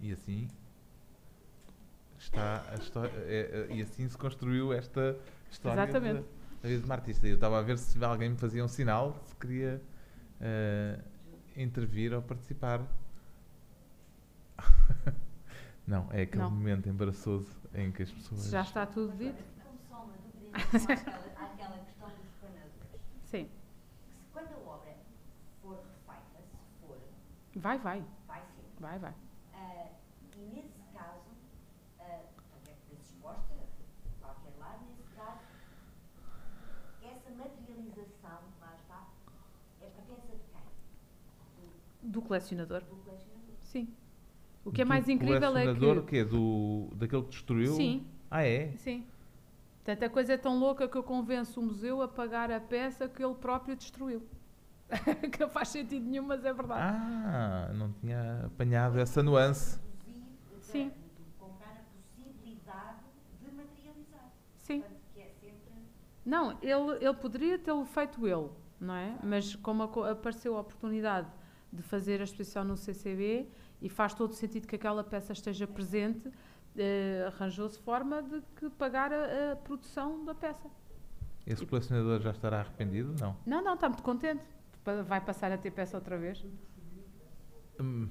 [0.00, 0.48] E assim
[2.20, 3.10] está a história.
[3.26, 5.16] é- é- e assim se construiu esta
[5.50, 6.20] história Exatamente.
[6.22, 6.26] da-
[6.62, 7.26] da vida de uma artista.
[7.26, 9.82] Eu estava a ver se alguém me fazia um sinal, se queria
[10.40, 10.98] eh,
[11.56, 12.80] intervir ou participar.
[15.86, 16.50] Não, é aquele Não.
[16.50, 18.48] momento embaraçoso em que as pessoas.
[18.50, 23.00] Já está tudo dito, Como só uma dúvida em relação àquela, àquela questão dos panadores.
[23.24, 23.48] sim.
[23.48, 24.94] Se quando a obra
[25.62, 26.98] for refeita, se for,
[27.56, 28.64] Vai, vai, vai ser.
[28.80, 29.14] vai, vai.
[29.54, 29.86] Ah,
[30.36, 31.30] e nesse caso,
[31.98, 35.40] ah, portanto, é predisposta a qualquer lado, nesse caso,
[37.02, 39.08] essa materialização, lá está,
[39.82, 40.60] é pertença de quem?
[42.10, 43.54] Do colecionador, Do colecionador.
[43.62, 43.88] sim.
[44.64, 46.10] O que é do mais incrível é colecionador, que.
[46.10, 46.24] quê?
[46.24, 47.72] Do, daquele que destruiu?
[47.74, 48.72] Sim, Ah, é?
[48.76, 49.06] sim.
[49.76, 53.08] Portanto, a coisa é tão louca que eu convenço o museu a pagar a peça
[53.08, 54.22] que ele próprio destruiu.
[55.32, 56.80] que não faz sentido nenhum, mas é verdade.
[56.82, 59.80] Ah, não tinha apanhado essa nuance.
[60.60, 60.88] Sim.
[60.90, 62.98] de comprar a possibilidade
[63.40, 64.30] de materializar.
[64.58, 64.84] Sim.
[65.14, 65.32] Que é.
[66.24, 69.16] Não, ele, ele poderia tê-lo feito ele, não é?
[69.22, 71.28] Mas como apareceu a oportunidade
[71.72, 73.46] de fazer a exposição no CCB
[73.80, 76.28] e faz todo o sentido que aquela peça esteja presente,
[76.76, 80.68] eh, arranjou-se forma de que pagar a, a produção da peça.
[81.46, 83.14] Esse colecionador já estará arrependido?
[83.20, 83.36] Não.
[83.46, 84.42] Não, não, está muito contente.
[85.06, 86.44] Vai passar a ter peça outra vez.
[87.80, 88.08] Hum,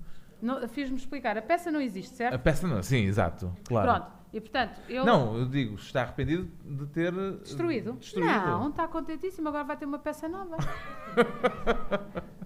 [0.70, 1.38] Fiz-me explicar.
[1.38, 2.42] A peça não existe, A certo?
[2.42, 3.92] peça não, sim, exato, claro.
[3.92, 4.22] Pronto.
[4.32, 5.04] E portanto, eu.
[5.04, 7.92] Não, eu digo, está arrependido de ter eh, Destruído?
[7.92, 8.28] destruído.
[8.28, 10.56] Não, está contentíssimo, agora vai ter uma peça nova.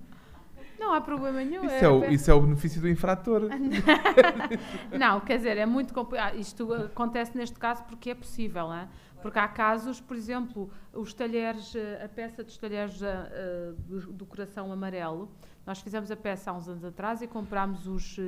[0.87, 1.65] não há problema nenhum.
[1.65, 3.43] Isso é é, o, isso é o benefício do infrator.
[4.97, 6.39] Não, quer dizer, é muito complicado.
[6.39, 8.89] Isto acontece neste caso porque é possível, não é?
[9.21, 14.13] Porque há casos, por exemplo, os talheres, eh, a peça dos talheres eh, eh, do,
[14.13, 15.29] do coração amarelo.
[15.67, 18.21] Nós fizemos a peça há uns anos atrás e comprámos os,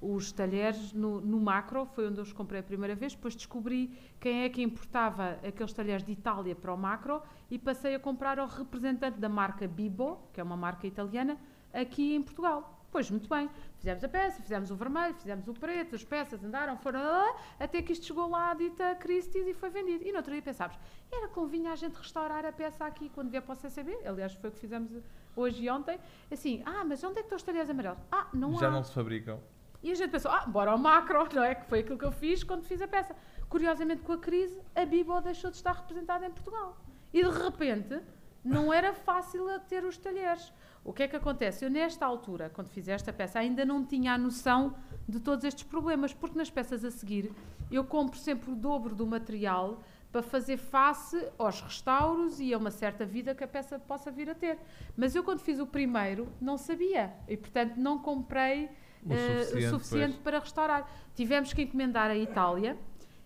[0.00, 3.14] os talheres no, no macro, foi onde eu os comprei a primeira vez.
[3.14, 7.96] Depois descobri quem é que importava aqueles talheres de Itália para o macro e passei
[7.96, 11.36] a comprar ao representante da marca Bibo, que é uma marca italiana,
[11.72, 12.76] aqui em Portugal.
[12.90, 13.48] Pois, muito bem.
[13.76, 17.36] Fizemos a peça, fizemos o vermelho, fizemos o preto, as peças andaram, foram, lá, lá,
[17.58, 20.04] até que isto chegou lá à dita Christie's e foi vendido.
[20.04, 20.76] E no outro dia pensámos,
[21.10, 24.50] era convinha a gente restaurar a peça aqui quando vier para o CCB, aliás foi
[24.50, 24.90] o que fizemos
[25.36, 25.98] hoje e ontem,
[26.30, 27.98] assim, ah, mas onde é que estão os talheres amarelos?
[28.10, 28.70] Ah, não Já há.
[28.70, 29.40] não se fabricam.
[29.82, 31.54] E a gente pensou, ah, bora ao macro, não é?
[31.54, 33.16] Que foi aquilo que eu fiz quando fiz a peça.
[33.48, 36.76] Curiosamente, com a crise, a Bibo deixou de estar representada em Portugal.
[37.14, 37.98] E de repente,
[38.44, 40.52] não era fácil a ter os talheres.
[40.84, 41.64] O que é que acontece?
[41.64, 44.74] Eu, nesta altura, quando fiz esta peça, ainda não tinha a noção
[45.08, 47.32] de todos estes problemas, porque nas peças a seguir,
[47.70, 49.80] eu compro sempre o dobro do material
[50.10, 54.28] para fazer face aos restauros e a uma certa vida que a peça possa vir
[54.28, 54.58] a ter.
[54.96, 57.12] Mas eu, quando fiz o primeiro, não sabia.
[57.28, 58.68] E, portanto, não comprei
[59.04, 60.90] O eh, suficiente, o suficiente para restaurar.
[61.14, 62.76] Tivemos que encomendar a Itália,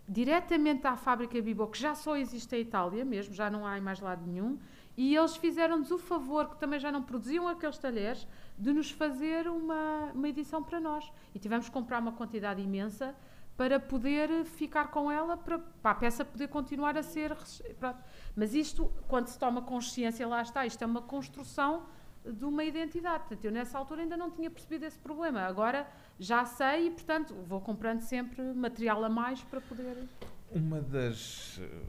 [0.06, 3.80] diretamente à fábrica Bibo, que já só existe a Itália mesmo, já não há em
[3.80, 4.58] mais lado nenhum,
[4.96, 8.26] e eles fizeram-nos o favor, que também já não produziam aqueles talheres,
[8.56, 11.10] de nos fazer uma, uma edição para nós.
[11.34, 13.14] E tivemos que comprar uma quantidade imensa
[13.56, 17.36] para poder ficar com ela, para, para a peça poder continuar a ser.
[17.78, 17.98] pronto.
[18.34, 21.86] Mas isto, quando se toma consciência, lá está, isto é uma construção
[22.24, 23.20] de uma identidade.
[23.20, 25.42] Portanto, eu nessa altura ainda não tinha percebido esse problema.
[25.42, 25.86] Agora
[26.18, 30.08] já sei e, portanto, vou comprando sempre material a mais para poder.
[30.50, 31.82] Uma das, eh,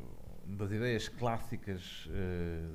[0.45, 2.67] das ideias clássicas eh,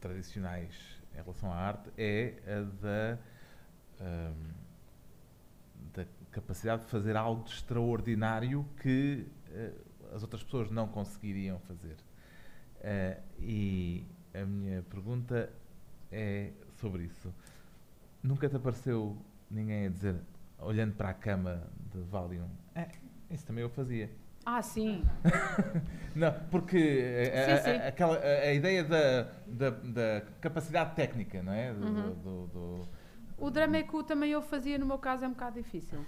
[0.00, 0.74] tradicionais
[1.12, 3.18] em relação à arte é a da,
[4.00, 4.52] ahm,
[5.94, 9.72] da capacidade de fazer algo de extraordinário que eh,
[10.12, 11.96] as outras pessoas não conseguiriam fazer.
[12.80, 15.52] Eh, e a minha pergunta
[16.10, 17.34] é sobre isso.
[18.22, 19.16] Nunca te apareceu
[19.50, 20.16] ninguém a dizer,
[20.58, 22.88] olhando para a cama de Valium, é,
[23.30, 24.10] isso também eu fazia.
[24.50, 25.04] Ah, sim.
[26.16, 26.78] Não, porque
[27.34, 27.70] a, Sim, a- sim.
[27.82, 31.70] a- aquela, a, a ideia da, da, da capacidade técnica, não é?
[31.74, 32.14] Do, Uhum.
[32.14, 32.88] do- do-
[33.36, 35.98] O Dramecu também eu fazia, no meu caso é um bocado difícil.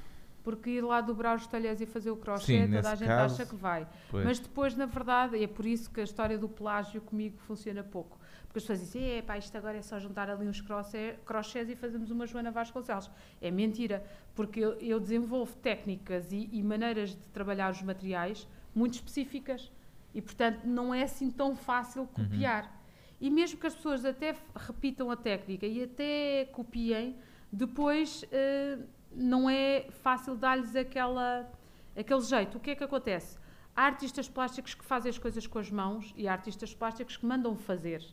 [0.43, 3.35] Porque ir lá dobrar os talheres e fazer o crochê, Sim, toda a gente caso,
[3.35, 3.87] acha que vai.
[4.11, 4.25] pois.
[4.25, 8.19] Mas depois, na verdade, é por isso que a história do plágio comigo funciona pouco.
[8.51, 11.71] Porque as pessoas dizem, "É, pá, isto agora é só juntar ali uns crochê- crochês
[11.71, 13.09] e fazemos uma Joana Vasconcelos.
[13.41, 14.05] É mentira,
[14.35, 19.71] porque eu, eu desenvolvo técnicas e, e maneiras de trabalhar os materiais muito específicas.
[20.13, 22.77] E, portanto, não é assim tão fácil copiar.
[23.21, 27.17] E mesmo que as pessoas até repitam a técnica e até copiem,
[27.53, 28.79] depois eh,
[29.13, 31.49] não é fácil dar-lhes aquela,
[31.97, 32.59] aquele jeito.
[32.59, 33.39] O que é que acontece?
[33.77, 37.25] Há artistas plásticos que fazem as coisas com as mãos e há artistas plásticos que
[37.25, 38.05] mandam fazer.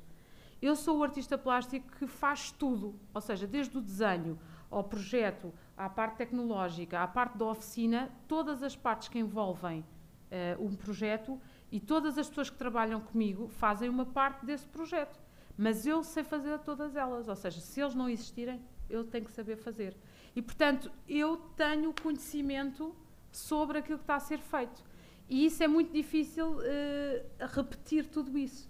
[0.62, 4.40] Eu sou o artista plástico que faz tudo, ou seja, desde o desenho
[4.70, 9.86] ao projeto, à parte tecnológica, à parte da oficina, todas as partes que envolvem
[10.32, 11.40] eh, um projeto
[11.72, 15.20] e todas as pessoas que trabalham comigo fazem uma parte desse projeto.
[15.58, 19.32] Mas eu sei fazer todas elas, ou seja, se eles não existirem, eu tenho que
[19.32, 19.96] saber fazer.
[20.36, 22.96] E, portanto, eu tenho conhecimento
[23.32, 24.84] sobre aquilo que está a ser feito.
[25.30, 28.70] E isso é muito difícil eh, repetir tudo isso.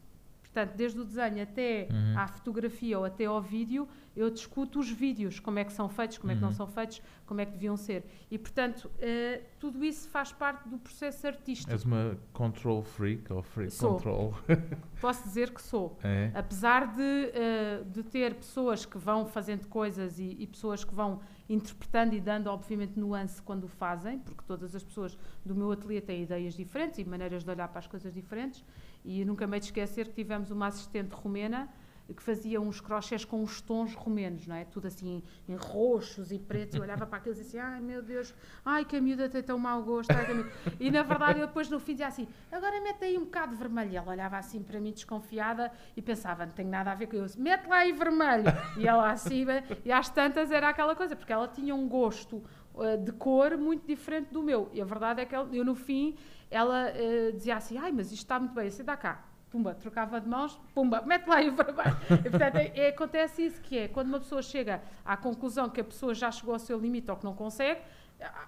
[0.57, 2.17] Portanto, desde o desenho até Uhum.
[2.17, 6.17] à fotografia ou até ao vídeo, eu discuto os vídeos, como é que são feitos,
[6.17, 6.55] como é que não Uhum.
[6.55, 8.03] são feitos, como é que deviam ser.
[8.31, 11.71] E, portanto, eh, tudo isso faz parte do processo artístico.
[11.71, 13.91] És uma control freak ou freak Sou.
[13.97, 14.33] control?
[14.99, 15.95] Posso dizer que sou.
[16.03, 16.31] É?
[16.33, 17.01] Apesar de,
[17.35, 22.19] eh, de ter pessoas que vão fazendo coisas e, e pessoas que vão interpretando e
[22.19, 25.15] dando, obviamente, nuance quando o fazem, porque todas as pessoas
[25.45, 28.65] do meu ateliê têm ideias diferentes e maneiras de olhar para as coisas diferentes.
[29.07, 31.69] E nunca me esquecer que tivemos uma assistente romena
[32.13, 34.65] que fazia uns crochês com os tons romenos, não é?
[34.65, 36.75] Tudo assim em roxos e pretos.
[36.75, 38.33] Eu olhava para aquilo e dizia, ai meu Deus,
[38.65, 40.11] ai que a miúda tem tão mau gosto.
[40.11, 43.03] ai, que a miúda-" E na verdade eu depois no fim dizia assim, agora mete
[43.05, 43.95] aí um bocado de vermelho.
[43.95, 47.39] Ela olhava assim para mim desconfiada e pensava, não tenho nada a ver com isso,
[47.41, 48.45] mete lá aí vermelho.
[48.77, 49.45] E ela assim,
[49.83, 52.43] e às tantas era aquela coisa, porque ela tinha um gosto
[52.79, 54.69] eh, de cor muito diferente do meu.
[54.71, 56.15] E a verdade é que eu no fim,
[56.49, 59.23] ela eh, dizia assim, ai mas isto está muito bem, assim dá cá.
[59.49, 61.97] Pumba, trocava de mãos, pumba, mete lá aí o vermelho.
[62.25, 65.79] E, portanto, é, é- acontece isso que é, quando uma pessoa chega à conclusão que
[65.79, 67.79] a pessoa já chegou ao seu limite ou que não consegue,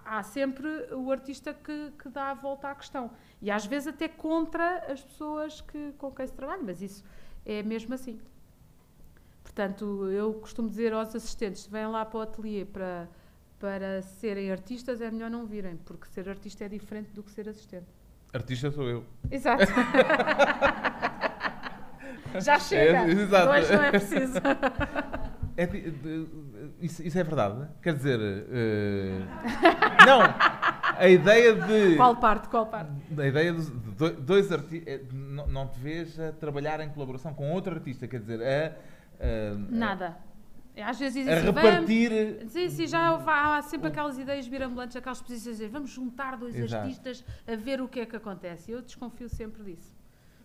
[0.04, 3.10] há- sempre o artista que, que dá a volta à questão.
[3.40, 7.02] E às vezes até contra as pessoas que, com quem se trabalha, mas isso
[7.46, 8.20] é mesmo assim.
[9.42, 13.08] Portanto, eu costumo dizer aos assistentes, vêm lá para o ateliê para,
[13.60, 17.48] para serem artistas, é melhor não virem, porque ser artista é diferente do que ser
[17.48, 17.86] assistente.
[18.32, 19.04] Artista sou eu.
[19.30, 19.64] Exato.
[22.40, 22.98] Já chega.
[22.98, 23.46] É, exato.
[23.46, 23.54] Não
[23.84, 24.34] é preciso.
[25.56, 25.64] É
[26.80, 27.66] isso, isso é verdade?
[27.82, 28.18] Quer dizer.
[28.20, 29.20] eh,
[30.06, 30.20] não!
[30.96, 31.96] A ideia de.
[31.96, 32.48] Qual parte?
[32.48, 32.92] Qual parte?
[33.18, 35.00] A ideia de do- dois artistas.
[35.12, 38.76] Não, não te vês a trabalhar em colaboração com outro artista, quer dizer, a.
[39.24, 40.16] a- Nada.
[40.82, 42.48] Às vezes dizem A assim, vamos, repartir.
[42.48, 46.36] Sim, sim, já houve- há sempre aquelas ideias mirabolantes, aquelas posições de dizer, vamos juntar
[46.36, 46.82] dois Exato.
[46.82, 48.70] artistas a ver o que é que acontece.
[48.70, 49.98] Eu desconfio sempre disso.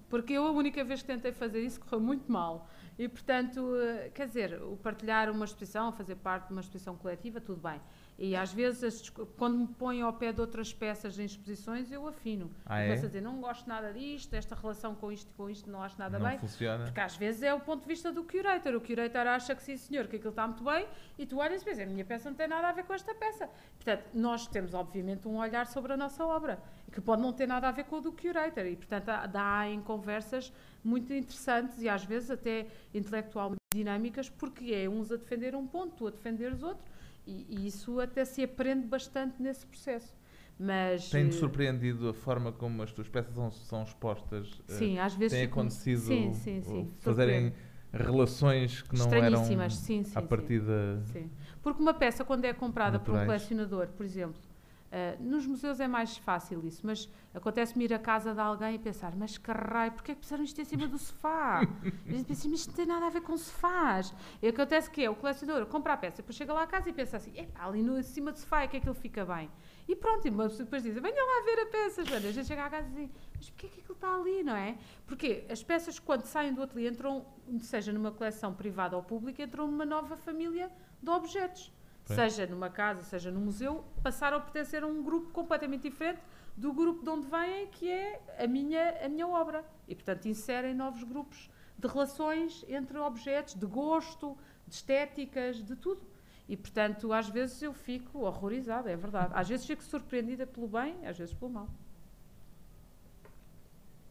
[0.10, 2.70] Porque eu, a única vez que tentei fazer isso, correu muito mal.
[2.98, 7.41] E, portanto, eh, quer dizer, o partilhar uma exposição, fazer parte de uma exposição coletiva,
[7.41, 7.82] tudo bem.
[8.18, 12.50] E às vezes, quando me põem ao pé de outras peças em exposições, eu afino.
[12.66, 12.86] Ah, é?
[12.86, 15.84] Começo a dizer, não gosto nada disto, esta relação com isto e com isto não
[15.84, 16.40] acho nada não bem.
[16.40, 16.86] funciona.
[16.86, 18.74] Porque às vezes é o ponto de vista do curator.
[18.74, 20.88] O curator acha que sim, senhor, que aquilo está muito bem,
[21.18, 23.14] e tu olhas e pensas, a minha peça não tem nada a ver com esta
[23.14, 23.50] peça.
[23.76, 26.58] Portanto, nós temos, obviamente, um olhar sobre a nossa obra,
[26.92, 28.66] que pode não ter nada a ver com o do curator.
[28.66, 34.88] E, portanto, dá em conversas muito interessantes e às vezes até intelectualmente dinâmicas, porque é
[34.88, 36.86] uns a defender um ponto, tu a defenderes outro,
[37.26, 40.14] e, e isso até se aprende bastante nesse processo.
[40.58, 44.62] Mas, Tem-te eh, surpreendido a forma como as tuas peças são, são expostas?
[44.70, 47.54] eh, Sim, às vezes tem acontecido sim, sim, sim, uh, fazerem
[47.92, 50.28] relações que não eram sim, sim, à sim.
[50.28, 51.02] partida.
[51.12, 51.30] Sim.
[51.62, 53.42] Porque uma peça, quando é comprada por um Naturais.
[53.42, 54.42] colecionador, por exemplo,
[54.91, 58.80] ah, nos museus é mais fácil isso, mas acontece-me ir à casa de alguém e
[58.80, 61.62] pensar, mas que raio, porquê é que puseram isto em cima do sofá?
[62.06, 64.14] E eu penso, mas isto não tem nada a ver com sofás.
[64.41, 66.94] E acontece que é, o colecionador compra a peça, depois chega lá à casa e
[66.94, 69.49] pensa assim, epá, ali no, cima do sofá é que aquilo fica bem.
[69.88, 72.30] E pronto, e uma pessoa depois diz, venha lá ver a peça, Joana.
[72.30, 74.56] A gente chega à casa e diz, mas porquê é que aquilo está ali, não
[74.56, 74.78] é?
[75.06, 77.26] Porque as peças, quando saem do ateliê, entram,
[77.60, 80.72] seja numa coleção privada ou pública, entram numa nova família
[81.03, 81.75] de objetos.
[82.07, 82.15] Bem.
[82.15, 86.22] Seja numa casa, seja num museu, passaram a pertencer a um grupo completamente diferente
[86.56, 89.65] do grupo de onde vêm, que é a minha, a minha obra.
[89.88, 94.38] E, portanto, inserem novos grupos de relações entre objetos, de gosto,
[94.68, 96.02] de estéticas, de tudo.
[96.48, 99.34] E, portanto, às vezes eu fico horrorizada, é verdade.
[99.36, 101.68] Às vezes fico surpreendida pelo bem, às vezes pelo mal.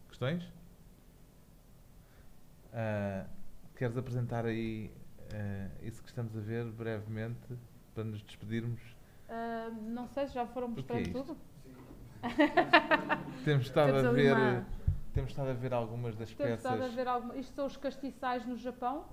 [0.09, 0.51] Questões?
[2.73, 3.25] Ah,
[3.73, 4.91] queres apresentar aí
[5.33, 7.57] ah, isso que estamos a ver brevemente
[7.95, 8.81] para nos despedirmos?
[9.27, 11.13] Ah, não sei se já foram é mostrando isto?
[11.23, 11.37] tudo.
[13.43, 14.35] Temos estado Temos a ver.
[14.35, 14.65] uma-
[15.13, 16.93] Temos estado a ver algumas das Temos estado a peças.
[16.93, 17.37] ver alguma...
[17.37, 19.05] Isto são os castiçais no Japão.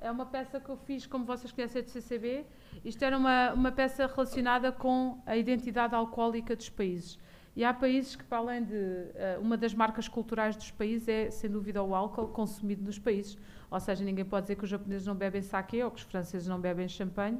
[0.00, 2.46] É uma peça que eu fiz, como vocês conhecem, do CCB.
[2.82, 7.18] Isto era uma, uma peça relacionada com a identidade alcoólica dos países.
[7.54, 8.74] E há países que, para além de.
[9.14, 13.36] eh, uma das marcas culturais dos países é, sem dúvida, o álcool consumido nos países.
[13.70, 16.48] Ou seja, ninguém pode dizer que os japoneses não bebem sake, ou que os franceses
[16.48, 17.38] não bebem champanhe,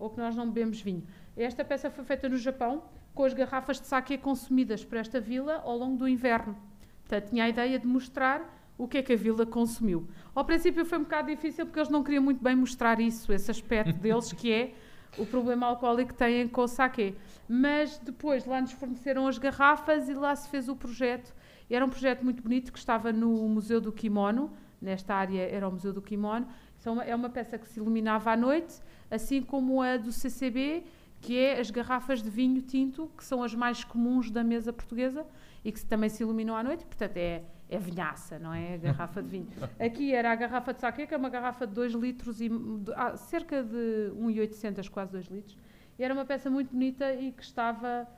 [0.00, 1.04] ou que nós não bebemos vinho.
[1.36, 2.82] Esta peça foi feita no Japão,
[3.14, 6.56] com as garrafas de sake consumidas por esta vila ao longo do inverno.
[7.02, 10.08] Portanto, tinha a ideia de mostrar o que é que a vila consumiu.
[10.34, 13.50] Ao princípio foi um bocado difícil porque eles não queriam muito bem mostrar isso, esse
[13.50, 14.74] aspecto deles, que é
[15.18, 17.14] o problema alcoólico que têm com o saquê.
[17.48, 21.34] Mas depois lá nos forneceram as garrafas e lá se fez o projeto.
[21.68, 24.50] Era um projeto muito bonito que estava no Museu do Kimono,
[24.80, 26.46] nesta área era o Museu do Kimono.
[26.76, 28.80] São- É uma peça que se iluminava à noite,
[29.10, 30.84] assim como a do CCB,
[31.20, 35.26] que é as garrafas de vinho tinto, que são as mais comuns da mesa portuguesa
[35.64, 38.74] e que também se iluminam à noite, portanto é, é vinhaça, não é?
[38.74, 39.48] A garrafa de vinho.
[39.78, 42.92] Aqui era a garrafa de saque, que é uma garrafa de 2 litros e de-
[42.94, 45.58] ah, cerca de 1,800, quase 2 litros.
[45.98, 48.08] E era uma peça muito bonita e que estava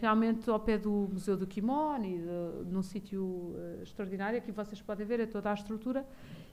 [0.00, 4.38] realmente ao pé do Museu do Kimono e de- num sítio ah, extraordinário.
[4.38, 6.06] Aqui vocês podem ver é toda a estrutura.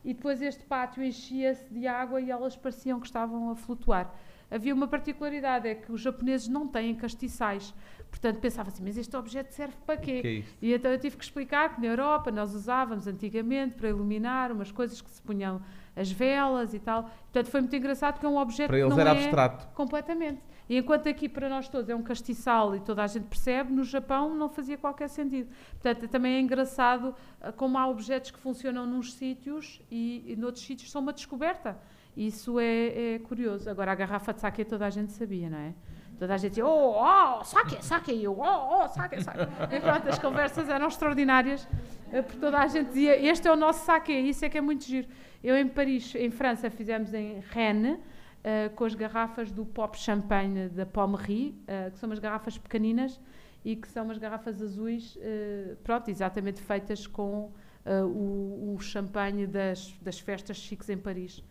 [0.03, 4.13] E depois este pátio enchia-se de água e elas pareciam que estavam a flutuar.
[4.49, 7.73] Havia uma particularidade, é que os japoneses não têm castiçais.
[8.09, 11.15] Portanto, pensava assim, mas este objeto serve para O que é e então eu tive
[11.15, 15.61] que explicar que na Europa nós usávamos antigamente para iluminar umas coisas que se punham
[15.95, 17.03] as velas e tal.
[17.03, 19.67] Portanto, foi muito engraçado porque é um objeto Para que eles não era é abstrato.
[19.73, 20.41] completamente.
[20.71, 23.83] E enquanto aqui para nós todos é um castiçal e toda a gente percebe, no
[23.83, 25.49] Japão não fazia qualquer sentido.
[25.71, 30.63] Portanto, também é engraçado ah, como há objetos que funcionam nos sítios e, e noutros
[30.63, 31.77] sítios são uma descoberta.
[32.15, 33.69] Isso é, é curioso.
[33.69, 35.73] Agora, a garrafa de saque toda a gente sabia, não é?
[36.17, 39.41] Toda a gente dizia, oh, oh, saque, saque, e eu, oh, oh, saque, saque.
[39.75, 41.67] E pronto, as conversas eram extraordinárias,
[42.13, 44.61] eh, porque toda a gente dizia, este é o nosso saque, isso é que é
[44.61, 45.09] muito giro.
[45.43, 47.99] Eu em Paris, em França, fizemos em Rennes,
[48.43, 53.19] eh, com as garrafas do Pop Champagne da Pommery, eh, que são umas garrafas pequeninas
[53.63, 57.51] e que são umas garrafas azuis, eh, pronto, exatamente feitas com
[57.83, 61.43] o, o champanhe das, das festas chiques em Paris.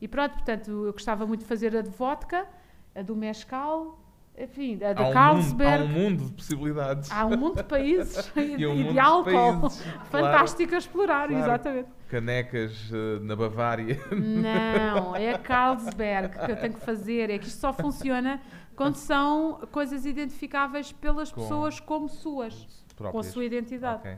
[0.00, 2.46] E pronto, portanto, eu gostava muito de fazer a de vodka,
[2.94, 3.98] a do mescal,
[4.38, 5.84] enfim, a da há um Carlsberg.
[5.88, 7.10] Mundo, há um mundo de possibilidades.
[7.10, 9.24] Há um mundo de países e, E um e de álcool.
[9.60, 10.04] países, claro.
[10.10, 11.44] Fantástico a explorar, Claro.
[11.44, 11.88] exatamente.
[12.08, 13.98] Canecas eh, na Bavária.
[14.12, 17.30] Não, é a Carlsberg que eu tenho que fazer.
[17.30, 18.40] É que isto só funciona
[18.74, 22.54] quando são coisas identificáveis pelas Com- pessoas como suas,
[22.96, 23.26] com a próprias.
[23.26, 24.00] sua identidade.
[24.00, 24.12] Ok.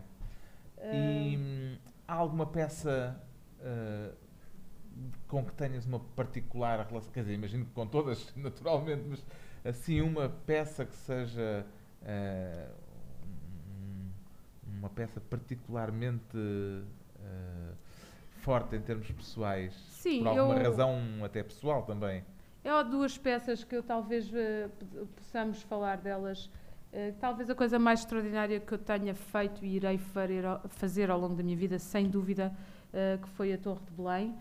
[0.83, 1.77] Ah, E hum,
[2.07, 3.21] há alguma peça
[3.61, 4.11] eh,
[5.27, 7.11] com que tenhas uma particular relação?
[7.13, 9.25] Quer dizer, imagino que com todas, naturalmente, mas
[9.65, 11.67] assim uma peça que seja
[13.69, 16.37] um- uma peça particularmente
[17.23, 17.73] eh,
[18.43, 22.25] forte em termos pessoais, Sim, por alguma eu- razão até pessoal também.
[22.65, 24.69] Há duas peças que eu talvez p-
[25.17, 26.51] possamos falar delas.
[27.21, 31.43] Talvez a coisa mais extraordinária que eu tenha feito e irei fazer ao, longo da
[31.43, 32.53] minha vida, sem dúvida,
[33.23, 34.35] que foi a Torre de Belém,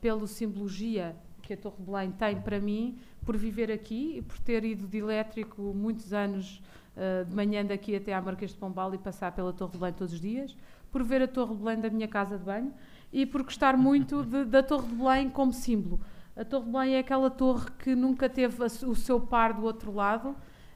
[0.00, 4.38] pela simbologia que a Torre de Belém tem para mim, por viver aqui e por
[4.40, 6.62] ter ido de elétrico muitos anos
[6.96, 9.94] eh, de manhã daqui até à Marquês de Pombal e passar pela Torre de Belém
[9.94, 10.56] todos os dias,
[10.90, 12.72] por ver a Torre de Belém da minha casa de banho
[13.12, 16.00] e por gostar muito de- da Torre de Belém como símbolo.
[16.36, 19.92] A Torre de Belém é aquela torre que nunca teve o seu par do outro
[19.92, 20.34] lado,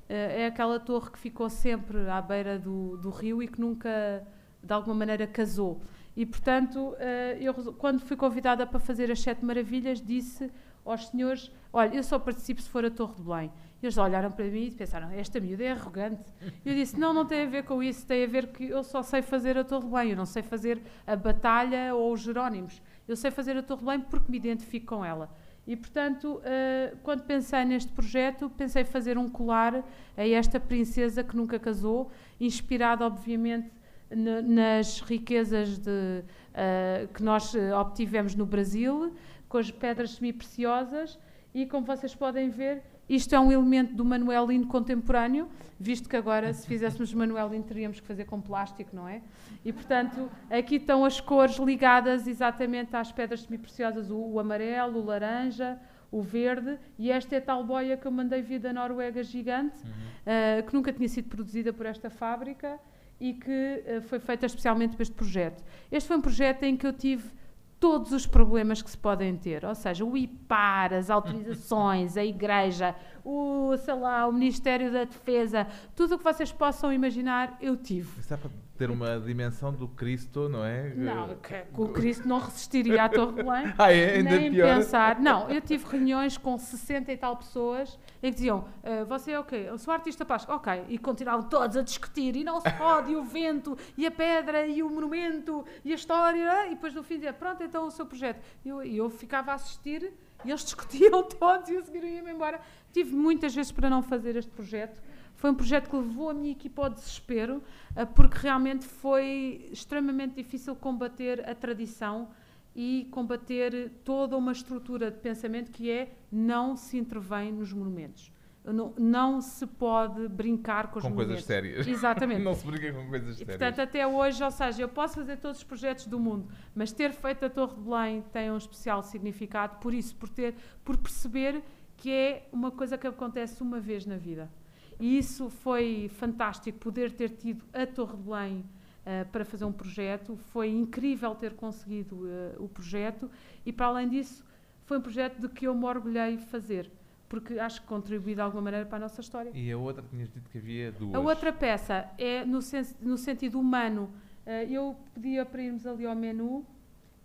[0.08, 4.22] eh, é aquela torre que ficou sempre à beira do, do rio e que nunca,
[4.62, 5.80] de alguma maneira, casou.
[6.16, 10.50] E, portanto, eh, eu, quando fui convidada para fazer as Sete Maravilhas, disse
[10.84, 13.52] aos senhores: Olha, eu só participo se for a Torre de Belém.
[13.82, 16.22] Eles olharam para mim e pensaram: Esta miúda é arrogante.
[16.64, 19.02] Eu disse: Não, não tem a ver com isso, tem a ver que eu só
[19.02, 22.80] sei fazer a Torre de Belém, eu não sei fazer a Batalha ou os Jerónimos.
[23.06, 25.28] Eu sei fazer a Torre de Belém porque me identifico com ela.
[25.66, 29.84] E, portanto, eh, quando pensei neste projeto, pensei fazer um colar
[30.16, 33.70] a esta princesa que nunca casou, inspirado, obviamente,
[34.08, 36.22] na- nas riquezas de,
[36.54, 39.12] eh, que nós eh, obtivemos no Brasil,
[39.48, 41.18] com as pedras semi-preciosas,
[41.54, 45.48] e como vocês podem ver, isto é um elemento do Manuelino contemporâneo,
[45.78, 49.22] visto que agora, se fizéssemos Manuelino, teríamos que fazer com plástico, não é?
[49.64, 55.04] E, portanto, aqui estão as cores ligadas exatamente às pedras semi-preciosas, o, o amarelo, o
[55.04, 55.78] laranja,
[56.10, 59.78] o verde, e esta é a tal boia que eu mandei vir da Noruega gigante,
[60.24, 62.78] eh, que nunca tinha sido produzida por esta fábrica
[63.20, 65.62] e que eh, foi feita especialmente para este projeto.
[65.90, 67.30] Este foi um projeto em que eu tive
[67.78, 72.94] todos os problemas que se podem ter, ou seja, o IPAR, as autorizações, a igreja,
[73.26, 75.66] o, sei lá, o Ministério da Defesa,
[75.96, 78.20] tudo o que vocês possam imaginar, eu tive.
[78.20, 80.94] Isso dá para ter uma dimensão do Cristo, não é?
[80.94, 83.74] Não, que, que o Cristo não resistiria à Torre de Belém.
[83.76, 84.16] Ah, é?
[84.18, 84.76] Ainda nem pior.
[84.76, 85.18] pensar.
[85.18, 89.40] Não, eu tive reuniões com 60 e tal pessoas em que diziam: "Ah, Você é
[89.40, 89.64] o quê?
[89.66, 90.52] Eu sou artista plástico.
[90.52, 90.84] Ok.
[90.88, 92.36] E continuavam todos a discutir.
[92.36, 95.94] E não se pode, e o vento, e a pedra, e o monumento, e a
[95.96, 96.66] história.
[96.66, 98.40] E depois no fim dizia: Pronto, então o seu projeto.
[98.64, 100.12] E eu, e eu ficava a assistir
[100.46, 102.60] e eles discutiam todos e a seguir eu ia-me embora.
[102.92, 105.02] Tive muitas vezes para não fazer este projeto.
[105.34, 107.62] Foi um projeto que levou a minha equipa ao desespero,
[107.94, 112.28] ah, porque realmente foi extremamente difícil combater a tradição
[112.74, 118.30] e combater toda uma estrutura de pensamento que é não se intervém nos monumentos.
[118.72, 121.86] Não, não se pode brincar com os Com coisas sérias.
[121.86, 122.42] Exatamente.
[122.44, 123.56] Não se brinca com coisas E, sérias.
[123.58, 127.12] portanto, até hoje, ou seja, eu posso fazer todos os projetos do mundo, mas ter
[127.12, 131.62] feito a Torre de Belém tem um especial significado, por isso, por, ter, por perceber
[131.96, 134.50] que é uma coisa que acontece uma vez na vida.
[134.98, 138.64] E isso foi fantástico, poder ter tido a Torre de Belém
[139.04, 143.30] eh, para fazer um projeto, foi incrível ter conseguido eh, o projeto
[143.64, 144.44] e, para além disso,
[144.84, 146.90] foi um projeto de que eu me orgulhei fazer,
[147.28, 149.50] porque acho que contribui de alguma maneira para a nossa história.
[149.54, 151.14] E a outra, tinhas dito que havia duas.
[151.14, 154.12] A outra peça é no, sen- no sentido humano.
[154.44, 156.64] Eh, eu pedia para irmos ali ao menu.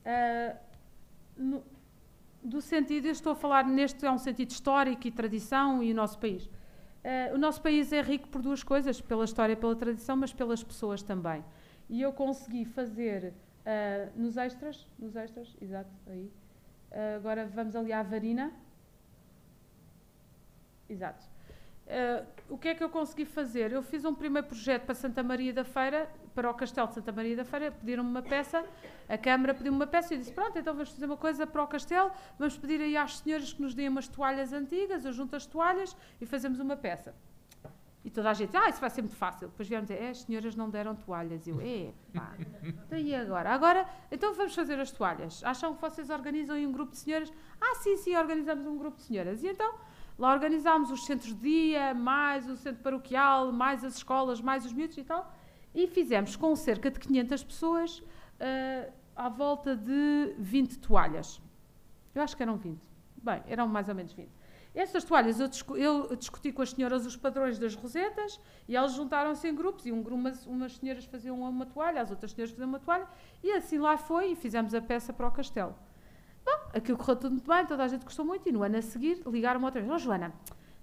[0.03, 0.55] eh,
[1.37, 1.63] no-
[2.43, 5.95] do sentido, eu estou a falar neste, é um sentido histórico e tradição e o
[5.95, 6.49] nosso país.
[7.03, 10.33] Eh, o nosso país é rico por duas coisas, pela história e pela tradição, mas
[10.33, 11.43] pelas pessoas também.
[11.87, 13.33] E eu consegui fazer
[14.15, 16.31] nos extras, nos extras, exato, aí.
[17.15, 18.51] Agora vamos ali à varina.
[20.91, 21.23] Exato.
[21.87, 23.71] Eh, o que é que eu consegui fazer?
[23.71, 27.11] Eu fiz um primeiro projeto para Santa Maria da Feira, para o Castelo de Santa
[27.11, 28.65] Maria da Feira, pediram-me uma peça,
[29.09, 31.63] a Câmara pediu-me uma peça e eu disse: Pronto, então vamos fazer uma coisa para
[31.63, 35.35] o Castelo, vamos pedir aí às senhoras que nos deem umas toalhas antigas, eu junto
[35.35, 37.13] as toalhas e fazemos uma peça.
[38.03, 39.49] E toda a gente, ah, isso vai ser muito fácil.
[39.49, 41.47] Depois vieram dizer, é, as senhoras não deram toalhas.
[41.47, 43.51] Eu, é, pá, então e agora?
[43.51, 45.43] Agora, então vamos fazer as toalhas.
[45.43, 47.31] Acham que vocês organizam um grupo de senhoras?
[47.59, 49.43] Ah, sim, sim, organizamos um grupo de senhoras.
[49.43, 49.75] E então,
[50.21, 54.71] lá organizámos os centros de dia, mais o centro paroquial, mais as escolas, mais os
[54.71, 55.33] miúdos e tal.
[55.73, 58.03] E fizemos com cerca de 500 pessoas,
[58.39, 61.41] ah, à volta de 20 toalhas.
[62.13, 62.79] Eu acho que eram 20.
[63.17, 64.29] Bem, eram mais ou menos 20.
[64.75, 68.93] Estas toalhas, eu, discu eu discuti com as senhoras os padrões das rosetas e elas
[68.93, 72.69] juntaram-se em grupos e um, umas, umas senhoras faziam uma toalha, as outras senhoras faziam
[72.69, 73.07] uma toalha
[73.43, 75.75] e assim lá foi e fizemos a peça para o castelo.
[76.45, 78.81] Bom, aquilo correu tudo muito bem, toda a gente gostou muito e no ano a
[78.81, 79.91] seguir ligaram-me outra vez.
[79.93, 80.33] Oh, Joana,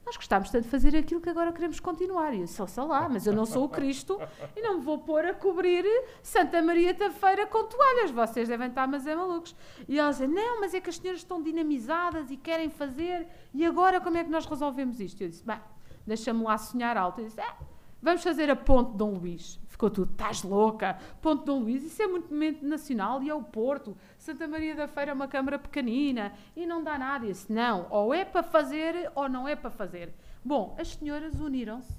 [0.08, 2.32] nós gostámos tanto de fazer aquilo que agora queremos continuar.
[2.32, 4.18] E eu sou, sei lá, mas eu não sou o Cristo
[4.56, 5.84] e não me vou pôr a cobrir
[6.22, 8.10] Santa Maria da Feira com toalhas.
[8.10, 9.54] Vocês devem estar, mas é malucos.
[9.86, 13.26] E ela dizem, não, mas é que as senhoras estão dinamizadas e querem fazer.
[13.52, 15.20] E agora como é que nós resolvemos isto?
[15.22, 15.60] Eu disse, bem,
[16.06, 17.20] deixa-me lá sonhar alto.
[17.20, 17.54] Eu disse, é,
[18.00, 19.60] vamos fazer a ponte de Dom Luís.
[19.68, 20.98] Ficou tudo, estás louca?
[21.22, 23.96] Ponte de Dom Luís, isso é muito momento nacional e é o Porto.
[24.18, 27.24] Santa Maria da Feira é uma câmara pequenina e não dá nada.
[27.24, 30.12] Eu disse, não, ou é para fazer ou não é para fazer.
[30.44, 31.92] Bom, as senhoras uniram-se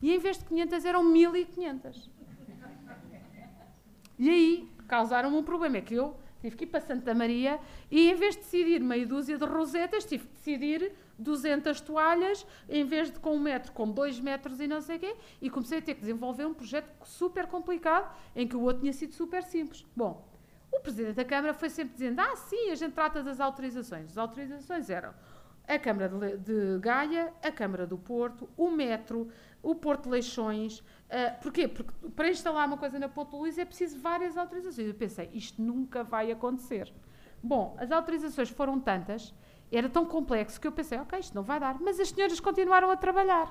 [0.00, 2.10] e em vez de 500 eram 1500.
[4.18, 7.58] E aí causaram-me um problema, é que eu tive que ir para Santa Maria
[7.90, 12.84] e em vez de decidir meia dúzia de rosetas, tive que decidir 200 toalhas, em
[12.84, 15.78] vez de com um metro, com dois metros e não sei o quê, e comecei
[15.78, 19.42] a ter que desenvolver um projeto super complicado, em que o outro tinha sido super
[19.42, 19.84] simples.
[19.94, 20.26] Bom,
[20.72, 24.10] o Presidente da Câmara foi sempre dizendo, ah, sim, a gente trata das autorizações.
[24.10, 25.14] As autorizações eram
[25.66, 26.08] a Câmara
[26.38, 29.28] de, Gaia, a Câmara do Porto, o Metro,
[29.62, 30.82] o Porto de Leixões.
[31.06, 31.68] Uh, porquê?
[31.68, 34.88] Porque para instalar uma coisa na Ponte Luís é preciso várias autorizações.
[34.88, 36.92] Eu pensei, isto nunca vai acontecer.
[37.42, 39.32] Bom, as autorizações foram tantas
[39.70, 41.76] era tão complexo que eu pensei, ok, isto não vai dar.
[41.80, 43.50] Mas as senhoras continuaram a trabalhar.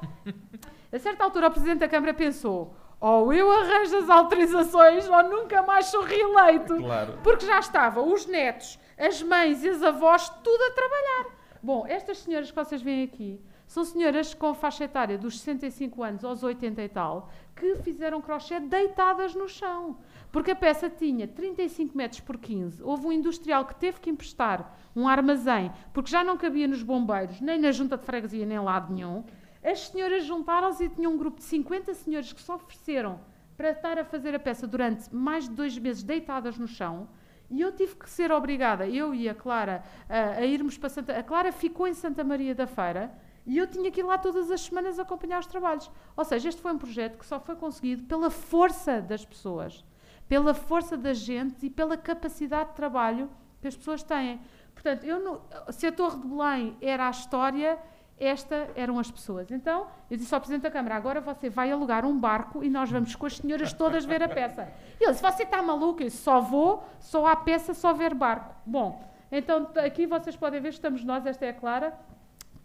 [0.91, 5.61] a certa altura, o Presidente da Câmara pensou, ou eu arranjo as autorizações ou nunca
[5.63, 6.77] mais sou reeleito.
[6.77, 7.19] Claro.
[7.23, 11.35] Porque já estavam os netos, as mães e as avós, tudo a trabalhar.
[11.61, 16.23] Bom, estas senhoras que vocês veem aqui, são senhoras com faixa etária dos 65 anos
[16.23, 19.97] aos 80 e tal, que fizeram crochê deitadas no chão.
[20.31, 22.83] Porque a peça tinha 35 metros por 15.
[22.83, 27.41] Houve um industrial que teve que emprestar um armazém, porque já não cabia nos bombeiros,
[27.41, 29.23] nem na junta de freguesia, nem lado nenhum.
[29.63, 33.19] As senhoras juntaram-se e tinham um grupo de 50 senhoras que se ofereceram
[33.57, 37.07] para estar a fazer a peça durante mais de dois meses deitadas no chão.
[37.49, 41.17] E eu tive que ser obrigada, eu e a Clara, a, a irmos para Santa...
[41.17, 43.11] A Clara ficou em Santa Maria da Feira,
[43.45, 45.89] e eu tinha que ir lá todas as semanas acompanhar os trabalhos.
[46.17, 49.85] Ou seja, este foi um projeto que só foi conseguido pela força das pessoas,
[50.27, 53.29] pela força da gente e pela capacidade de trabalho
[53.61, 54.41] que as pessoas têm.
[54.73, 57.79] Portanto, eu não, se a Torre de Belém era a história,
[58.17, 59.51] esta eram as pessoas.
[59.51, 62.89] Então, eu disse ao Presidente da Câmara: agora você vai alugar um barco e nós
[62.89, 64.71] vamos com as senhoras todas ver a peça.
[64.99, 66.01] E ele disse: você está maluco?
[66.01, 68.55] Eu disse: só vou, só há peça, só ver barco.
[68.65, 71.97] Bom, então aqui vocês podem ver, estamos nós, esta é a Clara,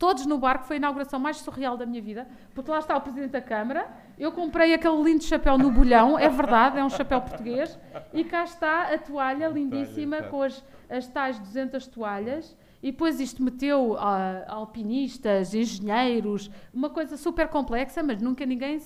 [0.01, 3.03] todos no barco, foi a inauguração mais surreal da minha vida, porque lá está o
[3.03, 3.87] Presidente da Câmara,
[4.19, 7.79] eu comprei aquele lindo chapéu no bolhão, é verdade, é um chapéu português,
[8.15, 13.43] e cá está a toalha lindíssima com as, as tais 200 toalhas, e depois isto
[13.43, 13.99] meteu uh,
[14.49, 18.81] alpinistas, engenheiros, uma coisa super complexa, mas nunca ninguém,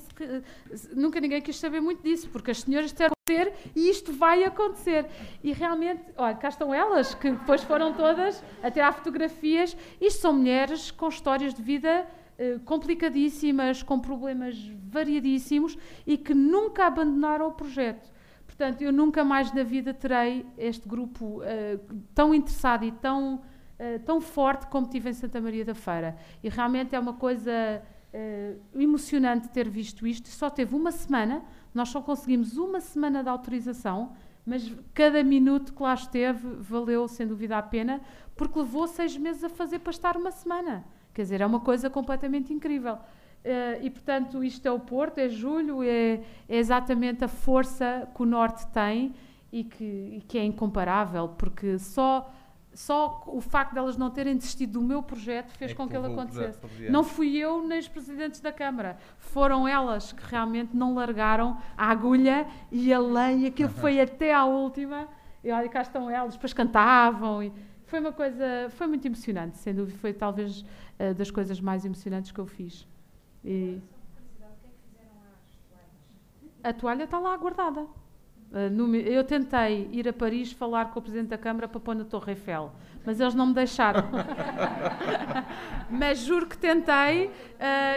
[0.95, 5.07] nunca ninguém quis saber muito disso, porque as senhoras disseram acontecer e isto vai acontecer.
[5.43, 9.77] E realmente, olha, cá estão elas, que depois foram todas a tirar fotografias.
[10.01, 12.07] Isto são mulheres com histórias de vida
[12.39, 14.59] uh, complicadíssimas, com problemas
[14.89, 18.13] variadíssimos e que nunca abandonaram o projeto.
[18.45, 23.43] Portanto, eu nunca mais na vida terei este grupo uh, tão interessado e tão
[23.85, 26.17] eh, tão forte como tive em Santa Maria da Feira.
[26.43, 27.53] E realmente é uma coisa
[28.15, 30.27] uh, emocionante ter visto isto.
[30.29, 31.43] Só teve uma semana,
[31.75, 34.15] nós só conseguimos uma semana de autorização,
[34.47, 38.01] mas cada minuto que lá esteve valeu sem dúvida a pena,
[38.35, 40.83] porque levou seis meses a fazer para estar uma semana.
[41.13, 42.95] Quer dizer, é uma coisa completamente incrível.
[42.95, 48.23] Uh, e portanto, isto é o Porto, é julho, é, é exatamente a força que
[48.23, 49.15] o Norte tem
[49.53, 52.33] e que, e que é incomparável, porque só
[52.75, 55.97] só o facto de elas não terem desistido do meu projeto fez é com que
[55.97, 56.59] ele acontecesse.
[56.91, 58.99] Não fui eu nem os presidentes da Câmara.
[59.17, 64.45] Foram elas que realmente não largaram a agulha e a lenha, aquilo foi até à
[64.45, 65.09] última.
[65.43, 67.43] E olha, cá estão elas, depois cantavam.
[67.43, 67.53] E
[67.87, 69.97] foi uma coisa, foi muito emocionante, sem dúvida.
[69.99, 72.87] Foi talvez uh, das coisas mais emocionantes que eu fiz.
[73.45, 73.81] E...
[76.63, 77.87] A toalha está lá guardada.
[78.57, 82.05] Ah, eu tentei ir a Paris falar com o Presidente da Câmara para pôr na
[82.05, 82.71] Torre Eiffel,
[83.05, 84.09] mas eles não me deixaram.
[85.91, 87.31] mas juro que tentei uh,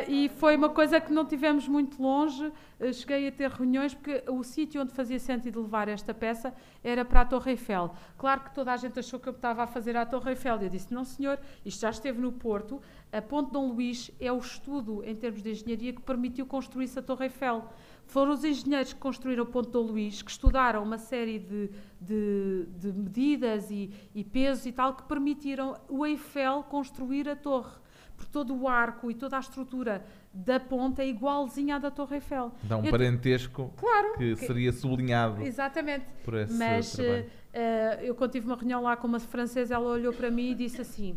[0.08, 2.52] e foi uma coisa que não tivemos muito longe.
[2.80, 6.52] Uh, cheguei a ter reuniões porque o sítio onde fazia sentido levar esta peça
[6.84, 7.94] era para a Torre Eiffel.
[8.18, 10.60] Claro que toda a gente achou que eu estava a fazer a Torre Eiffel.
[10.60, 12.82] Eu disse: não, senhor, isto já esteve no Porto.
[13.14, 17.02] A Ponte Dom Luís é o estudo em termos de engenharia que permitiu construir-se a
[17.04, 17.64] Torre Eiffel
[18.08, 21.70] Foram os engenheiros que construíram o Ponto do Luís, que estudaram uma série de,
[22.00, 27.76] de, de medidas e, e pesos e tal, que permitiram o Eiffel construir a torre.
[28.16, 30.04] Porque todo o arco e toda a estrutura
[30.34, 32.52] da ponte é igualzinha à da Torre Eiffel.
[32.64, 34.14] Dá um Eu- parentesco Claro.
[34.18, 36.06] que que- seria sublinhado Exatamente.
[36.24, 37.26] por esse Mas trabalho.
[37.54, 40.56] eh, eu, quando tive uma reunião lá com uma francesa, ela olhou para mim e
[40.56, 41.16] disse assim: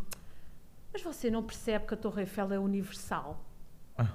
[0.93, 3.41] Mas você não percebe que a Torre Eiffel é universal?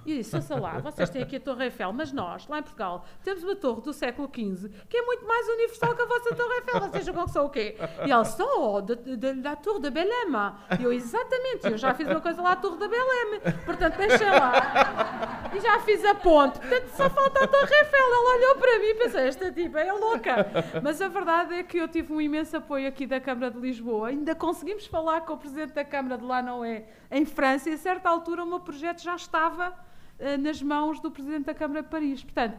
[0.06, 3.06] E disse: Ouça lá, vocês têm aqui a Torre Eiffel, mas nós, lá em Portugal,
[3.24, 6.56] temos uma torre do século XV que é muito mais universal que a vossa Torre
[6.56, 6.80] Eiffel.
[6.82, 7.76] Vocês julgam que sou o quê?
[8.04, 10.16] E disse: Oh, da, Torre da Belém.
[10.80, 13.42] E eu, exatamente, eu já fiz uma coisa lá à Torre da Belém.
[13.66, 15.50] Portanto, deixa lá.
[15.54, 16.60] E já fiz a ponte.
[16.60, 18.06] Portanto, só falta a Torre Eiffel.
[18.06, 20.48] Ela olhou para mim e pensou: Esta tipa é louca.
[20.82, 24.10] Mas a verdade é que eu tive um imenso apoio aqui da Câmara de Lisboa.
[24.10, 26.86] Ainda conseguimos falar com o Presidente da Câmara de lá, não é?
[27.12, 29.75] Em França, e a certa altura o meu projeto já estava
[30.40, 32.24] nas mãos do Presidente da Câmara de Paris.
[32.24, 32.58] Portanto,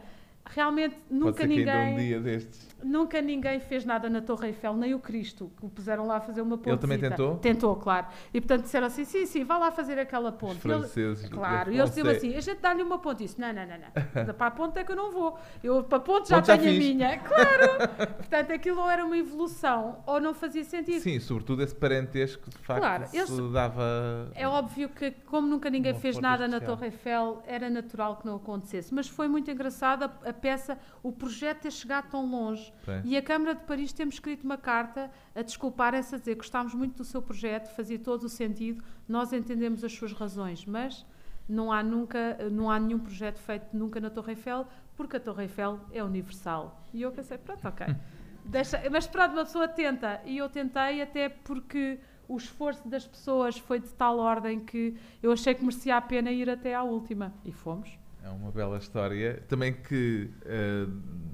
[0.53, 2.75] realmente nunca ainda um ninguém, dia destes.
[2.83, 6.21] nunca ninguém fez nada na Torre Eiffel, nem o Cristo, que o puseram lá a
[6.21, 6.69] fazer uma ponte.
[6.69, 7.37] Ele também tentou?
[7.37, 8.07] Tentou, claro.
[8.33, 10.67] E portanto disseram assim: sim, sim, vá lá fazer aquela Os ponte.
[10.67, 11.29] E ele- franceses.
[11.29, 13.23] Claro, da e eles diziam assim: a gente dá-lhe uma ponte.
[13.23, 13.77] Isso, não, não, não,
[14.25, 14.33] não.
[14.33, 15.37] Para a ponte é que eu não vou.
[15.63, 16.85] Eu para a ponte já Ponte já tenho a fiz.
[16.95, 17.17] minha.
[17.27, 18.15] Claro!
[18.17, 20.99] Portanto, aquilo ou era uma evolução ou não fazia sentido.
[21.01, 24.31] Sim, sobretudo esse parentesco, de facto, Claro, se eles- dava...
[24.35, 26.77] É óbvio que, como nunca ninguém Uma fez nada na especial.
[26.77, 28.93] Torre Eiffel, era natural que não acontecesse.
[28.93, 32.71] Mas foi muito engraçado a, a peça, o projeto ter chegado tão longe.
[33.03, 36.73] E a Câmara de Paris temos escrito uma carta a desculparem-se, a dizer que gostámos
[36.73, 41.05] muito do seu projeto, fazia todo o sentido, nós entendemos as suas razões, mas
[41.47, 45.43] não há, nunca, não há nenhum projeto feito nunca na Torre Eiffel, porque a Torre
[45.43, 46.83] Eiffel é universal.
[46.93, 47.87] E eu pensei, pronto, ok.
[48.43, 50.21] Deixa, mas pronto, uma pessoa tenta.
[50.25, 55.31] E eu tentei até porque o esforço das pessoas foi de tal ordem que eu
[55.31, 57.33] achei que merecia a pena ir até à última.
[57.43, 57.97] E fomos.
[58.27, 59.41] É uma bela história.
[59.47, 60.85] Também que eh,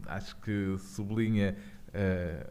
[0.05, 1.55] acho que sublinha
[1.91, 2.45] eh,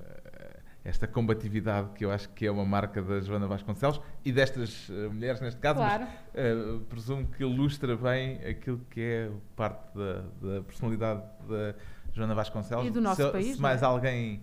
[0.85, 5.07] esta combatividade que eu acho que é uma marca da Joana Vasconcelos e destas eh,
[5.07, 6.07] mulheres neste caso, Claro.
[6.35, 11.75] mas presumo que ilustra bem aquilo que é parte da, da personalidade da
[12.13, 12.87] Joana Vasconcelos.
[12.87, 13.85] E do nosso se, país, Se mais é?
[13.85, 14.43] alguém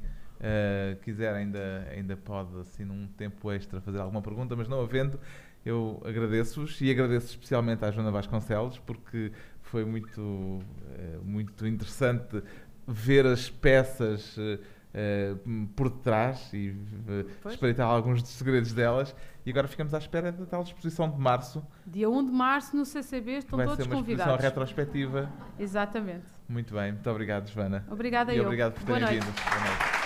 [1.02, 5.20] quiser, ainda, ainda pode, assim, num tempo extra, fazer alguma pergunta, mas não havendo,
[5.66, 9.32] eu agradeço-vos e agradeço especialmente à Joana Vasconcelos porque
[9.70, 10.60] foi muito,
[10.98, 12.42] eh, muito interessante
[12.88, 14.60] ver as peças eh,
[14.94, 15.36] eh,
[15.76, 16.76] por detrás e
[17.42, 17.54] Pois.
[17.54, 19.16] espreitar alguns dos segredos delas.
[19.46, 22.86] E agora ficamos à espera da tal exposição de março, Dia 1 de março no
[22.86, 24.44] CCB estão vai todos ser uma exposição convidados.
[24.44, 25.32] retrospectiva.
[25.58, 26.26] Exatamente.
[26.48, 27.86] Muito bem, muito obrigado, Joana.
[27.90, 28.44] Obrigada e eu.
[28.44, 29.26] obrigado por terem vindo.
[29.26, 29.99] Boa noite.